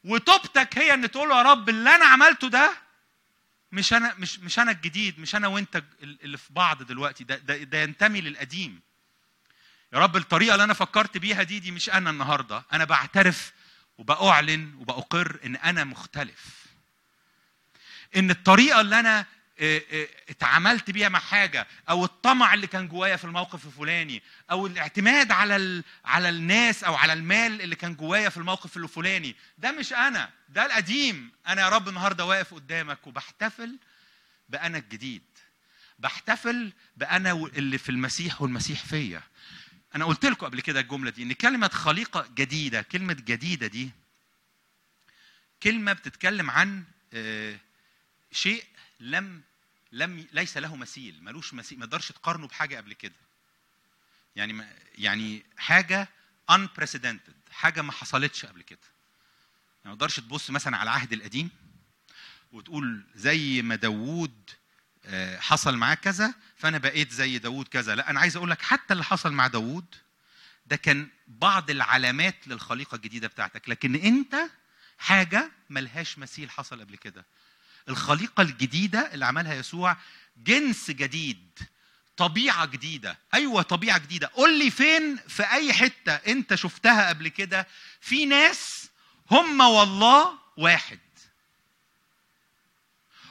وتوبتك 0.07 0.79
هي 0.79 0.95
إن 0.95 1.11
تقول 1.11 1.31
يا 1.31 1.43
رب 1.43 1.69
اللي 1.69 1.95
أنا 1.95 2.05
عملته 2.05 2.49
ده 2.49 2.73
مش 3.73 3.93
أنا 3.93 4.15
مش 4.19 4.39
مش 4.39 4.59
أنا 4.59 4.71
الجديد 4.71 5.21
مش 5.21 5.35
أنا 5.35 5.49
وأنت 5.49 5.83
اللي 6.03 6.39
في 6.39 6.53
بعض 6.53 6.83
دلوقتي. 6.83 7.25
ده 7.25 7.37
ده, 7.37 7.57
ده 7.57 7.79
ينتمي 7.83 8.21
للقديم. 8.21 8.81
يا 9.93 9.99
رب 9.99 10.17
الطريقة 10.17 10.55
اللي 10.55 10.65
أنا 10.65 10.75
فكرت 10.75 11.19
بيها 11.19 11.43
دي 11.43 11.59
دي 11.59 11.71
مش 11.71 11.91
أنا 11.91 12.11
النهارده. 12.11 12.63
أنا 12.73 12.85
بعترف 12.85 13.53
وبأعلن 13.99 14.75
وبأقر 14.75 15.39
إن 15.45 15.57
أنا 15.57 15.85
مختلف. 15.85 16.67
إن 18.17 18.31
الطريقة 18.31 18.81
اللي 18.81 19.01
أنا 19.01 19.27
اتعاملت 20.29 20.91
بيها 20.91 21.09
مع 21.09 21.19
حاجة 21.19 21.67
أو 21.89 22.05
الطمع 22.05 22.55
اللي 22.55 22.67
كان 22.67 22.89
جوايا 22.89 23.17
في 23.17 23.25
الموقف 23.25 23.67
الفلاني 23.67 24.23
أو 24.51 24.67
الاعتماد 24.67 25.33
على. 25.33 25.83
على 26.05 26.29
الناس 26.29 26.85
أو 26.85 26.95
على 26.95 27.13
المال 27.13 27.63
اللي 27.63 27.77
كان 27.77 27.95
جوايا 27.95 28.29
في 28.29 28.37
الموقف 28.37 28.77
الفلاني. 28.77 29.37
ده 29.59 29.73
مش 29.73 29.93
أنا 29.93 30.31
ده 30.49 30.67
القديم. 30.67 31.31
أنا 31.49 31.63
يا 31.63 31.69
رب 31.69 31.89
النهارده 31.89 32.25
واقف 32.25 32.55
قدامك 32.55 33.07
وبحتفل 33.07 33.79
بانا 34.49 34.79
الجديد 34.79 35.23
بحتفل 35.99 36.73
بأنا 36.97 37.33
اللي 37.33 37.79
في 37.79 37.89
المسيح 37.89 38.43
والمسيح 38.43 38.85
فيا. 38.85 39.23
أنا 39.95 40.05
قلت 40.05 40.27
لكم 40.27 40.47
قبل 40.47 40.61
كده 40.61 40.81
الجملة 40.81 41.11
دي 41.11 41.23
إن 41.23 41.33
كلمة 41.33 41.69
خليقة 41.69 42.29
جديدة 42.35 42.83
كلمة 42.83 43.13
جديدة 43.15 43.67
دي 43.67 43.91
كلمة 45.63 45.93
بتتكلم 45.93 46.51
عن 46.51 46.85
آه، 47.13 47.57
شيء 48.33 48.65
لم 49.01 49.43
لم 49.93 50.27
ليس 50.33 50.57
له 50.57 50.77
مثيل 50.77 51.25
ملوش 51.25 51.55
مثيل 51.55 51.79
ما 51.79 51.87
تقدرش 51.87 52.13
تقارنه 52.13 52.47
بحاجة 52.47 52.77
قبل 52.77 52.93
كده. 52.93 53.15
يعني 54.37 54.65
يعني 54.99 55.45
حاجة 55.57 56.09
unprecedented 56.53 57.51
حاجة 57.51 57.83
ما 57.83 57.93
حصلتش 57.93 58.47
قبل 58.47 58.63
كده. 58.63 58.79
يعني 59.85 59.91
ما 59.91 59.95
تقدرش 59.95 60.21
تبص 60.21 60.51
مثلا 60.51 60.77
على 60.77 60.91
العهد 60.91 61.13
القديم 61.13 61.51
وتقول 62.53 63.05
زي 63.15 63.63
ما 63.63 63.75
داوود 63.75 64.51
آه، 65.05 65.39
حصل 65.39 65.77
معاه 65.77 65.95
كذا 65.95 66.35
فأنا 66.57 66.79
بقيت 66.79 67.13
زي 67.13 67.39
داوود 67.39 67.69
كذا. 67.69 67.95
لا 67.95 68.11
أنا 68.11 68.21
عايز 68.21 68.37
أقول 68.37 68.51
لك 68.51 68.63
حتى 68.63 68.93
اللي 68.93 69.05
حصل 69.05 69.33
مع 69.33 69.47
داوود 69.47 69.95
ده 70.67 70.77
كان 70.77 71.09
بعض 71.29 71.71
العلامات 71.71 72.49
للخليقة 72.49 72.95
الجديدة 72.95 73.29
بتاعتك. 73.29 73.69
لكن 73.69 73.95
أنت 73.95 74.37
حاجة 74.99 75.51
ملهاش 75.71 76.19
مثيل 76.19 76.51
حصل 76.51 76.81
قبل 76.81 76.97
كده. 76.97 77.25
الخليقة 77.89 78.43
الجديدة 78.43 79.15
اللي 79.15 79.27
عملها 79.27 79.55
يسوع 79.55 79.97
جنس 80.37 80.91
جديد 80.91 81.59
طبيعة 82.17 82.67
جديدة. 82.67 83.19
أيوه 83.35 83.63
طبيعة 83.63 83.99
جديدة. 83.99 84.31
قول 84.35 84.59
لي 84.59 84.71
فين؟ 84.71 85.17
في 85.29 85.43
أي 85.43 85.73
حتة 85.73 86.13
أنت 86.13 86.55
شفتها 86.55 87.09
قبل 87.09 87.29
كده؟ 87.29 87.67
في 88.01 88.27
ناس 88.27 88.89
هم 89.31 89.61
والله 89.61 90.39
واحد. 90.57 90.99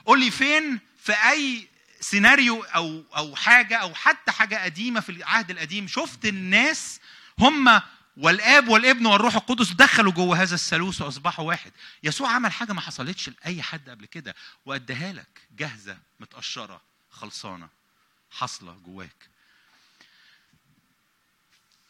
قول 0.06 0.19
لي 0.19 0.32
فين؟ 0.32 0.80
في 1.03 1.14
أي 1.14 1.68
سيناريو 1.99 2.64
أو 2.64 3.03
أو 3.18 3.36
حاجة 3.36 3.77
أو 3.77 3.94
حتى 3.94 4.32
حاجة 4.32 4.64
قديمة 4.64 4.99
في 4.99 5.11
العهد 5.11 5.52
القديم 5.52 5.88
شفت 5.88 6.26
الناس 6.26 6.99
هم 7.40 7.82
والآب 8.17 8.67
والابن 8.67 9.05
والروح 9.05 9.35
القدس 9.35 9.71
دخلوا 9.71 10.11
جوه 10.11 10.41
هذا 10.41 10.55
الثالوث 10.55 11.01
وأصبحوا 11.01 11.45
واحد. 11.45 11.71
يسوع 12.03 12.31
عمل 12.31 12.51
حاجة 12.51 12.73
ما 12.73 12.81
حصلتش 12.81 13.29
لأي 13.29 13.61
حد 13.61 13.89
قبل 13.89 14.05
كده. 14.05 14.35
واداها 14.65 15.13
لك 15.13 15.47
جاهزة 15.51 15.97
متقشرة 16.19 16.81
خلصانة 17.11 17.69
حاصلة 18.31 18.73
جواك. 18.73 19.29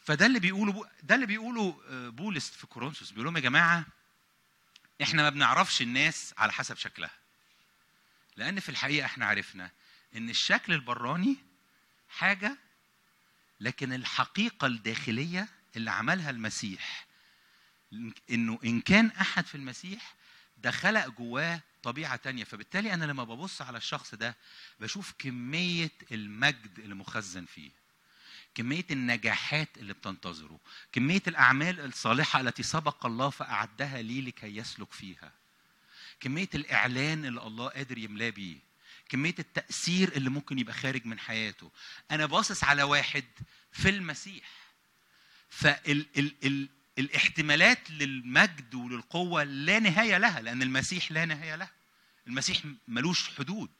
فده 0.04 0.26
اللي 0.26 0.40
بيقوله 0.40 0.88
ده 1.02 1.14
اللي 1.14 1.26
بيقوله 1.26 1.80
آه، 1.90 2.08
بولس 2.08 2.50
في 2.50 2.66
كورنثوس. 2.66 3.10
بيقول 3.10 3.24
لهم 3.24 3.36
يا 3.36 3.42
جماعة 3.42 3.84
إحنا 5.02 5.22
ما 5.22 5.30
بنعرفش 5.30 5.82
الناس 5.82 6.34
على 6.38 6.52
حسب 6.52 6.76
شكلها. 6.76 7.10
لأن 8.36 8.60
في 8.60 8.68
الحقيقة 8.68 9.04
إحنا 9.04 9.26
عرفنا 9.26 9.70
إن 10.16 10.30
الشكل 10.30 10.72
البراني 10.72 11.36
حاجة 12.08 12.56
لكن 13.60 13.92
الحقيقة 13.92 14.66
الداخلية 14.66 15.48
اللي 15.76 15.90
عملها 15.90 16.30
المسيح. 16.30 17.06
إنه 18.30 18.58
إن 18.64 18.80
كان 18.80 19.06
أحد 19.06 19.46
في 19.46 19.54
المسيح 19.54 20.14
ده 20.58 20.70
خلق 20.70 21.06
جواه 21.06 21.60
طبيعة 21.82 22.16
تانية. 22.16 22.44
فبالتالي 22.44 22.94
أنا 22.94 23.04
لما 23.04 23.24
ببص 23.24 23.62
على 23.62 23.78
الشخص 23.78 24.14
ده 24.14 24.36
بشوف 24.80 25.12
كمية 25.18 25.90
المجد 26.12 26.78
اللي 26.78 26.94
مخزن 26.94 27.44
فيه. 27.44 27.70
كمية 28.54 28.84
النجاحات 28.90 29.68
اللي 29.78 29.92
بتنتظره. 29.92 30.58
كمية 30.92 31.22
الأعمال 31.26 31.80
الصالحة 31.80 32.40
التي 32.40 32.62
سبق 32.62 33.06
الله 33.06 33.30
فأعدها 33.30 34.02
لي 34.02 34.20
لكي 34.20 34.56
يسلك 34.56 34.92
فيها. 34.92 35.32
كمية 36.20 36.48
الإعلان 36.54 37.24
اللي 37.24 37.42
الله 37.42 37.68
قادر 37.68 37.98
يملاه 37.98 38.30
بيه. 38.30 38.56
كمية 39.08 39.34
التأثير 39.38 40.12
اللي 40.16 40.30
ممكن 40.30 40.58
يبقى 40.58 40.74
خارج 40.74 41.06
من 41.06 41.18
حياته. 41.18 41.70
أنا 42.10 42.26
باصص 42.26 42.64
على 42.64 42.82
واحد 42.82 43.24
في 43.72 43.88
المسيح. 43.88 44.65
فال 45.50 46.06
ال 46.18 46.34
ال 46.44 46.68
الاحتمالات 46.98 47.90
للمجد 47.90 48.74
وللقوة 48.74 49.42
لا 49.44 49.78
نهاية 49.78 50.18
لها 50.18 50.40
لأن 50.40 50.62
المسيح 50.62 51.12
لا 51.12 51.24
نهاية 51.24 51.56
له 51.56 51.68
المسيح 52.26 52.58
ملوش 52.88 53.30
حدود. 53.38 53.70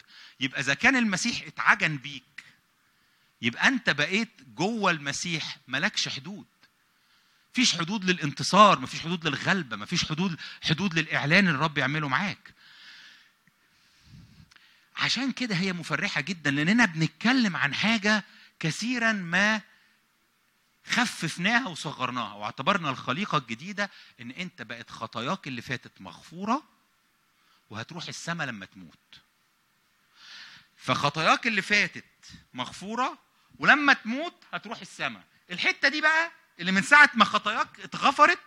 يبقى 0.40 0.60
إذا 0.60 0.74
كان 0.74 0.96
المسيح 0.96 1.42
اتعجن 1.46 1.96
بيك 1.96 2.44
يبقى 3.42 3.68
أنت 3.68 3.90
بقيت 3.90 4.30
جوه 4.54 4.90
المسيح 4.90 5.56
ملكش 5.68 6.08
حدود. 6.08 6.46
مفيش 7.52 7.74
حدود 7.78 8.04
للانتصار 8.04 8.80
مفيش 8.80 9.00
حدود 9.00 9.26
للغلبة 9.28 9.76
مفيش 9.76 10.04
حدود 10.04 10.36
حدود 10.62 10.98
للإعلان 10.98 11.46
اللي 11.46 11.56
الرب 11.58 11.78
يعمله 11.78 12.08
معاك. 12.08 12.54
عشان 14.96 15.32
كده 15.32 15.54
هي 15.54 15.72
مفرحة 15.72 16.20
جدا 16.20 16.50
لأننا 16.50 16.84
بنتكلم 16.84 17.56
عن 17.56 17.74
حاجة 17.74 18.24
كثيرا 18.60 19.12
ما 19.12 19.60
خففناها 20.88 21.68
وصغرناها 21.68 22.34
واعتبرنا 22.34 22.90
الخليقة 22.90 23.38
الجديدة 23.38 23.90
إن 24.20 24.30
أنت 24.30 24.62
بقت 24.62 24.90
خطاياك 24.90 25.48
اللي 25.48 25.62
فاتت 25.62 26.00
مغفورة 26.00 26.62
وهتروح 27.70 28.08
السماء 28.08 28.46
لما 28.46 28.66
تموت. 28.66 29.20
فخطاياك 30.76 31.46
اللي 31.46 31.62
فاتت 31.62 32.04
مغفورة 32.54 33.18
ولما 33.58 33.92
تموت 33.92 34.34
هتروح 34.52 34.80
السماء 34.80 35.22
الحتة 35.50 35.88
دي 35.88 36.00
بقى 36.00 36.30
اللي 36.60 36.72
من 36.72 36.82
ساعة 36.82 37.10
ما 37.14 37.24
خطاياك 37.24 37.80
اتغفرت 37.80 38.38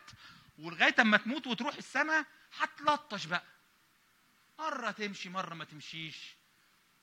ولغاية 0.59 0.95
أما 0.99 1.17
تموت 1.17 1.47
وتروح 1.47 1.75
السماء 1.75 2.25
هتلطش 2.59 3.25
بقى. 3.25 3.43
مرة 4.59 4.91
تمشي 4.91 5.29
مرة 5.29 5.53
ما 5.53 5.65
تمشيش. 5.65 6.17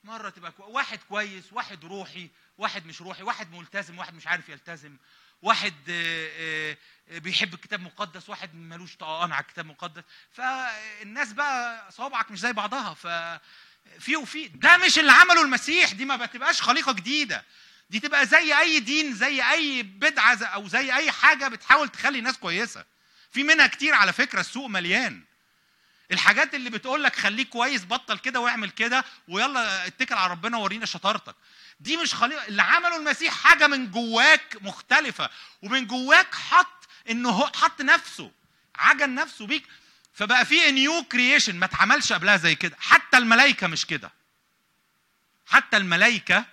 مرة 0.04 0.30
تبقى 0.30 0.52
كو... 0.52 0.62
واحد 0.62 0.98
كويس 1.08 1.52
واحد 1.52 1.84
روحي 1.84 2.28
واحد 2.58 2.86
مش 2.86 3.00
روحي 3.02 3.22
واحد 3.22 3.52
ملتزم 3.52 3.98
واحد 3.98 4.14
مش 4.14 4.26
عارف 4.26 4.48
يلتزم. 4.48 4.96
واحد 5.42 5.74
آه، 5.90 6.76
آه، 7.10 7.18
بيحب 7.18 7.54
الكتاب 7.54 7.80
المقدس 7.80 8.28
واحد 8.28 8.54
ملوش 8.54 8.96
طقان 8.96 9.32
على 9.32 9.42
الكتاب 9.42 9.64
المقدس. 9.64 10.02
فالناس 10.32 11.32
بقى 11.32 11.92
صوابعك 11.92 12.30
مش 12.30 12.38
زي 12.38 12.52
بعضها 12.52 12.94
ف 12.94 13.06
في 14.00 14.16
وفي. 14.16 14.48
ده 14.48 14.76
مش 14.76 14.98
اللي 14.98 15.12
عمله 15.12 15.42
المسيح 15.42 15.92
دي 15.92 16.04
ما 16.04 16.16
بتبقاش 16.16 16.62
خليقة 16.62 16.92
جديدة. 16.92 17.44
دي 17.90 18.00
تبقى 18.00 18.26
زي 18.26 18.58
أي 18.58 18.80
دين 18.80 19.14
زي 19.14 19.42
أي 19.50 19.82
بدعة 19.82 20.44
أو 20.44 20.68
زي 20.68 20.94
أي 20.94 21.12
حاجة 21.12 21.48
بتحاول 21.48 21.88
تخلي 21.88 22.18
الناس 22.18 22.36
كويسة. 22.38 22.84
في 23.30 23.42
منها 23.42 23.66
كتير 23.66 23.94
على 23.94 24.12
فكرة 24.12 24.40
السوق 24.40 24.66
مليان. 24.66 25.24
الحاجات 26.12 26.54
اللي 26.54 26.70
بتقول 26.70 27.04
لك 27.04 27.16
خليك 27.16 27.48
كويس 27.48 27.84
بطل 27.84 28.18
كده 28.18 28.40
واعمل 28.40 28.70
كده 28.70 29.04
ويلا 29.28 29.86
اتكل 29.86 30.14
على 30.14 30.30
ربنا 30.30 30.56
وورينا 30.58 30.86
شطارتك. 30.86 31.34
دي 31.80 31.96
مش 31.96 32.14
خليقه 32.14 32.46
اللي 32.46 32.62
عمله 32.62 32.96
المسيح 32.96 33.34
حاجة 33.34 33.66
من 33.66 33.90
جواك 33.90 34.56
مختلفة 34.60 35.30
ومن 35.62 35.86
جواك 35.86 36.34
حط 36.34 36.88
إنه 37.10 37.30
هو 37.30 37.46
حط 37.56 37.80
نفسه 37.80 38.32
عجن 38.76 39.14
نفسه 39.14 39.46
بيك. 39.46 39.64
فبقى 40.14 40.44
في 40.46 40.70
new 40.70 41.04
creation 41.04 41.56
ما 41.58 41.64
اتعملش 41.64 42.12
قبلها 42.12 42.36
زي 42.36 42.54
كده. 42.54 42.76
حتى 42.80 43.16
الملائكة 43.18 43.66
مش 43.66 43.86
كده. 43.86 44.10
حتى 45.46 45.76
الملائكة 45.76 46.44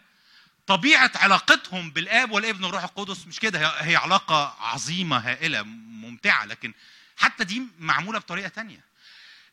طبيعة 0.67 1.11
علاقتهم 1.15 1.91
بالآب 1.91 2.31
والابن 2.31 2.63
والروح 2.63 2.83
القدس 2.83 3.27
مش 3.27 3.39
كده. 3.39 3.59
هي- 3.59 3.91
هي 3.91 3.95
علاقة 3.95 4.57
عظيمة 4.59 5.17
هائلة 5.17 5.61
ممتعة 5.63 6.45
لكن 6.45 6.73
حتى 7.17 7.43
دي 7.43 7.63
معمولة 7.79 8.19
بطريقة 8.19 8.47
تانية. 8.47 8.79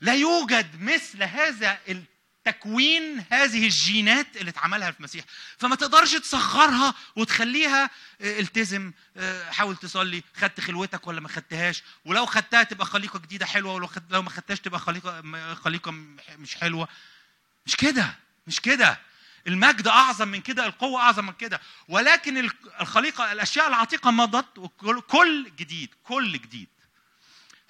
لا 0.01 0.15
يوجد 0.15 0.83
مثل 0.83 1.23
هذا 1.23 1.79
التكوين 1.89 3.25
هذه 3.31 3.65
الجينات 3.65 4.37
اللي 4.37 4.51
اتعملها 4.51 4.91
في 4.91 4.99
المسيح. 4.99 5.25
فما 5.59 5.77
تقدرش 5.77 6.13
تصغرها 6.15 6.95
وتخليها 7.17 7.91
آه، 8.21 8.41
التزم 8.41 8.93
آه، 9.17 9.51
حاول 9.51 9.77
تصلي 9.77 10.23
خدت 10.37 10.61
خلوتك 10.61 11.07
ولا 11.07 11.21
ما 11.21 11.29
خدتهاش؟ 11.29 11.83
ولو 12.05 12.27
خدتها 12.27 12.63
تبقى 12.63 12.87
خليقة 12.87 13.19
جديدة 13.19 13.47
حلوة 13.47 13.75
ولو 13.75 13.87
خد... 13.87 14.13
لو 14.13 14.23
ما 14.23 14.31
خدتهاش 14.31 14.61
تبقى 14.61 14.81
خليقة 14.81 15.23
خليقة 15.55 15.91
مش 16.39 16.55
حلوة. 16.55 16.89
مش 17.67 17.77
كده 17.77 18.15
مش 18.47 18.61
كده. 18.61 18.99
المجد 19.47 19.87
أعظم 19.89 20.29
من 20.29 20.41
كده 20.41 20.67
القوة 20.67 21.01
أعظم 21.01 21.27
من 21.27 21.33
كده. 21.33 21.61
ولكن 21.89 22.39
ال- 22.39 22.51
الخليقة 22.81 23.33
الأشياء 23.33 23.69
العتيقة 23.69 24.11
مضت 24.11 24.59
وكل 24.59 25.01
كل 25.01 25.53
جديد 25.59 25.95
كل 26.03 26.33
جديد. 26.33 26.69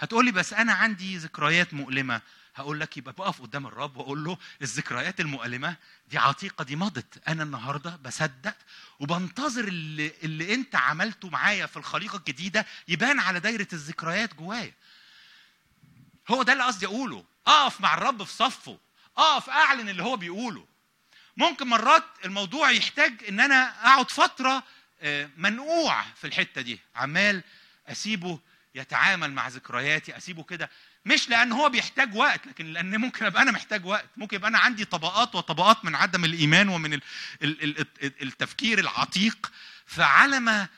هتقولي 0.01 0.33
بس 0.33 0.53
أنا 0.53 0.73
عندي 0.73 1.17
ذكريات 1.17 1.75
مؤلمة. 1.75 2.21
هقول 2.55 2.81
لك 2.81 2.97
يبقى 2.97 3.13
بقف 3.13 3.43
قدام 3.43 3.67
الرب 3.67 3.97
وأقول 3.97 4.25
له 4.25 4.39
الذكريات 4.63 5.21
المؤلمة 5.21 5.77
دي 6.09 6.19
عتيقة 6.19 6.65
دي 6.65 6.77
مضت. 6.77 7.29
أنا 7.29 7.43
النهارده 7.43 7.97
بصدق 8.05 8.55
وبنتظر 9.01 9.65
اللي, 9.69 10.13
اللي 10.23 10.55
أنت 10.55 10.77
عملته 10.77 11.29
معايا 11.29 11.67
في 11.67 11.77
الخليقة 11.77 12.17
الجديدة 12.17 12.67
يبان 12.89 13.21
على 13.21 13.41
دايرة 13.41 13.69
الذكريات 13.73 14.35
جوايا. 14.35 14.73
هو 16.31 16.43
ده 16.43 16.53
اللي 16.53 16.65
قصدي 16.65 16.87
أقوله. 16.87 17.25
أقف 17.47 17.81
مع 17.81 17.95
الرب 17.95 18.25
في 18.25 18.33
صفه. 18.33 18.79
أقف 19.17 19.51
أعلن 19.51 19.89
اللي 19.89 20.03
هو 20.03 20.17
بيقوله. 20.17 20.67
ممكن 21.37 21.67
مرات 21.67 22.05
الموضوع 22.25 22.71
يحتاج 22.71 23.25
إن 23.29 23.41
أنا 23.41 23.87
أقعد 23.87 24.11
فترة 24.11 24.63
آه، 25.03 25.31
منقوع 25.37 26.03
في 26.03 26.27
الحتة 26.27 26.61
دي. 26.61 26.81
عمال 26.97 27.43
أسيبه 27.89 28.41
يتعامل 28.75 29.33
مع 29.33 29.49
ذكرياتي 29.49 30.17
أسيبه 30.17 30.43
كده. 30.43 30.71
مش 31.05 31.29
لأن 31.29 31.53
هو 31.53 31.69
بيحتاج 31.69 32.15
وقت 32.17 32.47
لكن 32.47 32.73
لأن 32.73 32.97
ممكن 33.01 33.25
أبقى 33.27 33.43
أنا 33.43 33.51
محتاج 33.51 33.87
وقت. 33.87 34.09
ممكن 34.17 34.37
يبقى 34.37 34.49
أنا 34.51 34.59
عندي 34.59 34.85
طبقات 34.85 35.35
وطبقات 35.35 35.85
من 35.85 35.95
عدم 35.95 36.25
الإيمان 36.25 36.69
ومن 36.69 36.95
ال- 36.95 37.03
ال- 37.43 37.63
ال- 37.65 37.87
ال- 38.03 38.23
التفكير 38.23 38.79
العتيق. 38.79 39.53
فعلى 39.87 40.41
ما 40.41 40.69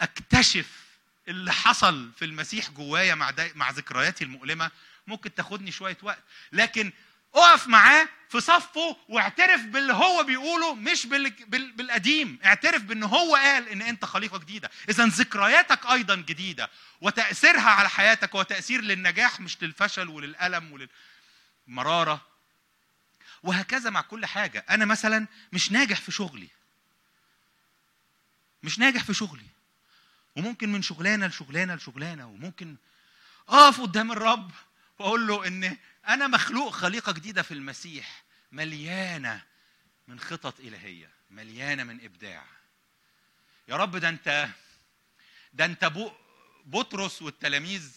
أكتشف 0.00 0.66
اللي 1.28 1.52
حصل 1.52 2.10
في 2.18 2.24
المسيح 2.24 2.70
جوايا 2.70 3.14
مع 3.14 3.32
مع 3.54 3.70
ذكرياتي 3.70 4.24
المؤلمة 4.24 4.70
ممكن 5.06 5.34
تاخدني 5.34 5.72
شوية 5.72 5.96
وقت. 6.02 6.22
لكن 6.52 6.92
اقف 7.34 7.68
معاه 7.68 8.08
في 8.28 8.40
صفه 8.40 8.96
واعترف 9.08 9.60
باللي 9.60 9.92
هو 9.92 10.22
بيقوله 10.22 10.74
مش 10.74 11.06
بال... 11.06 11.30
بال... 11.30 11.72
بالقديم. 11.72 12.38
اعترف 12.44 12.82
بإن 12.82 13.02
هو 13.02 13.36
قال 13.36 13.68
إن 13.68 13.82
أنت 13.82 14.04
خليقة 14.04 14.38
جديدة. 14.38 14.70
اذا 14.88 15.06
ذكرياتك 15.06 15.86
أيضا 15.86 16.14
جديدة 16.14 16.70
وتأثيرها 17.00 17.70
على 17.70 17.88
حياتك 17.88 18.34
هو 18.36 18.42
تأثير 18.42 18.80
للنجاح 18.80 19.40
مش 19.40 19.62
للفشل 19.62 20.08
وللألم 20.08 20.88
وللمرارة. 21.68 22.26
وهكذا 23.42 23.90
مع 23.90 24.00
كل 24.00 24.26
حاجة. 24.26 24.64
أنا 24.70 24.84
مثلا 24.84 25.26
مش 25.52 25.72
ناجح 25.72 26.00
في 26.00 26.12
شغلي. 26.12 26.48
مش 28.62 28.78
ناجح 28.78 29.04
في 29.04 29.14
شغلي. 29.14 29.46
وممكن 30.36 30.72
من 30.72 30.82
شغلانة 30.82 31.26
لشغلانة 31.26 31.74
لشغلانة 31.74 32.26
وممكن 32.26 32.76
أقف 33.48 33.80
قدام 33.80 34.12
الرب 34.12 34.50
وأقول 34.98 35.26
له 35.26 35.46
إن 35.46 35.76
أنا 36.08 36.26
مخلوق 36.26 36.72
خليقة 36.72 37.12
جديدة 37.12 37.42
في 37.42 37.54
المسيح 37.54 38.24
مليانة 38.52 39.42
من 40.08 40.20
خطط 40.20 40.60
إلهية 40.60 41.10
مليانة 41.30 41.84
من 41.84 42.04
إبداع. 42.04 42.46
يا 43.68 43.76
رب 43.76 43.96
ده 43.96 44.08
أنت 44.08 44.48
ده 45.52 45.88
بو 45.88 46.10
بطرس 46.66 47.22
والتلاميذ 47.22 47.92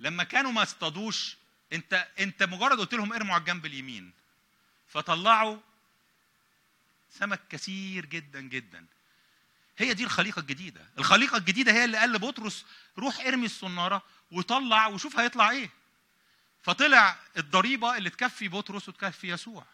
لما 0.00 0.24
كانوا 0.24 0.52
ما 0.52 0.62
اصطادوش 0.62 1.36
أنت 1.72 2.08
أنت 2.20 2.42
مجرد 2.42 2.78
قلت 2.78 2.94
لهم 2.94 3.12
ارموا 3.12 3.34
على 3.34 3.40
الجنب 3.40 3.66
اليمين 3.66 4.12
فطلعوا 4.88 5.58
سمك 7.10 7.40
كثير 7.50 8.06
جدا 8.06 8.40
جدا. 8.40 8.86
هي 9.78 9.94
دي 9.94 10.04
الخليقة 10.04 10.40
الجديدة. 10.40 10.86
الخليقة 10.98 11.36
الجديدة 11.36 11.72
هي 11.72 11.84
اللي 11.84 11.98
قال 11.98 12.12
لبطرس 12.12 12.64
روح 12.98 13.20
ارمي 13.20 13.46
الصنارة 13.46 14.02
وطلع 14.32 14.86
وشوف 14.86 15.18
هيطلع 15.18 15.50
إيه. 15.50 15.70
فطلع 16.62 17.16
الضريبة 17.36 17.96
اللي 17.96 18.10
تكفي 18.10 18.48
بطرس 18.48 18.88
وتكفي 18.88 19.28
يسوع. 19.28 19.66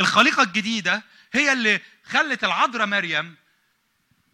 الخليقة 0.00 0.42
الجديدة 0.42 1.02
هي 1.32 1.52
اللي 1.52 1.80
خلت 2.04 2.44
العذراء 2.44 2.86
مريم 2.86 3.36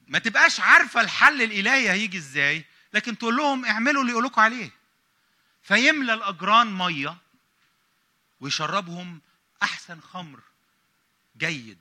ما 0.06 0.18
تبقاش 0.18 0.60
عارفة 0.60 1.00
الحل 1.00 1.42
الإلهي 1.42 1.90
هيجي 1.90 2.18
إزاي 2.18 2.64
لكن 2.92 3.18
تقول 3.18 3.36
لهم 3.36 3.64
اعملوا 3.64 4.02
اللي 4.02 4.12
يقولوا 4.12 4.30
عليه. 4.36 4.70
فيملى 5.62 6.14
الأجران 6.14 6.78
مية 6.78 7.16
ويشربهم 8.40 9.20
أحسن 9.62 10.00
خمر 10.00 10.40
جيد. 11.36 11.78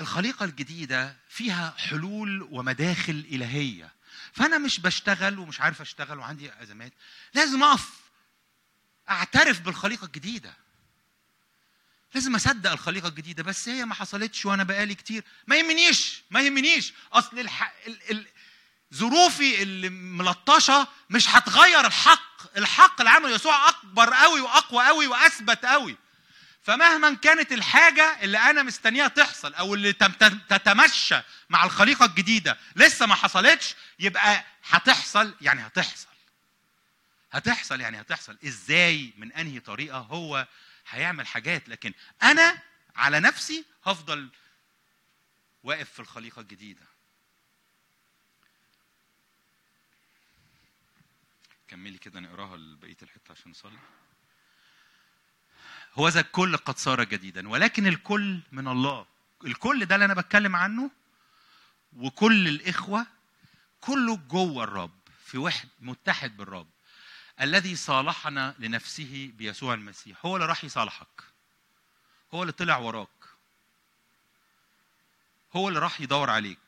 الخليقة 0.00 0.44
الجديدة 0.44 1.16
فيها 1.28 1.74
حلول 1.78 2.48
ومداخل 2.50 3.26
إلهية. 3.30 3.92
فأنا 4.34 4.58
مش 4.58 4.80
بشتغل 4.80 5.38
ومش 5.38 5.60
عارف 5.60 5.80
أشتغل 5.80 6.18
وعندي 6.18 6.62
أزمات. 6.62 6.92
لازم 7.34 7.62
أقف 7.62 7.90
أعترف 9.10 9.60
بالخليقة 9.60 10.04
الجديدة. 10.04 10.54
لازم 12.14 12.34
أصدق 12.34 12.70
الخليقة 12.70 13.08
الجديدة. 13.08 13.42
بس 13.42 13.68
هي 13.68 13.84
ما 13.84 13.94
حصلتش 13.94 14.46
وأنا 14.46 14.62
بقالي 14.62 14.94
كتير. 14.94 15.24
ما 15.46 15.56
يهمنيش 15.56 16.22
ما 16.30 16.40
يهمنيش. 16.40 16.92
أصل 17.12 17.38
الح... 17.38 17.74
ال... 17.86 18.10
ال... 18.10 18.26
ظروفي 18.94 19.62
اللي 19.62 19.88
ملطشة 19.88 20.88
مش 21.10 21.28
هتغير 21.28 21.86
الحق. 21.86 22.56
الحق 22.56 23.00
اللي 23.00 23.10
عمله 23.10 23.34
يسوع 23.34 23.68
أكبر 23.68 24.14
قوي 24.14 24.40
وأقوى 24.40 24.86
قوي 24.86 25.06
وأثبت 25.06 25.64
قوي 25.64 25.96
فمهما 26.64 27.14
كانت 27.14 27.52
الحاجة 27.52 28.22
اللي 28.22 28.38
أنا 28.38 28.62
مستنيها 28.62 29.08
تحصل 29.08 29.54
أو 29.54 29.74
اللي 29.74 29.92
تتمشى 30.48 31.20
مع 31.50 31.64
الخليقة 31.64 32.04
الجديدة 32.04 32.58
لسه 32.76 33.06
ما 33.06 33.14
حصلتش 33.14 33.74
يبقى 33.98 34.44
هتحصل 34.68 35.34
يعني 35.40 35.66
هتحصل. 35.66 36.08
هتحصل 37.32 37.80
يعني 37.80 38.00
هتحصل، 38.00 38.38
إزاي 38.46 39.12
من 39.16 39.32
أنهي 39.32 39.60
طريقة 39.60 39.98
هو 39.98 40.46
هيعمل 40.88 41.26
حاجات 41.26 41.68
لكن 41.68 41.92
أنا 42.22 42.58
على 42.96 43.20
نفسي 43.20 43.64
هفضل 43.84 44.28
واقف 45.62 45.90
في 45.90 46.00
الخليقة 46.00 46.40
الجديدة. 46.40 46.86
كملي 51.68 51.98
كده 51.98 52.20
نقراها 52.20 52.56
بقية 52.56 52.96
الحتة 53.02 53.32
عشان 53.32 53.50
نصلي. 53.50 53.78
هو 55.98 56.08
ذا 56.08 56.20
الكل 56.20 56.56
قد 56.56 56.78
صار 56.78 57.04
جديدا 57.04 57.48
ولكن 57.48 57.86
الكل 57.86 58.40
من 58.52 58.68
الله. 58.68 59.06
الكل 59.44 59.84
ده 59.84 59.94
اللي 59.94 60.04
أنا 60.04 60.14
بتكلم 60.14 60.56
عنه 60.56 60.90
وكل 61.96 62.48
الإخوة 62.48 63.06
كله 63.80 64.16
جوه 64.16 64.64
الرب 64.64 64.98
في 65.24 65.38
واحد 65.38 65.68
متحد 65.80 66.36
بالرب. 66.36 66.68
الذي 67.40 67.76
صالحنا 67.76 68.54
لنفسه 68.58 69.30
بيسوع 69.38 69.74
المسيح. 69.74 70.26
هو 70.26 70.36
اللي 70.36 70.46
راح 70.46 70.64
يصالحك. 70.64 71.22
هو 72.34 72.42
اللي 72.42 72.52
طلع 72.52 72.76
وراك. 72.76 73.08
هو 75.56 75.68
اللي 75.68 75.78
راح 75.80 76.00
يدور 76.00 76.30
عليك. 76.30 76.58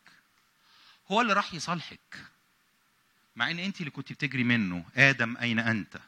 هو 1.10 1.20
اللي 1.20 1.32
راح 1.32 1.54
يصالحك. 1.54 2.16
مع 3.36 3.50
إن 3.50 3.58
أنت 3.58 3.80
اللي 3.80 3.90
كنت 3.90 4.12
بتجري 4.12 4.44
منه 4.44 4.84
آدم 4.96 5.36
أين 5.36 5.58
أنت؟ 5.58 5.98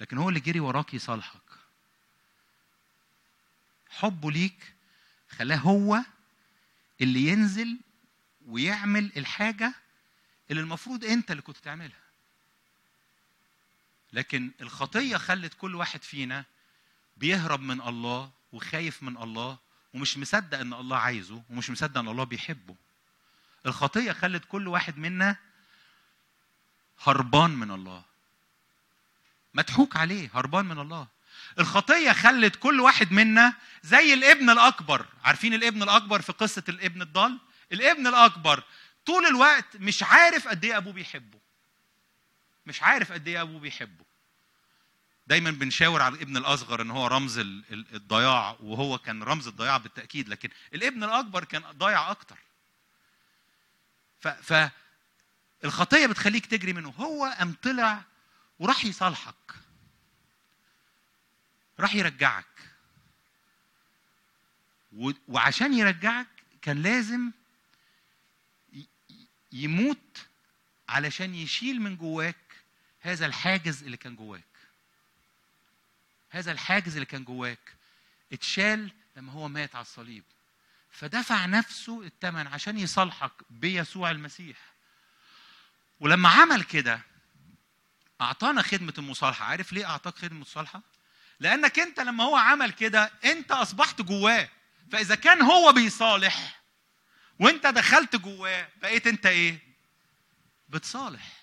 لكن 0.00 0.18
هو 0.18 0.28
اللي 0.28 0.40
جري 0.40 0.60
وراك 0.60 0.94
يصالحك. 0.94 1.40
حبه 3.90 4.30
ليك 4.30 4.74
خلاه 5.30 5.56
هو 5.56 6.00
اللي 7.00 7.28
ينزل 7.28 7.78
ويعمل 8.46 9.12
الحاجة 9.16 9.74
اللي 10.50 10.62
المفروض 10.62 11.04
أنت 11.04 11.30
اللي 11.30 11.42
كنت 11.42 11.56
تعملها. 11.56 12.08
لكن 14.12 14.50
الخطية 14.60 15.16
خلت 15.16 15.54
كل 15.54 15.74
واحد 15.74 16.02
فينا 16.02 16.44
بيهرب 17.16 17.60
من 17.60 17.80
الله 17.80 18.30
وخايف 18.52 19.02
من 19.02 19.16
الله 19.16 19.58
ومش 19.94 20.18
مصدق 20.18 20.58
إن 20.58 20.74
الله 20.74 20.96
عايزه 20.96 21.42
ومش 21.50 21.70
مصدق 21.70 21.98
إن 21.98 22.08
الله 22.08 22.24
بيحبه. 22.24 22.74
الخطية 23.66 24.12
خلت 24.12 24.44
كل 24.48 24.68
واحد 24.68 24.98
منا 24.98 25.36
هربان 27.02 27.50
من 27.50 27.70
الله. 27.70 28.04
مضحوك 29.54 29.96
عليه 29.96 30.30
هربان 30.34 30.64
من 30.66 30.78
الله. 30.78 31.06
الخطية 31.58 32.12
خلت 32.12 32.56
كل 32.56 32.80
واحد 32.80 33.12
منا 33.12 33.54
زي 33.82 34.14
الابن 34.14 34.50
الأكبر. 34.50 35.06
عارفين 35.24 35.54
الابن 35.54 35.82
الأكبر 35.82 36.22
في 36.22 36.32
قصة 36.32 36.62
الابن 36.68 37.02
الضال؟ 37.02 37.38
الابن 37.72 38.06
الأكبر 38.06 38.62
طول 39.06 39.26
الوقت 39.26 39.76
مش 39.76 40.02
عارف 40.02 40.48
قد 40.48 40.64
إيه 40.64 40.76
أبوه 40.76 40.92
بيحبه. 40.92 41.38
مش 42.66 42.82
عارف 42.82 43.12
قد 43.12 43.28
إيه 43.28 43.42
أبوه 43.42 43.60
بيحبه. 43.60 44.04
دايما 45.26 45.50
بنشاور 45.50 46.02
على 46.02 46.14
الابن 46.14 46.36
الأصغر 46.36 46.82
إن 46.82 46.90
هو 46.90 47.06
رمز 47.06 47.38
الضياع 47.38 48.56
وهو 48.60 48.98
كان 48.98 49.22
رمز 49.22 49.48
الضياع 49.48 49.76
بالتأكيد 49.76 50.28
لكن 50.28 50.48
الابن 50.74 51.04
الأكبر 51.04 51.44
كان 51.44 51.62
ضايع 51.62 52.10
أكتر. 52.10 52.36
ف, 54.20 54.54
الخطية 55.64 56.06
بتخليك 56.06 56.46
تجري 56.46 56.72
منه. 56.72 56.94
هو 56.98 57.34
قام 57.38 57.56
طلع 57.62 58.02
وراح 58.58 58.84
يصالحك. 58.84 59.54
راح 61.80 61.94
يرجعك. 61.94 62.44
وعشان 65.28 65.74
يرجعك 65.74 66.26
كان 66.62 66.82
لازم 66.82 67.30
يموت 69.52 70.26
علشان 70.88 71.34
يشيل 71.34 71.80
من 71.80 71.96
جواك 71.96 72.36
هذا 73.00 73.26
الحاجز 73.26 73.82
اللي 73.82 73.96
كان 73.96 74.16
جواك. 74.16 74.44
هذا 76.30 76.52
الحاجز 76.52 76.92
اللي 76.92 77.06
كان 77.06 77.24
جواك. 77.24 77.74
اتشال 78.32 78.90
لما 79.16 79.32
هو 79.32 79.48
مات 79.48 79.74
على 79.74 79.82
الصليب. 79.82 80.24
فدفع 80.90 81.46
نفسه 81.46 82.02
الثمن 82.02 82.46
عشان 82.46 82.78
يصالحك 82.78 83.32
بيسوع 83.50 84.10
المسيح. 84.10 84.56
ولما 86.00 86.28
عمل 86.28 86.64
كده 86.64 87.00
أعطانا 88.20 88.62
خدمة 88.62 88.94
المصالحة. 88.98 89.44
عارف 89.44 89.72
ليه 89.72 89.86
أعطاك 89.86 90.18
خدمة 90.18 90.32
المصالحة؟ 90.36 90.82
لأنك 91.40 91.78
أنت 91.78 92.00
لما 92.00 92.24
هو 92.24 92.36
عمل 92.36 92.70
كده 92.72 93.10
أنت 93.24 93.52
أصبحت 93.52 94.02
جواه. 94.02 94.48
فإذا 94.92 95.14
كان 95.14 95.42
هو 95.42 95.72
بيصالح 95.72 96.60
وأنت 97.38 97.66
دخلت 97.66 98.16
جواه 98.16 98.68
بقيت 98.82 99.06
أنت 99.06 99.26
إيه؟ 99.26 99.58
بتصالح. 100.68 101.38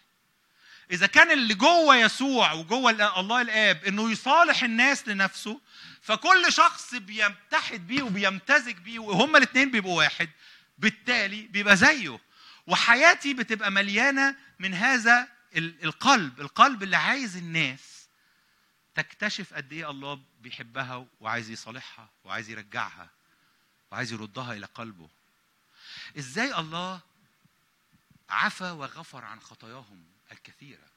إذا 0.92 1.08
كان 1.08 1.32
اللي 1.32 1.54
جوه 1.54 1.96
يسوع 1.96 2.52
وجوه 2.52 2.92
الله 3.20 3.42
الآب 3.42 3.86
إنه 3.86 4.12
يصالح 4.12 4.64
الناس 4.64 5.08
لنفسه 5.08 5.62
فكل 6.02 6.54
شخص 6.54 6.96
بيمتحد 6.96 7.88
بيه 7.88 8.04
وبيمتزج 8.04 8.76
بيه 8.78 9.00
وهما 9.00 9.38
الاثنين 9.38 9.72
بيبقوا 9.72 9.98
واحد 9.98 10.30
بالتالي 10.78 11.42
بيبقى 11.42 11.78
زيه. 11.78 12.20
وحياتي 12.68 13.34
بتبقى 13.34 13.72
مليانة 13.72 14.36
من 14.60 14.74
هذا 14.74 15.28
القلب 15.58 16.42
القلب 16.42 16.84
اللي 16.84 16.98
عايز 16.98 17.38
الناس 17.38 18.08
تكتشف 18.96 19.54
قد 19.54 19.74
إيه 19.74 19.90
الله 19.90 20.22
بيحبها 20.42 21.08
وعايز 21.20 21.50
يصالحها 21.50 22.10
وعايز 22.24 22.50
يرجعها 22.50 23.10
وعايز 23.92 24.12
يردها 24.14 24.54
إلى 24.54 24.66
قلبه. 24.66 25.10
إزاي 26.18 26.60
الله 26.60 27.02
عفى 28.30 28.72
وغفر 28.72 29.26
عن 29.26 29.40
خطاياهم 29.40 30.06
الكثيرة؟ 30.32 30.88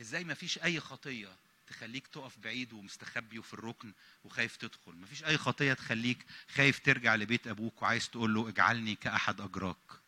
إزاي 0.00 0.24
ما 0.24 0.34
فيش 0.34 0.58
أي 0.58 0.80
خطية 0.80 1.36
تخليك 1.66 2.06
تقف 2.06 2.38
بعيد 2.38 2.72
ومستخبي 2.72 3.38
وفي 3.38 3.54
الركن 3.54 3.92
وخايف 4.24 4.56
تدخل؟ 4.56 4.92
ما 4.92 5.06
فيش 5.06 5.24
أي 5.24 5.38
خطية 5.38 5.72
تخليك 5.72 6.26
خايف 6.54 6.78
ترجع 6.78 7.14
لبيت 7.14 7.46
أبوك 7.46 7.82
وعايز 7.82 8.08
تقول 8.10 8.34
له 8.34 8.48
اجعلني 8.48 8.94
كأحد 8.94 9.40
أجراك. 9.40 9.99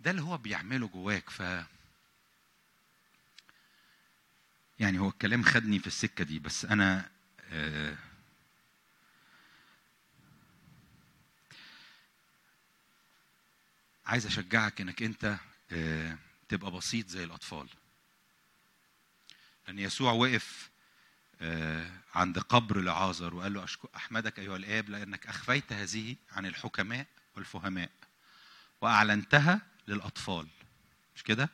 ده 0.00 0.10
اللي 0.10 0.22
هو 0.22 0.36
بيعمله 0.38 0.88
جواك. 0.88 1.30
ف 1.30 1.42
يعني 4.78 4.98
هو 4.98 5.08
الكلام 5.08 5.42
خدني 5.42 5.78
في 5.78 5.86
السكة 5.86 6.24
دي 6.24 6.38
بس 6.38 6.64
أنا 6.64 7.10
آه 7.52 7.96
عايز 14.06 14.26
أشجعك 14.26 14.80
إنك 14.80 15.02
أنت 15.02 15.36
آه 15.72 16.18
تبقى 16.48 16.70
بسيط 16.70 17.08
زي 17.08 17.24
الأطفال. 17.24 17.68
لأن 19.66 19.78
يسوع 19.78 20.12
وقف 20.12 20.70
آه 21.40 21.90
عند 22.14 22.38
قبر 22.38 22.80
لعازر 22.80 23.34
وقال 23.34 23.54
له 23.54 23.64
أشكر 23.64 23.88
أحمدك 23.96 24.38
أيها 24.38 24.56
الآب 24.56 24.90
لأنك 24.90 25.26
أخفيت 25.26 25.72
هذه 25.72 26.16
عن 26.32 26.46
الحكماء 26.46 27.06
والفهماء 27.36 27.90
وأعلنتها 28.80 29.60
للأطفال. 29.88 30.46
مش 31.16 31.22
كده؟ 31.22 31.50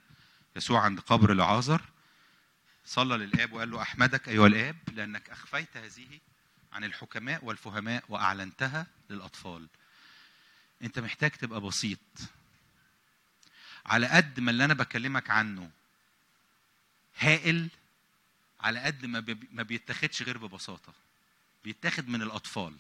يسوع 0.57 0.81
عند 0.81 1.01
قبر 1.01 1.35
لعازر 1.35 1.83
صلى 2.87 3.17
للآب 3.17 3.53
وقال 3.53 3.71
له 3.71 3.83
أحمدك 3.83 4.29
أيها 4.29 4.47
الآب 4.47 4.77
لأنك 4.93 5.31
أخفيت 5.31 5.77
هذه 5.77 6.21
عن 6.73 6.85
الحكماء 6.85 7.45
والفهماء 7.45 8.05
وأعلنتها 8.09 8.87
للأطفال. 9.11 9.69
أنت 10.83 10.99
محتاج 10.99 11.31
تبقى 11.31 11.61
بسيط. 11.61 11.99
على 13.87 14.07
قد 14.07 14.41
ما 14.41 14.51
اللي 14.51 14.65
أنا 14.65 14.75
بكلمك 14.75 15.31
عنه 15.31 15.71
هائل 17.19 17.69
على 18.61 18.81
قد 18.81 19.07
ما 19.07 19.25
ما 19.53 19.63
بيتاخدش 19.63 20.23
غير 20.23 20.39
ببساطة. 20.39 20.93
بيتاخد 21.65 22.09
من 22.09 22.23
الأطفال. 22.23 22.75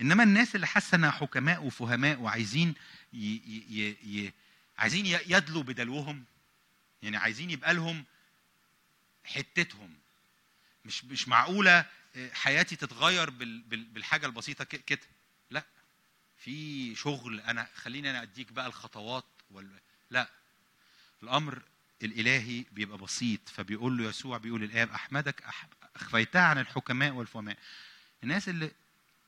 إنما 0.00 0.22
الناس 0.22 0.54
اللي 0.54 0.66
حاسة 0.66 0.96
إنها 0.96 1.10
حكماء 1.10 1.64
وفهماء 1.64 2.20
وعايزين 2.20 2.74
ي... 3.12 3.16
ي... 3.16 3.64
ي... 3.70 3.96
ي... 4.04 4.32
عايزين 4.78 5.06
يدلوا 5.06 5.62
بدلوهم 5.62 6.24
يعني 7.02 7.16
عايزين 7.16 7.50
يبقى 7.50 7.74
لهم 7.74 8.04
حتتهم. 9.24 9.94
مش 10.84 11.04
مش 11.04 11.28
معقولة 11.28 11.86
آه، 12.16 12.30
حياتي 12.32 12.76
تتغير 12.76 13.30
بال... 13.30 13.60
بال... 13.62 13.84
بالحاجة 13.84 14.26
البسيطة 14.26 14.64
كده. 14.64 15.00
لا 15.50 15.64
في 16.38 16.94
شغل 16.94 17.40
أنا 17.40 17.68
خليني 17.74 18.10
أنا 18.10 18.22
أديك 18.22 18.52
بقى 18.52 18.66
الخطوات 18.66 19.24
وال... 19.50 19.68
لا. 20.10 20.28
الأمر 21.22 21.62
الإلهي 22.02 22.64
بيبقى 22.72 22.98
بسيط 22.98 23.48
فبيقول 23.48 23.98
له 23.98 24.04
يسوع 24.08 24.38
بيقول 24.38 24.62
الآب 24.64 24.90
أحمدك. 24.90 25.44
اخفيتها 25.96 26.42
عن 26.42 26.58
الحكماء 26.58 27.12
والفهماء. 27.12 27.56
الناس 28.22 28.48
اللي 28.48 28.70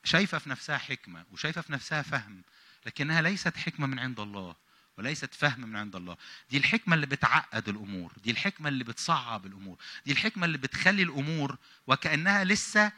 شايفة 0.05 0.39
في 0.39 0.51
نفسها 0.51 0.79
حكمة 0.79 1.25
وشايفة 1.33 1.61
في 1.61 1.73
نفسها 1.73 2.03
فهم 2.03 2.43
لكنها 2.87 3.23
ليست 3.23 3.57
حكمة 3.57 3.87
من 3.87 3.99
عند 3.99 4.21
الله. 4.21 4.57
وليست 4.99 5.35
فهم 5.35 5.61
من 5.61 5.77
عند 5.77 5.97
الله. 5.97 6.16
دي 6.51 6.57
الحكمة 6.57 6.95
اللي 6.95 7.07
بتعقد 7.07 7.69
الأمور 7.69 8.12
دي 8.25 8.31
الحكمة 8.31 8.69
اللي 8.69 8.85
بتصعب 8.85 9.47
الأمور 9.47 9.79
دي 10.07 10.12
الحكمة 10.12 10.47
اللي 10.47 10.59
بتخلي 10.59 11.03
الأمور 11.03 11.57
وكأنها 11.87 12.45
لسه 12.45 12.93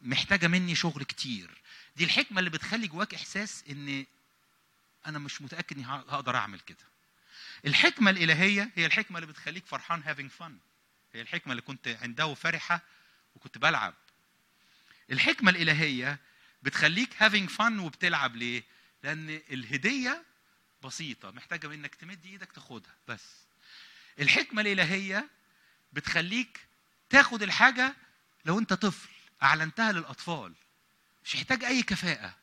محتاجة 0.00 0.46
مني 0.46 0.74
شغل 0.74 1.02
كتير. 1.02 1.50
دي 1.96 2.04
الحكمة 2.04 2.38
اللي 2.38 2.50
بتخلي 2.50 2.86
جواك 2.86 3.14
إحساس 3.14 3.64
إن 3.70 4.06
أنا 5.06 5.18
مش 5.18 5.42
متأكد 5.42 5.76
إني 5.76 5.86
هقدر 5.86 6.36
أعمل 6.36 6.60
كده. 6.60 6.84
الحكمة 7.66 8.10
الإلهية 8.10 8.70
هي 8.76 8.86
الحكمة 8.86 9.18
اللي 9.18 9.26
بتخليك 9.32 9.66
فرحان 9.66 10.02
having 10.02 10.42
fun. 10.42 10.52
هي 11.14 11.20
الحكمة 11.20 11.52
اللي 11.52 11.62
كنت 11.62 11.88
عنده 12.02 12.34
فرحه 12.34 12.80
وكنت 13.34 13.58
بلعب. 13.58 13.94
الحكمة 15.10 15.50
الإلهية 15.50 16.18
بتخليك 16.62 17.14
having 17.14 17.50
fun 17.58 17.80
وبتلعب 17.80 18.36
ليه؟ 18.36 18.62
لأن 19.02 19.40
الهدية 19.50 20.24
بسيطة 20.84 21.30
محتاجة 21.30 21.66
منك 21.66 21.94
تمد 21.94 22.26
إيدك 22.26 22.52
تاخدها 22.52 22.94
بس. 23.08 23.24
الحكمة 24.20 24.62
الإلهية 24.62 25.28
بتخليك 25.92 26.66
تاخد 27.10 27.42
الحاجة 27.42 27.94
لو 28.44 28.58
أنت 28.58 28.72
طفل 28.72 29.08
أعلنتها 29.42 29.92
للأطفال. 29.92 30.54
مش 31.24 31.36
محتاج 31.36 31.64
أي 31.64 31.82
كفاءة 31.82 32.34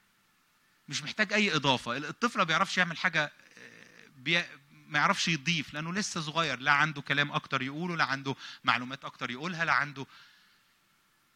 مش 0.90 1.04
محتاج 1.04 1.34
أي 1.34 1.56
إضافة. 1.56 1.98
الطفل 1.98 2.38
ما 2.38 2.44
بيعرفش 2.44 2.78
يعمل 2.78 2.98
حاجة 2.98 3.24
آه، 3.58 4.08
بي... 4.16 4.44
ما 4.72 5.00
يعرفش 5.00 5.28
يضيف 5.28 5.74
لأنه 5.74 5.94
لسه 5.94 6.22
صغير. 6.22 6.60
لا 6.60 6.72
عنده 6.72 7.02
كلام 7.02 7.32
أكتر 7.32 7.62
يقوله 7.62 7.96
لا 7.96 8.04
عنده 8.04 8.36
معلومات 8.64 9.06
أكتر 9.06 9.32
يقولها 9.32 9.66
لا 9.66 9.74
عنده. 9.74 10.06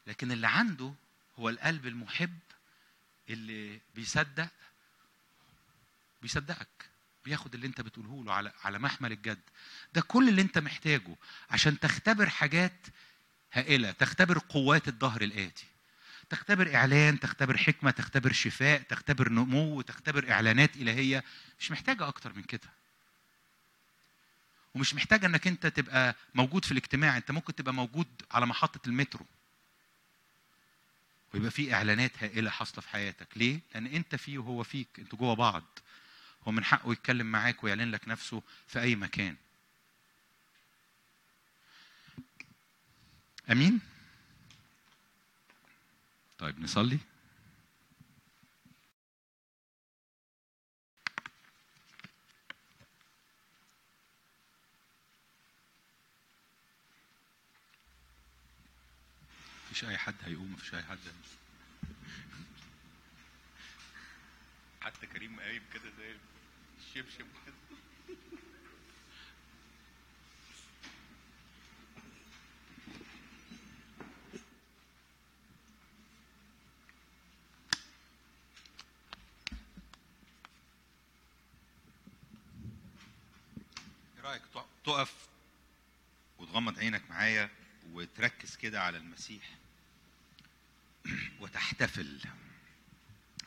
لكن 0.08 0.32
اللي 0.32 0.48
عنده 0.48 0.94
هو 1.40 1.50
القلب 1.50 1.88
المحب 1.88 2.40
اللي 3.30 3.80
بيصدق 3.96 4.50
بيصدقك. 6.22 6.95
بياخد 7.26 7.54
اللي 7.54 7.68
انت 7.68 7.82
بتقوله 7.82 8.24
له 8.24 8.34
على 8.34 8.52
على 8.64 8.80
محمل 8.80 9.12
الجد. 9.12 9.40
ده 9.94 10.02
كل 10.02 10.30
اللي 10.30 10.42
انت 10.42 10.58
محتاجه 10.58 11.16
عشان 11.50 11.80
تختبر 11.80 12.30
حاجات 12.30 12.88
هائلة 13.54 13.92
تختبر 13.92 14.40
قوات 14.50 14.88
الظهر 14.88 15.22
الآتي. 15.22 15.66
تختبر 16.30 16.76
إعلان 16.76 17.20
تختبر 17.20 17.58
حكمة 17.58 17.92
تختبر 17.92 18.32
شفاء 18.32 18.82
تختبر 18.82 19.30
نمو 19.32 19.82
تختبر 19.82 20.32
إعلانات 20.32 20.76
إلهية. 20.76 21.24
مش 21.60 21.72
محتاجة 21.72 22.08
أكتر 22.08 22.34
من 22.34 22.44
كده. 22.44 22.70
ومش 24.76 24.94
محتاجة 24.94 25.26
إنك 25.26 25.48
أنت 25.48 25.68
تبقى 25.68 26.16
موجود 26.36 26.66
في 26.66 26.72
الاجتماع. 26.72 27.18
أنت 27.18 27.32
ممكن 27.32 27.56
تبقى 27.56 27.74
موجود 27.74 28.08
على 28.32 28.46
محطة 28.46 28.88
المترو. 28.88 29.26
ويبقى 31.34 31.52
في 31.52 31.74
إعلانات 31.74 32.24
هائلة 32.24 32.50
حاصلة 32.50 32.82
في 32.82 32.90
حياتك. 32.90 33.28
ليه؟ 33.36 33.60
لأن 33.74 33.86
أنت 33.88 34.16
فيه 34.16 34.38
وهو 34.38 34.64
فيك. 34.64 34.88
أنتوا 35.00 35.20
جوه 35.20 35.34
بعض. 35.34 35.64
هو 36.48 36.52
من 36.52 36.64
حقه 36.64 36.92
يتكلم 36.92 37.26
معاك 37.32 37.64
ويعلن 37.64 37.92
لك 37.92 38.08
نفسه 38.08 38.44
في 38.68 38.82
أي 38.82 38.96
مكان. 38.96 39.36
أمين؟ 43.52 43.80
طيب 46.40 46.60
نصلي. 46.60 47.00
مفيش 59.66 59.86
أي 59.86 59.98
حد 59.98 60.16
هيقوم 60.26 60.54
مفيش 60.54 60.74
أي 60.74 60.84
حد. 60.84 61.00
حتى 64.82 65.08
كريم 65.08 65.40
قايم 65.40 65.64
كده 65.74 65.90
زي 65.98 66.16
الشبشب 66.96 67.26
كده 67.46 67.56
إيه 84.18 84.24
رأيك 84.24 84.42
تق- 84.54 84.68
تقف 84.86 85.14
وتغمض 86.40 86.80
عينك 86.80 87.02
معايا 87.10 87.50
وتركز 87.94 88.56
كده 88.56 88.82
على 88.82 88.98
المسيح 88.98 89.44
وتحتفل 91.40 92.20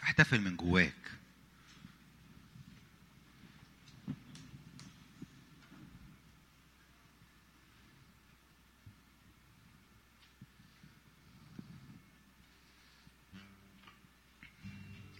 احتفل 0.03 0.41
من 0.41 0.57
جواك. 0.57 1.18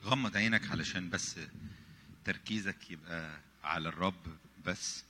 غمض 0.09 0.37
عينك 0.37 0.71
علشان 0.71 1.11
بس 1.11 1.37
تركيزك 2.25 2.91
يبقى 2.91 3.41
على 3.65 3.89
الرب 3.89 4.37
بس. 4.67 5.05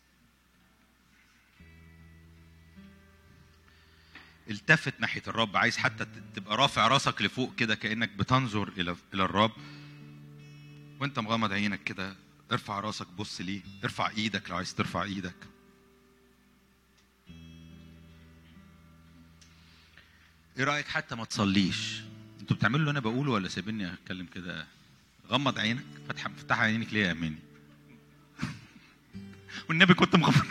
التفت 4.50 5.00
ناحية 5.00 5.22
الرب 5.28 5.56
عايز 5.56 5.76
حتى 5.76 6.06
تبقى 6.34 6.56
رافع 6.56 6.88
راسك 6.88 7.22
لفوق 7.22 7.54
كده 7.54 7.74
كأنك 7.74 8.08
بتنظر 8.08 8.68
إلى 8.68 8.96
إلى 9.14 9.22
الرب. 9.24 9.52
وأنت 11.00 11.18
مغمض 11.18 11.52
عينك 11.52 11.84
كده 11.84 12.16
ارفع 12.52 12.80
راسك 12.80 13.06
بص 13.06 13.40
ليه. 13.40 13.60
ارفع 13.84 14.10
إيدك 14.10 14.50
لو 14.50 14.56
عايز 14.56 14.74
ترفع 14.74 15.02
إيدك. 15.02 15.36
إيه 20.58 20.64
رأيك 20.64 20.88
حتى 20.88 21.14
ما 21.14 21.24
تصليش؟ 21.24 22.00
أنتوا 22.40 22.56
بتعملوا 22.56 22.80
اللي 22.80 22.90
أنا 22.90 23.00
بقوله 23.00 23.32
ولا 23.32 23.48
سايبيني 23.48 23.92
أتكلم 23.92 24.26
كده؟ 24.26 24.66
غمض 25.30 25.58
عينك 25.58 25.84
فتح 26.08 26.28
فتح 26.28 26.60
عينك 26.60 26.92
ليه 26.92 27.06
يا 27.06 27.12
أماني؟ 27.12 27.38
والنبي 29.68 29.94
كنت 29.94 30.16
مغمض. 30.16 30.44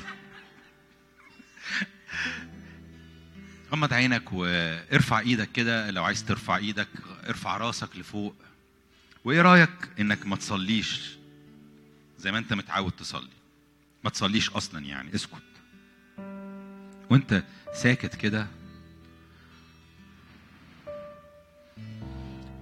غمض 3.71 3.93
عينك 3.93 4.33
وارفع 4.33 5.19
إيدك 5.19 5.51
كده 5.51 5.91
لو 5.91 6.03
عايز 6.03 6.25
ترفع 6.25 6.57
إيدك 6.57 6.87
ارفع 7.27 7.57
راسك 7.57 7.95
لفوق. 7.95 8.35
وإيه 9.23 9.41
رأيك 9.41 9.69
إنك 9.99 10.25
ما 10.25 10.35
تصليش 10.35 11.17
زي 12.19 12.31
ما 12.31 12.37
أنت 12.37 12.53
متعود 12.53 12.91
تصلي؟ 12.91 13.29
ما 14.03 14.09
تصليش 14.09 14.49
أصلا 14.49 14.85
يعني 14.85 15.15
اسكت. 15.15 15.41
وأنت 17.09 17.43
ساكت 17.73 18.15
كده 18.15 18.47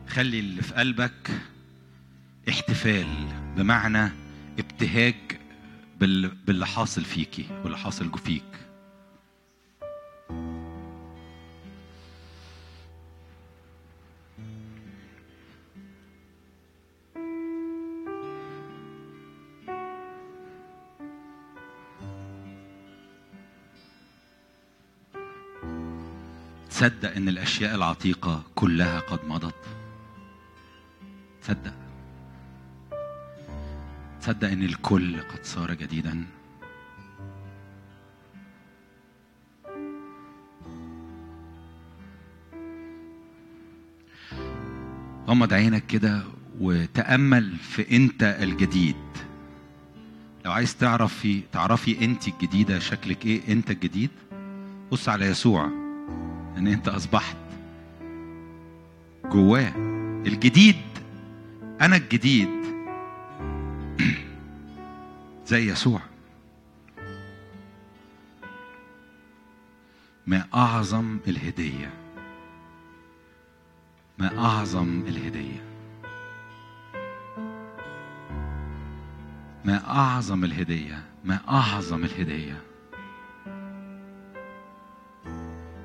خلي 0.07 0.39
اللي 0.39 0.61
في 0.61 0.73
قلبك 0.73 1.31
احتفال 2.49 3.07
بمعنى 3.57 4.11
ابتهاج 4.59 5.15
بال- 5.99 6.35
باللي 6.35 6.67
حاصل 6.67 7.05
فيكي 7.05 7.45
واللي 7.63 7.77
حاصل 7.77 8.19
فيك 8.19 8.43
تصدق 26.69 27.15
إن 27.15 27.29
الأشياء 27.29 27.75
العتيقة 27.75 28.43
كلها 28.55 28.99
قد 28.99 29.19
مضت؟ 29.27 29.55
تصدق. 31.41 31.73
تصدق 34.25 34.47
إن 34.51 34.63
الكل 34.63 35.21
قد 35.21 35.43
صار 35.43 35.73
جديدا؟ 35.73 36.25
غمض 45.27 45.53
عينك 45.53 45.85
كده 45.85 46.23
وتأمل 46.59 47.55
في 47.57 47.95
أنت 47.95 48.23
الجديد. 48.41 48.95
لو 50.45 50.51
عايز 50.51 50.77
تعرفي 50.77 51.41
تعرفي 51.51 52.05
أنت 52.05 52.27
الجديدة 52.27 52.79
شكلك 52.79 53.25
إيه 53.25 53.41
أنت 53.47 53.71
الجديد؟ 53.71 54.09
بص 54.91 55.09
على 55.09 55.25
يسوع 55.25 55.65
إن 56.57 56.67
أنت 56.67 56.87
أصبحت 56.87 57.37
جواه 59.25 59.73
الجديد. 60.27 60.75
أنا 61.81 61.95
الجديد. 61.95 62.54
زي 65.45 65.71
يسوع. 65.71 66.01
ما 70.27 70.47
أعظم 70.53 71.19
الهدية. 71.27 71.93
ما 74.17 74.37
أعظم 74.37 75.03
الهدية. 75.07 75.63
ما 79.65 79.89
أعظم 79.89 80.43
الهدية. 80.43 81.03
ما 81.23 81.39
أعظم 81.49 82.03
الهدية. 82.03 82.61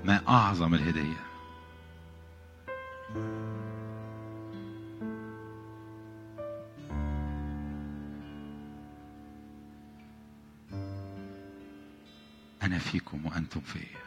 ما 0.04 0.20
أعظم 0.28 0.74
الهدية. 0.74 1.29
فيكم 12.90 13.26
وأنتم 13.26 13.60
فيا 13.60 14.00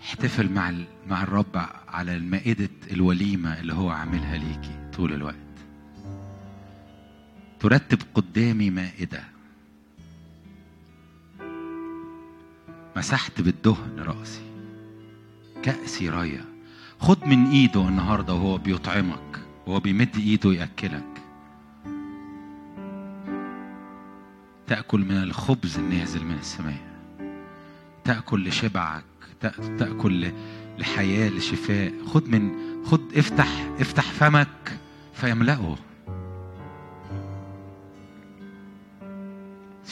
احتفل 0.00 0.52
مع 0.52 0.72
مع 1.08 1.22
الرب 1.22 1.56
على 1.88 2.16
المائدة 2.16 2.68
الوليمة 2.90 3.60
اللي 3.60 3.74
هو 3.74 3.90
عاملها 3.90 4.36
ليكي 4.36 4.90
طول 4.96 5.12
الوقت. 5.12 5.41
ترتب 7.62 7.98
قدامي 8.14 8.70
مائدة. 8.70 9.24
مسحت 12.96 13.40
بالدهن 13.40 13.98
رأسي. 13.98 14.42
كأسي 15.62 16.08
راية. 16.08 16.44
خد 17.00 17.26
من 17.26 17.50
إيده 17.50 17.88
النهاردة 17.88 18.34
وهو 18.34 18.58
بيطعمك. 18.58 19.40
وهو 19.66 19.80
بيمد 19.80 20.16
إيده 20.16 20.52
يأكلك. 20.52 21.22
تأكل 24.66 25.00
من 25.00 25.22
الخبز 25.22 25.78
النازل 25.78 26.24
من 26.24 26.34
السماء. 26.40 26.82
تأكل 28.04 28.48
لشبعك. 28.48 29.04
تأ- 29.44 29.78
تأكل 29.78 30.32
لحياة 30.78 31.30
لشفاء. 31.30 31.92
خد 32.06 32.28
من 32.28 32.52
خد 32.84 33.00
افتح 33.16 33.66
افتح 33.80 34.04
فمك. 34.04 34.78
فيملأه. 35.14 35.76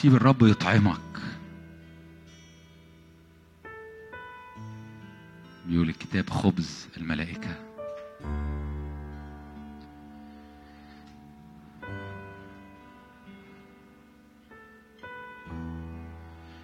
سيب 0.03 0.15
الرب 0.15 0.43
يطعمك. 0.43 1.21
بيقول 5.67 5.89
الكتاب 5.89 6.31
خبز 6.31 6.89
الملائكة. 6.97 7.55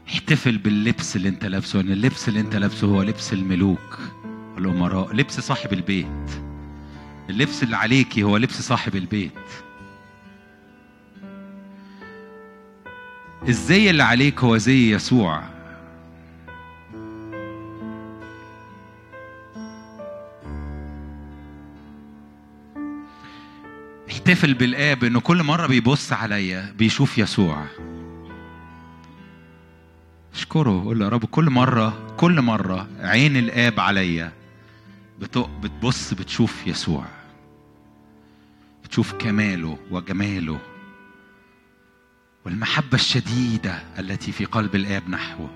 احتفل 0.08 0.58
باللبس 0.58 1.16
اللي 1.16 1.28
انت 1.28 1.44
لابسه 1.44 1.80
ان 1.80 1.90
اللبس 1.92 2.28
اللي 2.28 2.40
انت 2.40 2.56
لابسه 2.56 2.86
هو 2.86 3.02
لبس 3.02 3.32
الملوك 3.32 3.98
والأمراء 4.54 5.12
لبس 5.12 5.40
صاحب 5.40 5.72
البيت. 5.72 6.30
اللبس 7.30 7.62
اللي 7.62 7.76
عليكي 7.76 8.22
هو 8.22 8.36
لبس 8.36 8.62
صاحب 8.62 8.96
البيت. 8.96 9.65
الزي 13.48 13.90
اللي 13.90 14.02
عليك 14.02 14.40
هو 14.44 14.56
زي 14.56 14.94
يسوع؟ 14.94 15.42
احتفل 24.10 24.54
بالآب 24.54 25.04
إنه 25.04 25.20
كل 25.20 25.42
مرة 25.42 25.66
بيبص 25.66 26.12
عليا 26.12 26.74
بيشوف 26.78 27.18
يسوع. 27.18 27.66
اشكره 30.34 30.82
قول 30.84 31.02
يا 31.02 31.08
رب 31.08 31.24
كل 31.24 31.50
مرة 31.50 32.14
كل 32.16 32.40
مرة 32.42 32.88
عين 33.00 33.36
الآب 33.36 33.80
عليا 33.80 34.32
بت- 35.20 35.38
بتبص 35.62 36.14
بتشوف 36.14 36.66
يسوع. 36.66 37.04
بتشوف 38.84 39.12
كماله 39.12 39.78
وجماله. 39.90 40.58
والمحبة 42.46 42.94
الشديدة 42.94 43.82
التي 43.98 44.32
في 44.32 44.44
قلب 44.44 44.74
الآب 44.74 45.08
نحوه 45.08 45.50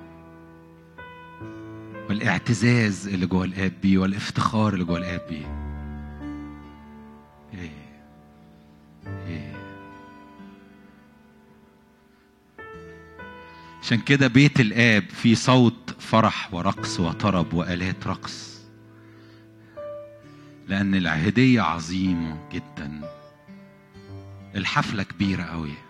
والاعتزاز 2.09 3.09
اللي 3.09 3.27
جوه 3.27 3.45
الآب 3.45 3.73
بيه 3.83 3.99
والافتخار 3.99 4.75
اللي 4.75 4.85
جوه 4.85 4.99
الآب 4.99 5.21
بيه 5.29 5.47
إيه. 7.55 7.71
إيه. 9.27 9.53
عشان 13.83 14.01
كده 14.01 14.27
بيت 14.27 14.61
الآب 14.61 15.05
فيه 15.11 15.35
صوت 15.35 15.95
فرح 15.99 16.55
ورقص 16.55 17.01
وطرب 17.01 17.55
وآلات 17.55 18.07
رقص 18.07 18.61
لأن 20.69 20.95
العهدية 20.95 21.61
عظيمة 21.61 22.49
جدا 22.53 23.01
الحفلة 24.55 25.03
كبيرة 25.03 25.43
قوي 25.43 25.90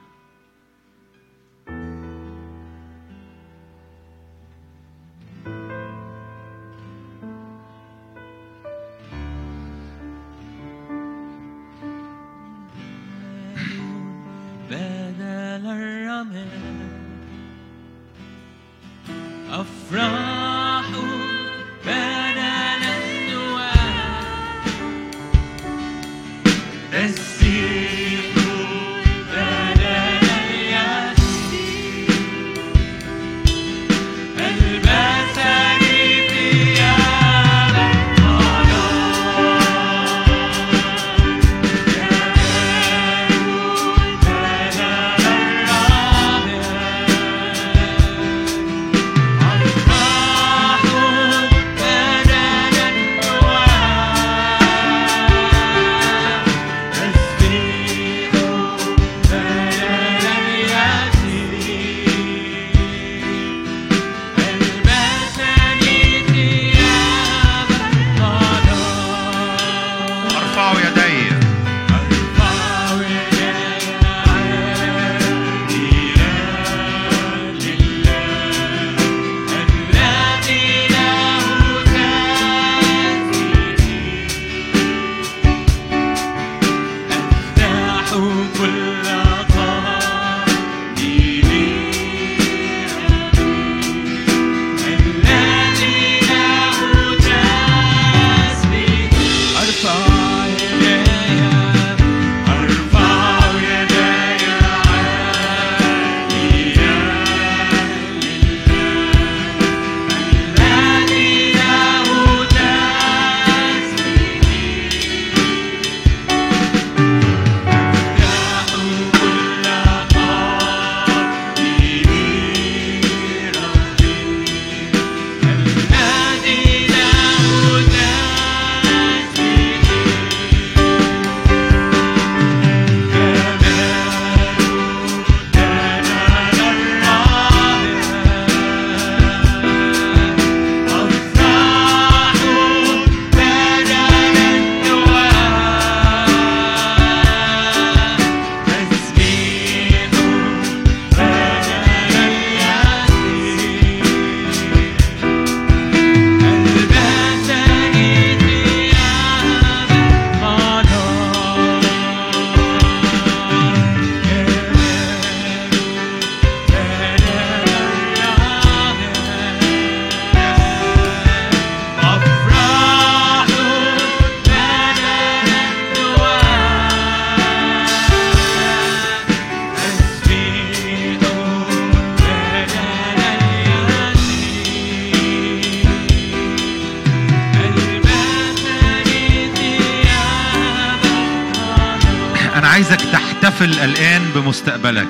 الآن 194.68 194.80
بمستقبلك. 194.80 195.08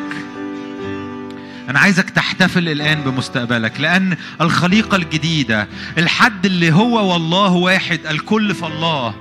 أنا 1.69 1.79
عايزك 1.79 2.11
تحتفل 2.11 2.69
الآن 2.69 3.01
بمستقبلك 3.01 3.81
لأن 3.81 4.17
الخليقة 4.41 4.97
الجديدة 4.97 5.69
الحد 5.99 6.47
اللي 6.47 6.73
هو 6.73 7.13
والله 7.13 7.53
واحد 7.53 8.01
الكل 8.11 8.55
في 8.55 8.67
الله 8.67 9.15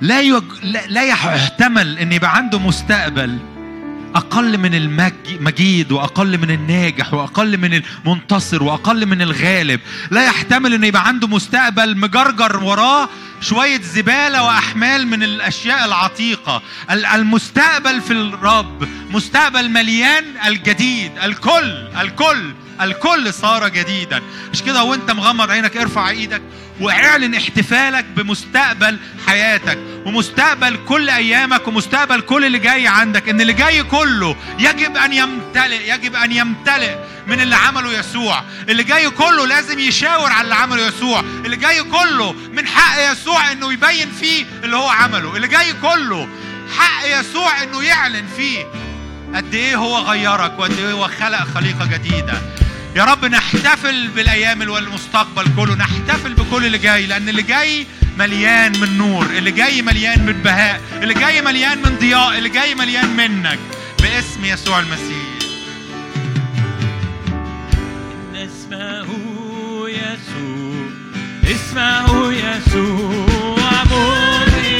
لا 0.00 0.20
يج... 0.20 0.42
لا 0.88 1.02
يحتمل 1.02 1.98
إن 1.98 2.12
يبقى 2.12 2.36
عنده 2.36 2.58
مستقبل. 2.58 3.38
أقل 4.14 4.58
من 4.58 4.74
المجيد 4.74 5.92
وأقل 5.92 6.38
من 6.38 6.50
الناجح 6.50 7.14
وأقل 7.14 7.58
من 7.58 7.82
المنتصر 8.06 8.62
وأقل 8.62 9.06
من 9.06 9.22
الغالب. 9.22 9.80
لا 10.10 10.24
يحتمل 10.26 10.74
ان 10.74 10.84
يبقى 10.84 11.06
عنده 11.08 11.28
مستقبل 11.28 11.96
مجرجر 11.96 12.56
وراه 12.64 13.08
شوية 13.40 13.80
زبالة 13.80 14.42
وأحمال 14.42 15.06
من 15.06 15.22
الأشياء 15.22 15.84
العتيقة. 15.84 16.62
ال- 16.90 17.06
المستقبل 17.06 18.00
في 18.00 18.12
الرب 18.12 18.88
مستقبل 19.10 19.68
مليان 19.70 20.24
الجديد 20.46 21.12
الكل 21.24 21.88
الكل 22.00 22.52
الكل 22.80 23.34
صار 23.34 23.68
جديدا. 23.68 24.22
مش 24.52 24.62
كده 24.62 24.82
وأنت 24.82 25.10
مغمض 25.10 25.50
عينك 25.50 25.76
ارفع 25.76 26.08
إيدك 26.08 26.42
وإعلن 26.80 27.34
احتفالك 27.34 28.04
بمستقبل 28.16 28.98
حياتك. 29.26 29.78
ومستقبل 30.08 30.78
كل 30.86 31.10
أيامك 31.10 31.68
ومستقبل 31.68 32.20
كل 32.20 32.44
اللي 32.44 32.58
جاي 32.58 32.86
عندك 32.88 33.28
إن 33.28 33.40
اللي 33.40 33.52
جاي 33.52 33.82
كله 33.82 34.36
يجب 34.58 34.96
أن 34.96 35.12
يمتلئ 35.12 35.94
يجب 35.94 36.14
أن 36.14 36.32
يمتلئ 36.32 36.94
من 37.26 37.40
اللي 37.40 37.56
عمله 37.56 37.98
يسوع. 37.98 38.42
اللي 38.68 38.84
جاي 38.84 39.10
كله 39.10 39.46
لازم 39.46 39.78
يشاور 39.78 40.32
على 40.32 40.44
اللي 40.44 40.54
عمله 40.54 40.86
يسوع. 40.86 41.20
اللي 41.20 41.56
جاي 41.56 41.82
كله 41.82 42.32
من 42.32 42.66
حق 42.66 43.12
يسوع 43.12 43.52
إنه 43.52 43.72
يبين 43.72 44.10
فيه 44.20 44.44
اللي 44.64 44.76
هو 44.76 44.88
عمله. 44.88 45.36
اللي 45.36 45.48
جاي 45.48 45.72
كله 45.72 46.28
حق 46.78 47.20
يسوع 47.20 47.62
إنه 47.62 47.82
يعلن 47.82 48.26
فيه 48.36 48.66
قد 49.34 49.54
إيه 49.54 49.76
هو 49.76 49.98
غيرك 49.98 50.58
وقد 50.58 50.78
إيه 50.78 50.92
هو 50.92 51.08
خلق 51.20 51.44
خليقة 51.54 51.86
جديدة. 51.86 52.42
يا 52.96 53.04
رب 53.04 53.24
نحتفل 53.24 54.08
بالأيام 54.08 54.70
والمستقبل 54.70 55.44
كله 55.56 55.74
نحتفل 55.74 56.34
بكل 56.34 56.66
اللي 56.66 56.78
جاي 56.78 57.06
لأن 57.06 57.28
اللي 57.28 57.42
جاي 57.42 57.86
مليان 58.18 58.72
من 58.80 58.98
نور 58.98 59.26
اللي 59.26 59.50
جاي 59.50 59.82
مليان 59.82 60.26
من 60.26 60.32
بهاء 60.32 60.80
اللي 61.02 61.14
جاي 61.14 61.42
مليان 61.42 61.78
من 61.78 61.96
ضياء 62.00 62.38
اللي 62.38 62.48
جاي 62.48 62.74
مليان 62.74 63.16
منك 63.16 63.58
باسم 64.02 64.44
يسوع 64.44 64.78
المسيح. 64.78 65.28
إن 68.12 68.36
اسمه 68.36 69.08
يسوع 69.88 70.88
اسمه 71.44 72.32
يسوع 72.32 73.84
مخرج 73.84 74.78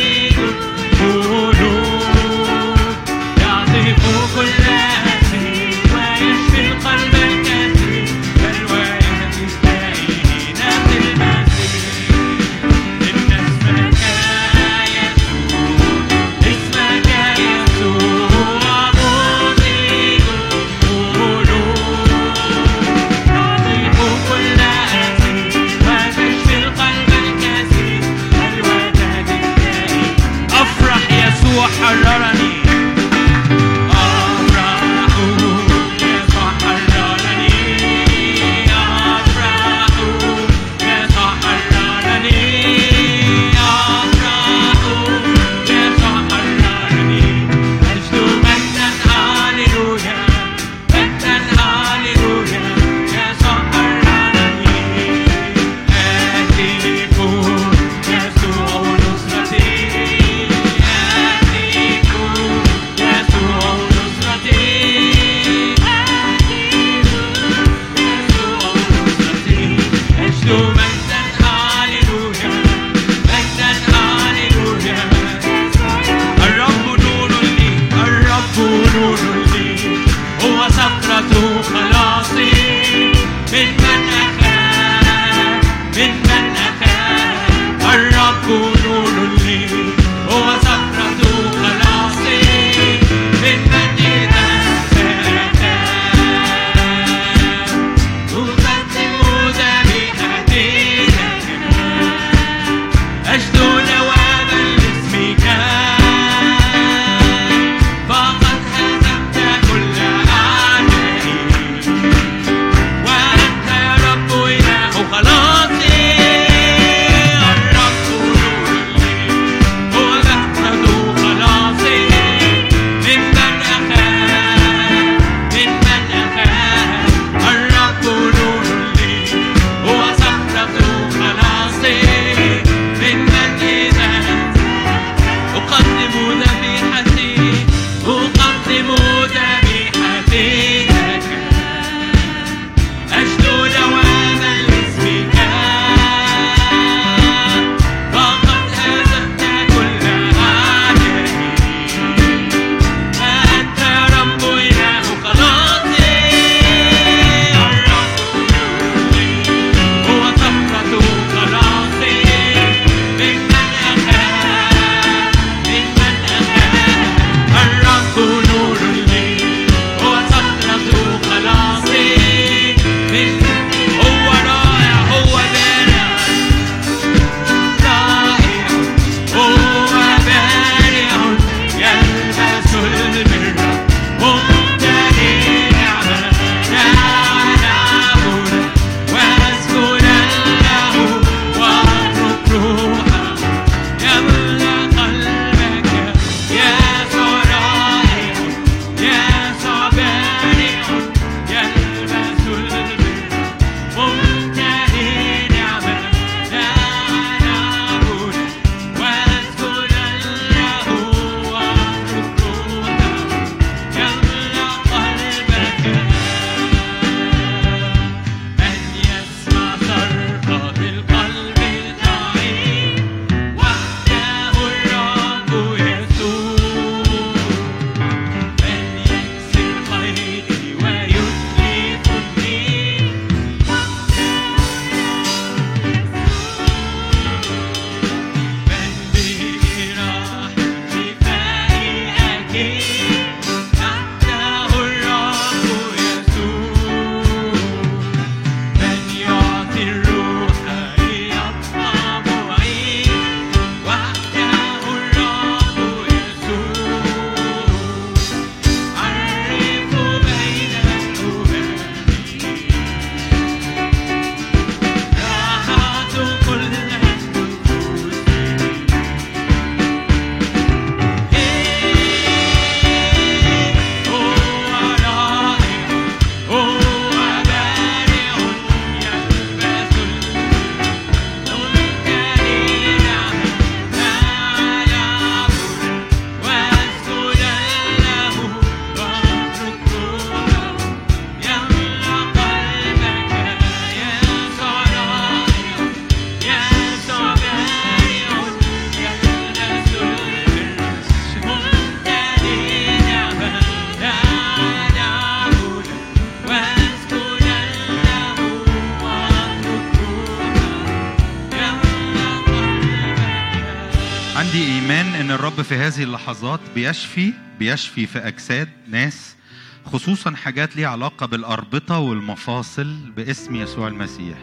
هذه 315.98 316.04
اللحظات 316.04 316.60
بيشفي 316.74 317.32
بيشفي 317.58 318.06
في 318.06 318.18
أجساد 318.18 318.68
ناس 318.88 319.36
خصوصا 319.84 320.30
حاجات 320.30 320.76
ليها 320.76 320.88
علاقة 320.88 321.26
بالأربطة 321.26 321.98
والمفاصل 321.98 322.96
باسم 323.16 323.54
يسوع 323.54 323.88
المسيح. 323.88 324.38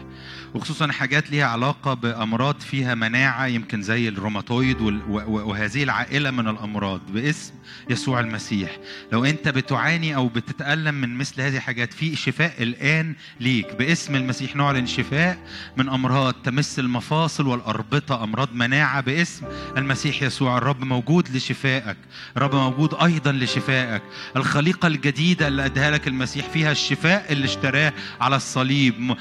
وخصوصا 0.54 0.92
حاجات 0.92 1.30
ليها 1.30 1.46
علاقة 1.46 1.94
بأمراض 1.94 2.60
فيها 2.60 2.94
مناعة 2.94 3.46
يمكن 3.46 3.82
زي 3.82 4.08
الروماتويد 4.08 4.80
وهذه 5.18 5.82
العائلة 5.82 6.30
من 6.30 6.48
الأمراض 6.48 7.00
باسم 7.12 7.54
يسوع 7.90 8.20
المسيح. 8.20 8.78
لو 9.12 9.24
انت 9.24 9.48
بتعاني 9.48 10.14
أو 10.16 10.28
بتتألم 10.28 10.94
من 10.94 11.18
مثل 11.18 11.40
هذه 11.40 11.56
الحاجات 11.56 11.92
في 11.92 12.16
شفاء 12.16 12.62
الآن 12.62 13.14
ليك 13.40 13.74
باسم 13.74 14.14
المسيح 14.14 14.56
نعلن 14.56 14.86
شفاء 14.86 15.38
من 15.76 15.88
أمراض 15.88 16.34
تمس 16.34 16.78
المفاصل 16.78 17.46
والأربطة 17.46 18.24
أمراض 18.24 18.48
مناعة 18.52 19.00
باسم 19.00 19.46
المسيح 19.76 20.22
يسوع. 20.22 20.58
الرب 20.58 20.84
موجود 20.84 21.36
لشفائك 21.36 21.96
الرب 22.36 22.54
موجود 22.54 22.94
أيضا 22.94 23.32
لشفائك. 23.32 24.02
الخليقة 24.36 24.86
الجديدة 24.86 25.48
اللي 25.48 25.64
اداها 25.64 25.90
لك 25.90 26.08
المسيح 26.08 26.48
فيها 26.48 26.72
الشفاء 26.72 27.32
اللي 27.32 27.44
اشتراه 27.44 27.92
على 28.20 28.36
الصليب. 28.36 29.16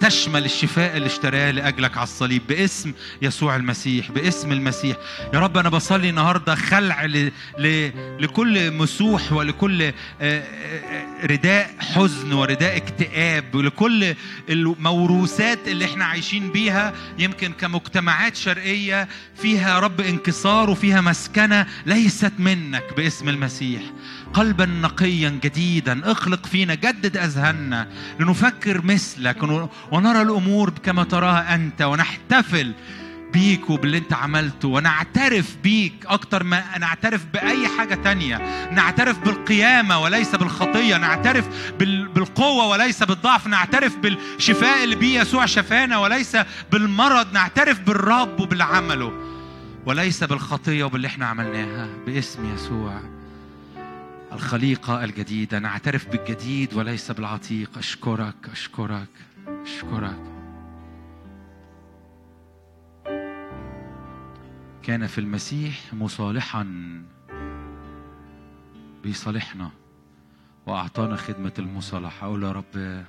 تشمل 0.00 0.44
الشفاء 0.44 0.96
اللي 0.96 1.06
اشتراه 1.06 1.50
لأجلك 1.50 1.96
على 1.96 2.04
الصليب 2.04 2.42
باسم 2.48 2.92
يسوع 3.22 3.56
المسيح 3.56 4.10
باسم 4.10 4.52
المسيح. 4.52 4.96
يا 5.34 5.40
رب 5.40 5.56
أنا 5.56 5.68
بصلي 5.68 6.10
النهارده 6.10 6.54
خلع. 6.54 7.04
لكل 8.18 8.70
مسوح 8.90 9.32
ولكل 9.32 9.82
آه، 9.82 9.92
آه، 10.20 11.26
رداء 11.26 11.70
حزن 11.78 12.32
ورداء 12.32 12.76
اكتئاب 12.76 13.54
ولكل 13.54 14.14
الموروثات 14.50 15.68
اللي 15.68 15.84
إحنا 15.84 16.04
عايشين 16.04 16.48
بيها 16.50 16.92
يمكن 17.18 17.52
كمجتمعات 17.52 18.36
شرقية 18.36 19.08
فيها 19.42 19.78
رب 19.78 20.00
انكسار 20.00 20.70
وفيها 20.70 21.00
مسكنة 21.00 21.66
ليست 21.86 22.32
منك 22.38 22.84
باسم 22.96 23.28
المسيح. 23.28 23.82
قلبا 24.34 24.66
نقيا 24.66 25.38
جديدا 25.44 26.12
اخلق 26.12 26.46
فينا 26.46 26.74
جدد 26.74 27.16
أذهاننا 27.16 27.88
لنفكر 28.20 28.82
مثلك 28.84 29.42
ون- 29.42 29.68
ونرى 29.92 30.22
الأمور 30.22 30.70
كما 30.84 31.04
تراها 31.04 31.54
أنت 31.54 31.82
ونحتفل 31.82 32.72
بيك 33.32 33.70
وباللي 33.70 33.98
انت 33.98 34.12
عملته. 34.12 34.68
ونعترف 34.68 35.56
بيك 35.62 36.06
أكتر 36.06 36.44
ما 36.44 36.78
نعترف 36.78 37.24
بأي 37.32 37.68
حاجة 37.68 37.94
تانية. 37.94 38.36
نعترف 38.70 39.18
بالقيامة 39.18 39.98
وليس 39.98 40.34
بالخطية. 40.34 40.96
نعترف 40.96 41.72
بال- 41.78 42.08
بالقوة 42.08 42.66
وليس 42.66 43.02
بالضعف. 43.02 43.46
نعترف 43.46 43.96
بالشفاء 43.96 44.84
اللي 44.84 44.96
بيه 44.96 45.20
يسوع 45.20 45.46
شفانا 45.46 45.98
وليس 45.98 46.36
بالمرض. 46.72 47.32
نعترف 47.32 47.80
بالرب 47.80 48.40
وباللي 48.40 48.64
عمله 48.64 49.12
وليس 49.86 50.24
بالخطية 50.24 50.84
وباللي 50.84 51.06
إحنا 51.06 51.26
عملناها. 51.26 51.88
باسم 52.06 52.54
يسوع. 52.54 53.00
الخليقة 54.32 55.04
الجديدة. 55.04 55.58
نعترف 55.58 56.06
بالجديد 56.08 56.74
وليس 56.74 57.10
بالعتيق. 57.10 57.70
أشكرك 57.78 58.34
أشكرك 58.52 59.08
أشكرك. 59.64 60.35
كان 64.86 65.06
في 65.06 65.18
المسيح 65.18 65.94
مصالحا 65.94 66.66
بيصالحنا 69.02 69.70
وأعطانا 70.66 71.16
خدمة 71.16 71.52
المصالحة. 71.58 72.26
أقول 72.26 72.42
يا 72.42 72.52
رب 72.52 73.04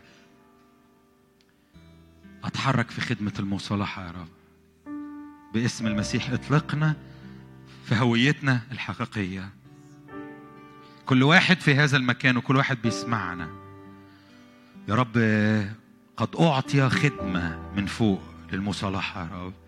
أتحرك 2.44 2.92
في 2.92 3.02
خدمة 3.02 3.34
المصالحة 3.40 4.06
يا 4.06 4.12
رب. 4.12 4.28
باسم 5.54 5.88
المسيح 5.88 6.30
اطلقنا 6.30 6.96
في 7.86 7.96
هويتنا 7.96 8.62
الحقيقية. 8.72 9.50
كل 11.06 11.24
واحد 11.24 11.62
في 11.62 11.76
هذا 11.76 11.98
المكان 11.98 12.38
وكل 12.38 12.56
واحد 12.56 12.82
بيسمعنا. 12.82 13.50
يا 14.88 14.96
رب 14.96 15.18
قد 16.18 16.36
أعطي 16.40 16.90
خدمة 16.90 17.72
من 17.76 17.86
فوق 17.86 18.22
للمصالحة 18.52 19.22
يا 19.22 19.46
رب. 19.46 19.67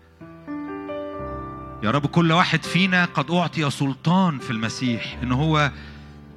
يا 1.82 1.90
رب 1.90 2.06
كل 2.06 2.32
واحد 2.32 2.62
فينا 2.64 3.04
قد 3.04 3.30
أعطي 3.30 3.70
سلطان 3.70 4.38
في 4.38 4.50
المسيح 4.50 5.18
إن 5.22 5.32
هو 5.32 5.70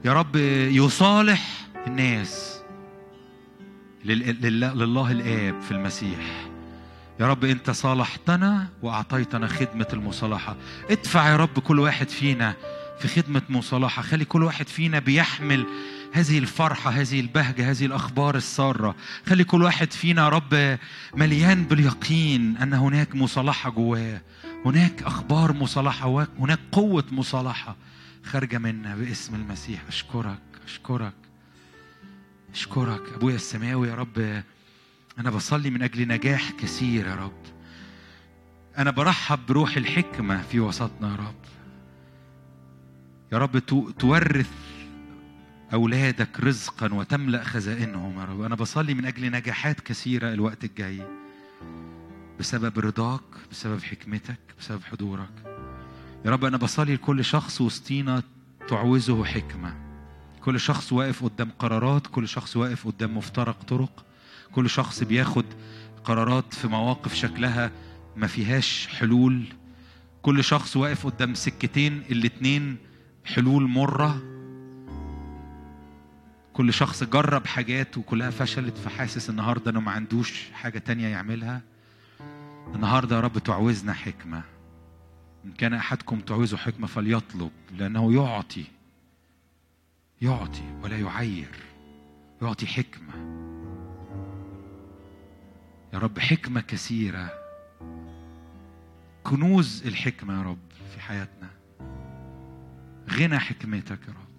يا 0.06 0.14
رب 0.14 0.36
يصالح 0.72 1.68
الناس 1.88 2.60
لل- 4.06 4.42
لله, 4.42 4.74
لله 4.74 5.12
الآب 5.12 5.62
في 5.62 5.72
المسيح. 5.72 6.20
يا 7.20 7.28
رب 7.28 7.44
أنت 7.46 7.70
صالحتنا 7.72 8.68
وأعطيتنا 8.82 9.48
خدمة 9.48 9.88
المصالحة. 9.94 10.56
ادفع 10.90 11.30
يا 11.30 11.36
رب 11.36 11.60
كل 11.60 11.80
واحد 11.80 12.10
فينا 12.10 12.54
في 13.00 13.08
خدمة 13.08 13.42
مصالحة. 13.50 14.02
خلي 14.02 14.26
كل 14.26 14.44
واحد 14.44 14.68
فينا 14.68 15.00
بيحمل 15.00 15.66
هذه 16.14 16.38
الفرحة 16.38 16.92
هذه 16.92 17.20
البهجة 17.20 17.72
هذه 17.72 17.86
الأخبار 17.86 18.36
السارة. 18.36 18.96
خلي 19.30 19.44
كل 19.44 19.64
واحد 19.64 19.92
فينا 19.94 20.22
يا 20.24 20.30
رب 20.30 20.78
مليان 21.16 21.64
باليقين 21.64 22.58
أن 22.58 22.74
هناك 22.74 23.16
مصالحة 23.16 23.70
جواه. 23.70 24.22
هناك 24.66 25.04
أخبار 25.04 25.54
مصالحة 25.54 26.28
هناك 26.40 26.60
قوة 26.72 27.04
مصالحة 27.12 27.76
خارجة 28.24 28.58
منا 28.58 28.96
باسم 28.96 29.36
المسيح. 29.36 29.82
أشكرك 29.88 30.40
أشكرك 30.66 31.14
أشكرك. 32.54 33.02
أبويا 33.16 33.36
السماوي 33.36 33.88
يا 33.88 33.96
رب 33.96 34.44
أنا 35.20 35.30
بصلي 35.30 35.70
من 35.70 35.82
أجل 35.84 36.08
نجاح 36.08 36.52
كثير 36.52 37.08
يا 37.08 37.16
رب. 37.16 37.42
أنا 38.78 38.92
برحب 38.92 39.40
بروح 39.48 39.78
الحكمة 39.78 40.42
في 40.42 40.60
وسطنا 40.60 41.10
يا 41.12 41.16
رب. 41.16 41.36
يا 43.32 43.38
رب 43.38 43.60
تو- 43.60 43.90
تورث 43.90 44.52
أولادك 45.74 46.40
رزقا 46.40 46.94
وتملأ 46.94 47.44
خزائنهم 47.44 48.20
يا 48.20 48.26
رب. 48.26 48.42
أنا 48.42 48.56
بصلي 48.56 48.94
من 48.94 49.06
أجل 49.06 49.32
نجاحات 49.32 49.80
كثيرة 49.80 50.34
الوقت 50.34 50.64
الجاي. 50.64 51.02
بسبب 52.44 52.80
رضاك 52.80 53.22
بسبب 53.52 53.84
حكمتك 53.84 54.40
بسبب 54.60 54.84
حضورك. 54.84 55.30
يا 56.26 56.32
رب 56.32 56.46
أنا 56.46 56.58
بصلي 56.58 56.94
لكل 56.94 57.26
شخص 57.26 57.62
وسطينا 57.62 58.24
تعوزه 58.68 59.26
حكمة. 59.26 59.76
كل 60.42 60.60
شخص 60.60 60.94
واقف 60.94 61.24
قدام 61.24 61.50
قرارات 61.60 62.08
كل 62.08 62.28
شخص 62.28 62.58
واقف 62.58 62.88
قدام 62.88 63.18
مفترق 63.18 63.64
طرق. 63.64 64.06
كل 64.52 64.70
شخص 64.70 65.04
بياخد 65.04 65.46
قرارات 66.04 66.54
في 66.54 66.68
مواقف 66.68 67.14
شكلها 67.14 67.72
ما 68.16 68.28
فيهاش 68.28 68.88
حلول. 68.88 69.44
كل 70.22 70.44
شخص 70.44 70.78
واقف 70.78 71.06
قدام 71.06 71.34
سكتين 71.34 72.04
الاتنين 72.12 72.78
حلول 73.26 73.64
مرة. 73.64 74.22
كل 76.54 76.74
شخص 76.74 77.04
جرب 77.04 77.48
حاجات 77.48 77.98
وكلها 77.98 78.30
فشلت 78.30 78.78
فحاسس 78.78 79.30
النهارده 79.30 79.72
إنه 79.72 79.80
ما 79.80 79.92
عندوش 79.92 80.50
حاجة 80.54 80.80
تانية 80.80 81.08
يعملها. 81.08 81.73
النهارده 82.68 83.16
يا 83.16 83.22
رب 83.22 83.38
تعوزنا 83.38 83.94
حكمة. 83.94 84.44
إن 85.46 85.52
كان 85.52 85.74
أحدكم 85.74 86.20
تعوزه 86.20 86.58
حكمة 86.58 86.88
فليطلب 86.88 87.52
لأنه 87.78 88.14
يعطي 88.14 88.66
يعطي 90.22 90.80
ولا 90.82 91.00
يعير 91.00 91.50
يعطي 92.42 92.68
حكمة. 92.68 93.14
يا 95.94 96.00
رب 96.00 96.20
حكمة 96.20 96.62
كثيرة. 96.62 97.32
كنوز 99.24 99.88
الحكمة 99.88 100.38
يا 100.38 100.42
رب 100.42 100.72
في 100.94 101.02
حياتنا. 101.02 101.50
غنى 103.10 103.40
حكمتك 103.40 104.00
يا 104.08 104.14
رب. 104.14 104.34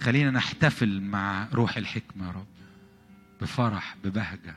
خلينا 0.00 0.30
نحتفل 0.30 1.00
مع 1.00 1.48
روح 1.52 1.76
الحكمة 1.76 2.26
يا 2.26 2.32
رب. 2.32 2.46
بفرح 3.40 3.96
ببهجة. 4.04 4.56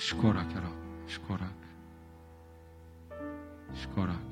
اشكرك 0.00 0.46
يا 0.54 0.60
رب 0.60 1.06
اشكرك 1.08 1.54
اشكرك 3.72 4.26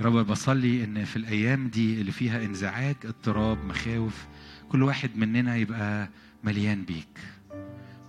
يا 0.00 0.04
رب 0.04 0.26
بصلي 0.26 0.84
إن 0.84 1.04
في 1.04 1.16
الأيام 1.16 1.68
دي 1.68 2.00
اللي 2.00 2.12
فيها 2.12 2.44
انزعاج 2.44 2.96
اضطراب 3.04 3.64
مخاوف 3.64 4.26
كل 4.68 4.82
واحد 4.82 5.10
مننا 5.16 5.56
يبقى 5.56 6.08
مليان 6.44 6.82
بيك. 6.84 7.18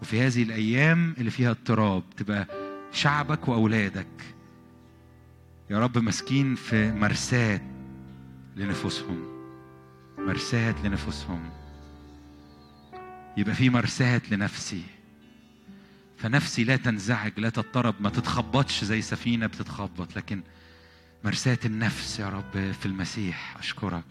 وفي 0.02 0.22
هذه 0.22 0.44
الأيام 0.44 1.16
اللي 1.18 1.32
فيها 1.32 1.52
اضطراب 1.52 2.04
تبقى 2.18 2.48
شعبك 2.92 3.48
وأولادك 3.48 4.36
يا 5.70 5.80
رب 5.80 5.98
ماسكين 5.98 6.56
في 6.56 6.92
مرساة 6.92 7.62
لنفوسهم 8.56 9.26
مرساة 10.18 10.76
لنفوسهم. 10.84 11.50
يبقى 13.38 13.56
في 13.56 13.70
مرساة 13.70 14.22
لنفسي. 14.32 14.84
فنفسي 16.18 16.64
لا 16.64 16.76
تنزعج 16.76 17.40
لا 17.40 17.50
تضطرب 17.50 17.96
ما 18.00 18.10
تتخبطش 18.10 18.84
زي 18.84 19.02
سفينة 19.02 19.48
بتتخبط. 19.48 20.16
لكن 20.18 20.42
مرساة 21.24 21.60
النفس 21.66 22.20
يا 22.20 22.30
رب 22.30 22.72
في 22.72 22.86
المسيح 22.86 23.58
أشكرك. 23.58 24.04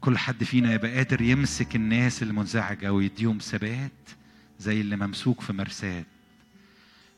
كل 0.00 0.18
حد 0.18 0.44
فينا 0.44 0.72
يبقى 0.72 0.94
قادر 0.96 1.20
يمسك 1.20 1.76
الناس 1.76 2.22
المنزعجة 2.22 2.92
ويديهم 2.92 3.38
ثبات 3.38 3.92
زي 4.58 4.80
اللي 4.80 4.96
ممسوك 4.96 5.40
في 5.40 5.52
مرساة. 5.52 6.04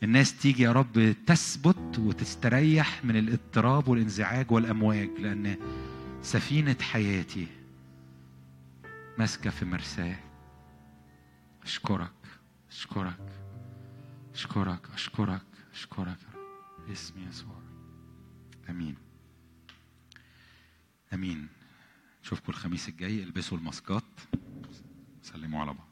الناس 0.03 0.37
تيجي 0.39 0.63
يا 0.63 0.73
رب 0.73 1.15
تثبت 1.27 1.99
وتستريح 1.99 3.05
من 3.05 3.17
الاضطراب 3.17 3.89
والانزعاج 3.89 4.51
والأمواج 4.53 5.11
لأن 5.19 5.57
سفينة 6.23 6.77
حياتي 6.81 7.47
ماسكة 9.19 9.51
في 9.51 9.65
مرساة. 9.65 10.17
أشكرك 11.65 12.11
أشكرك. 12.71 13.30
اشكرك 14.41 14.81
يا 15.99 16.35
رب 16.35 16.87
باسم 16.89 17.29
يسوع 17.29 17.62
امين 18.71 18.97
امين 21.12 21.49
نشوفكم 22.23 22.53
الخميس 22.53 22.89
الجاي 22.89 23.23
البسوا 23.23 23.59
الماسكات 23.59 24.05
سلموا 25.23 25.61
على 25.61 25.75
بعض 25.75 25.90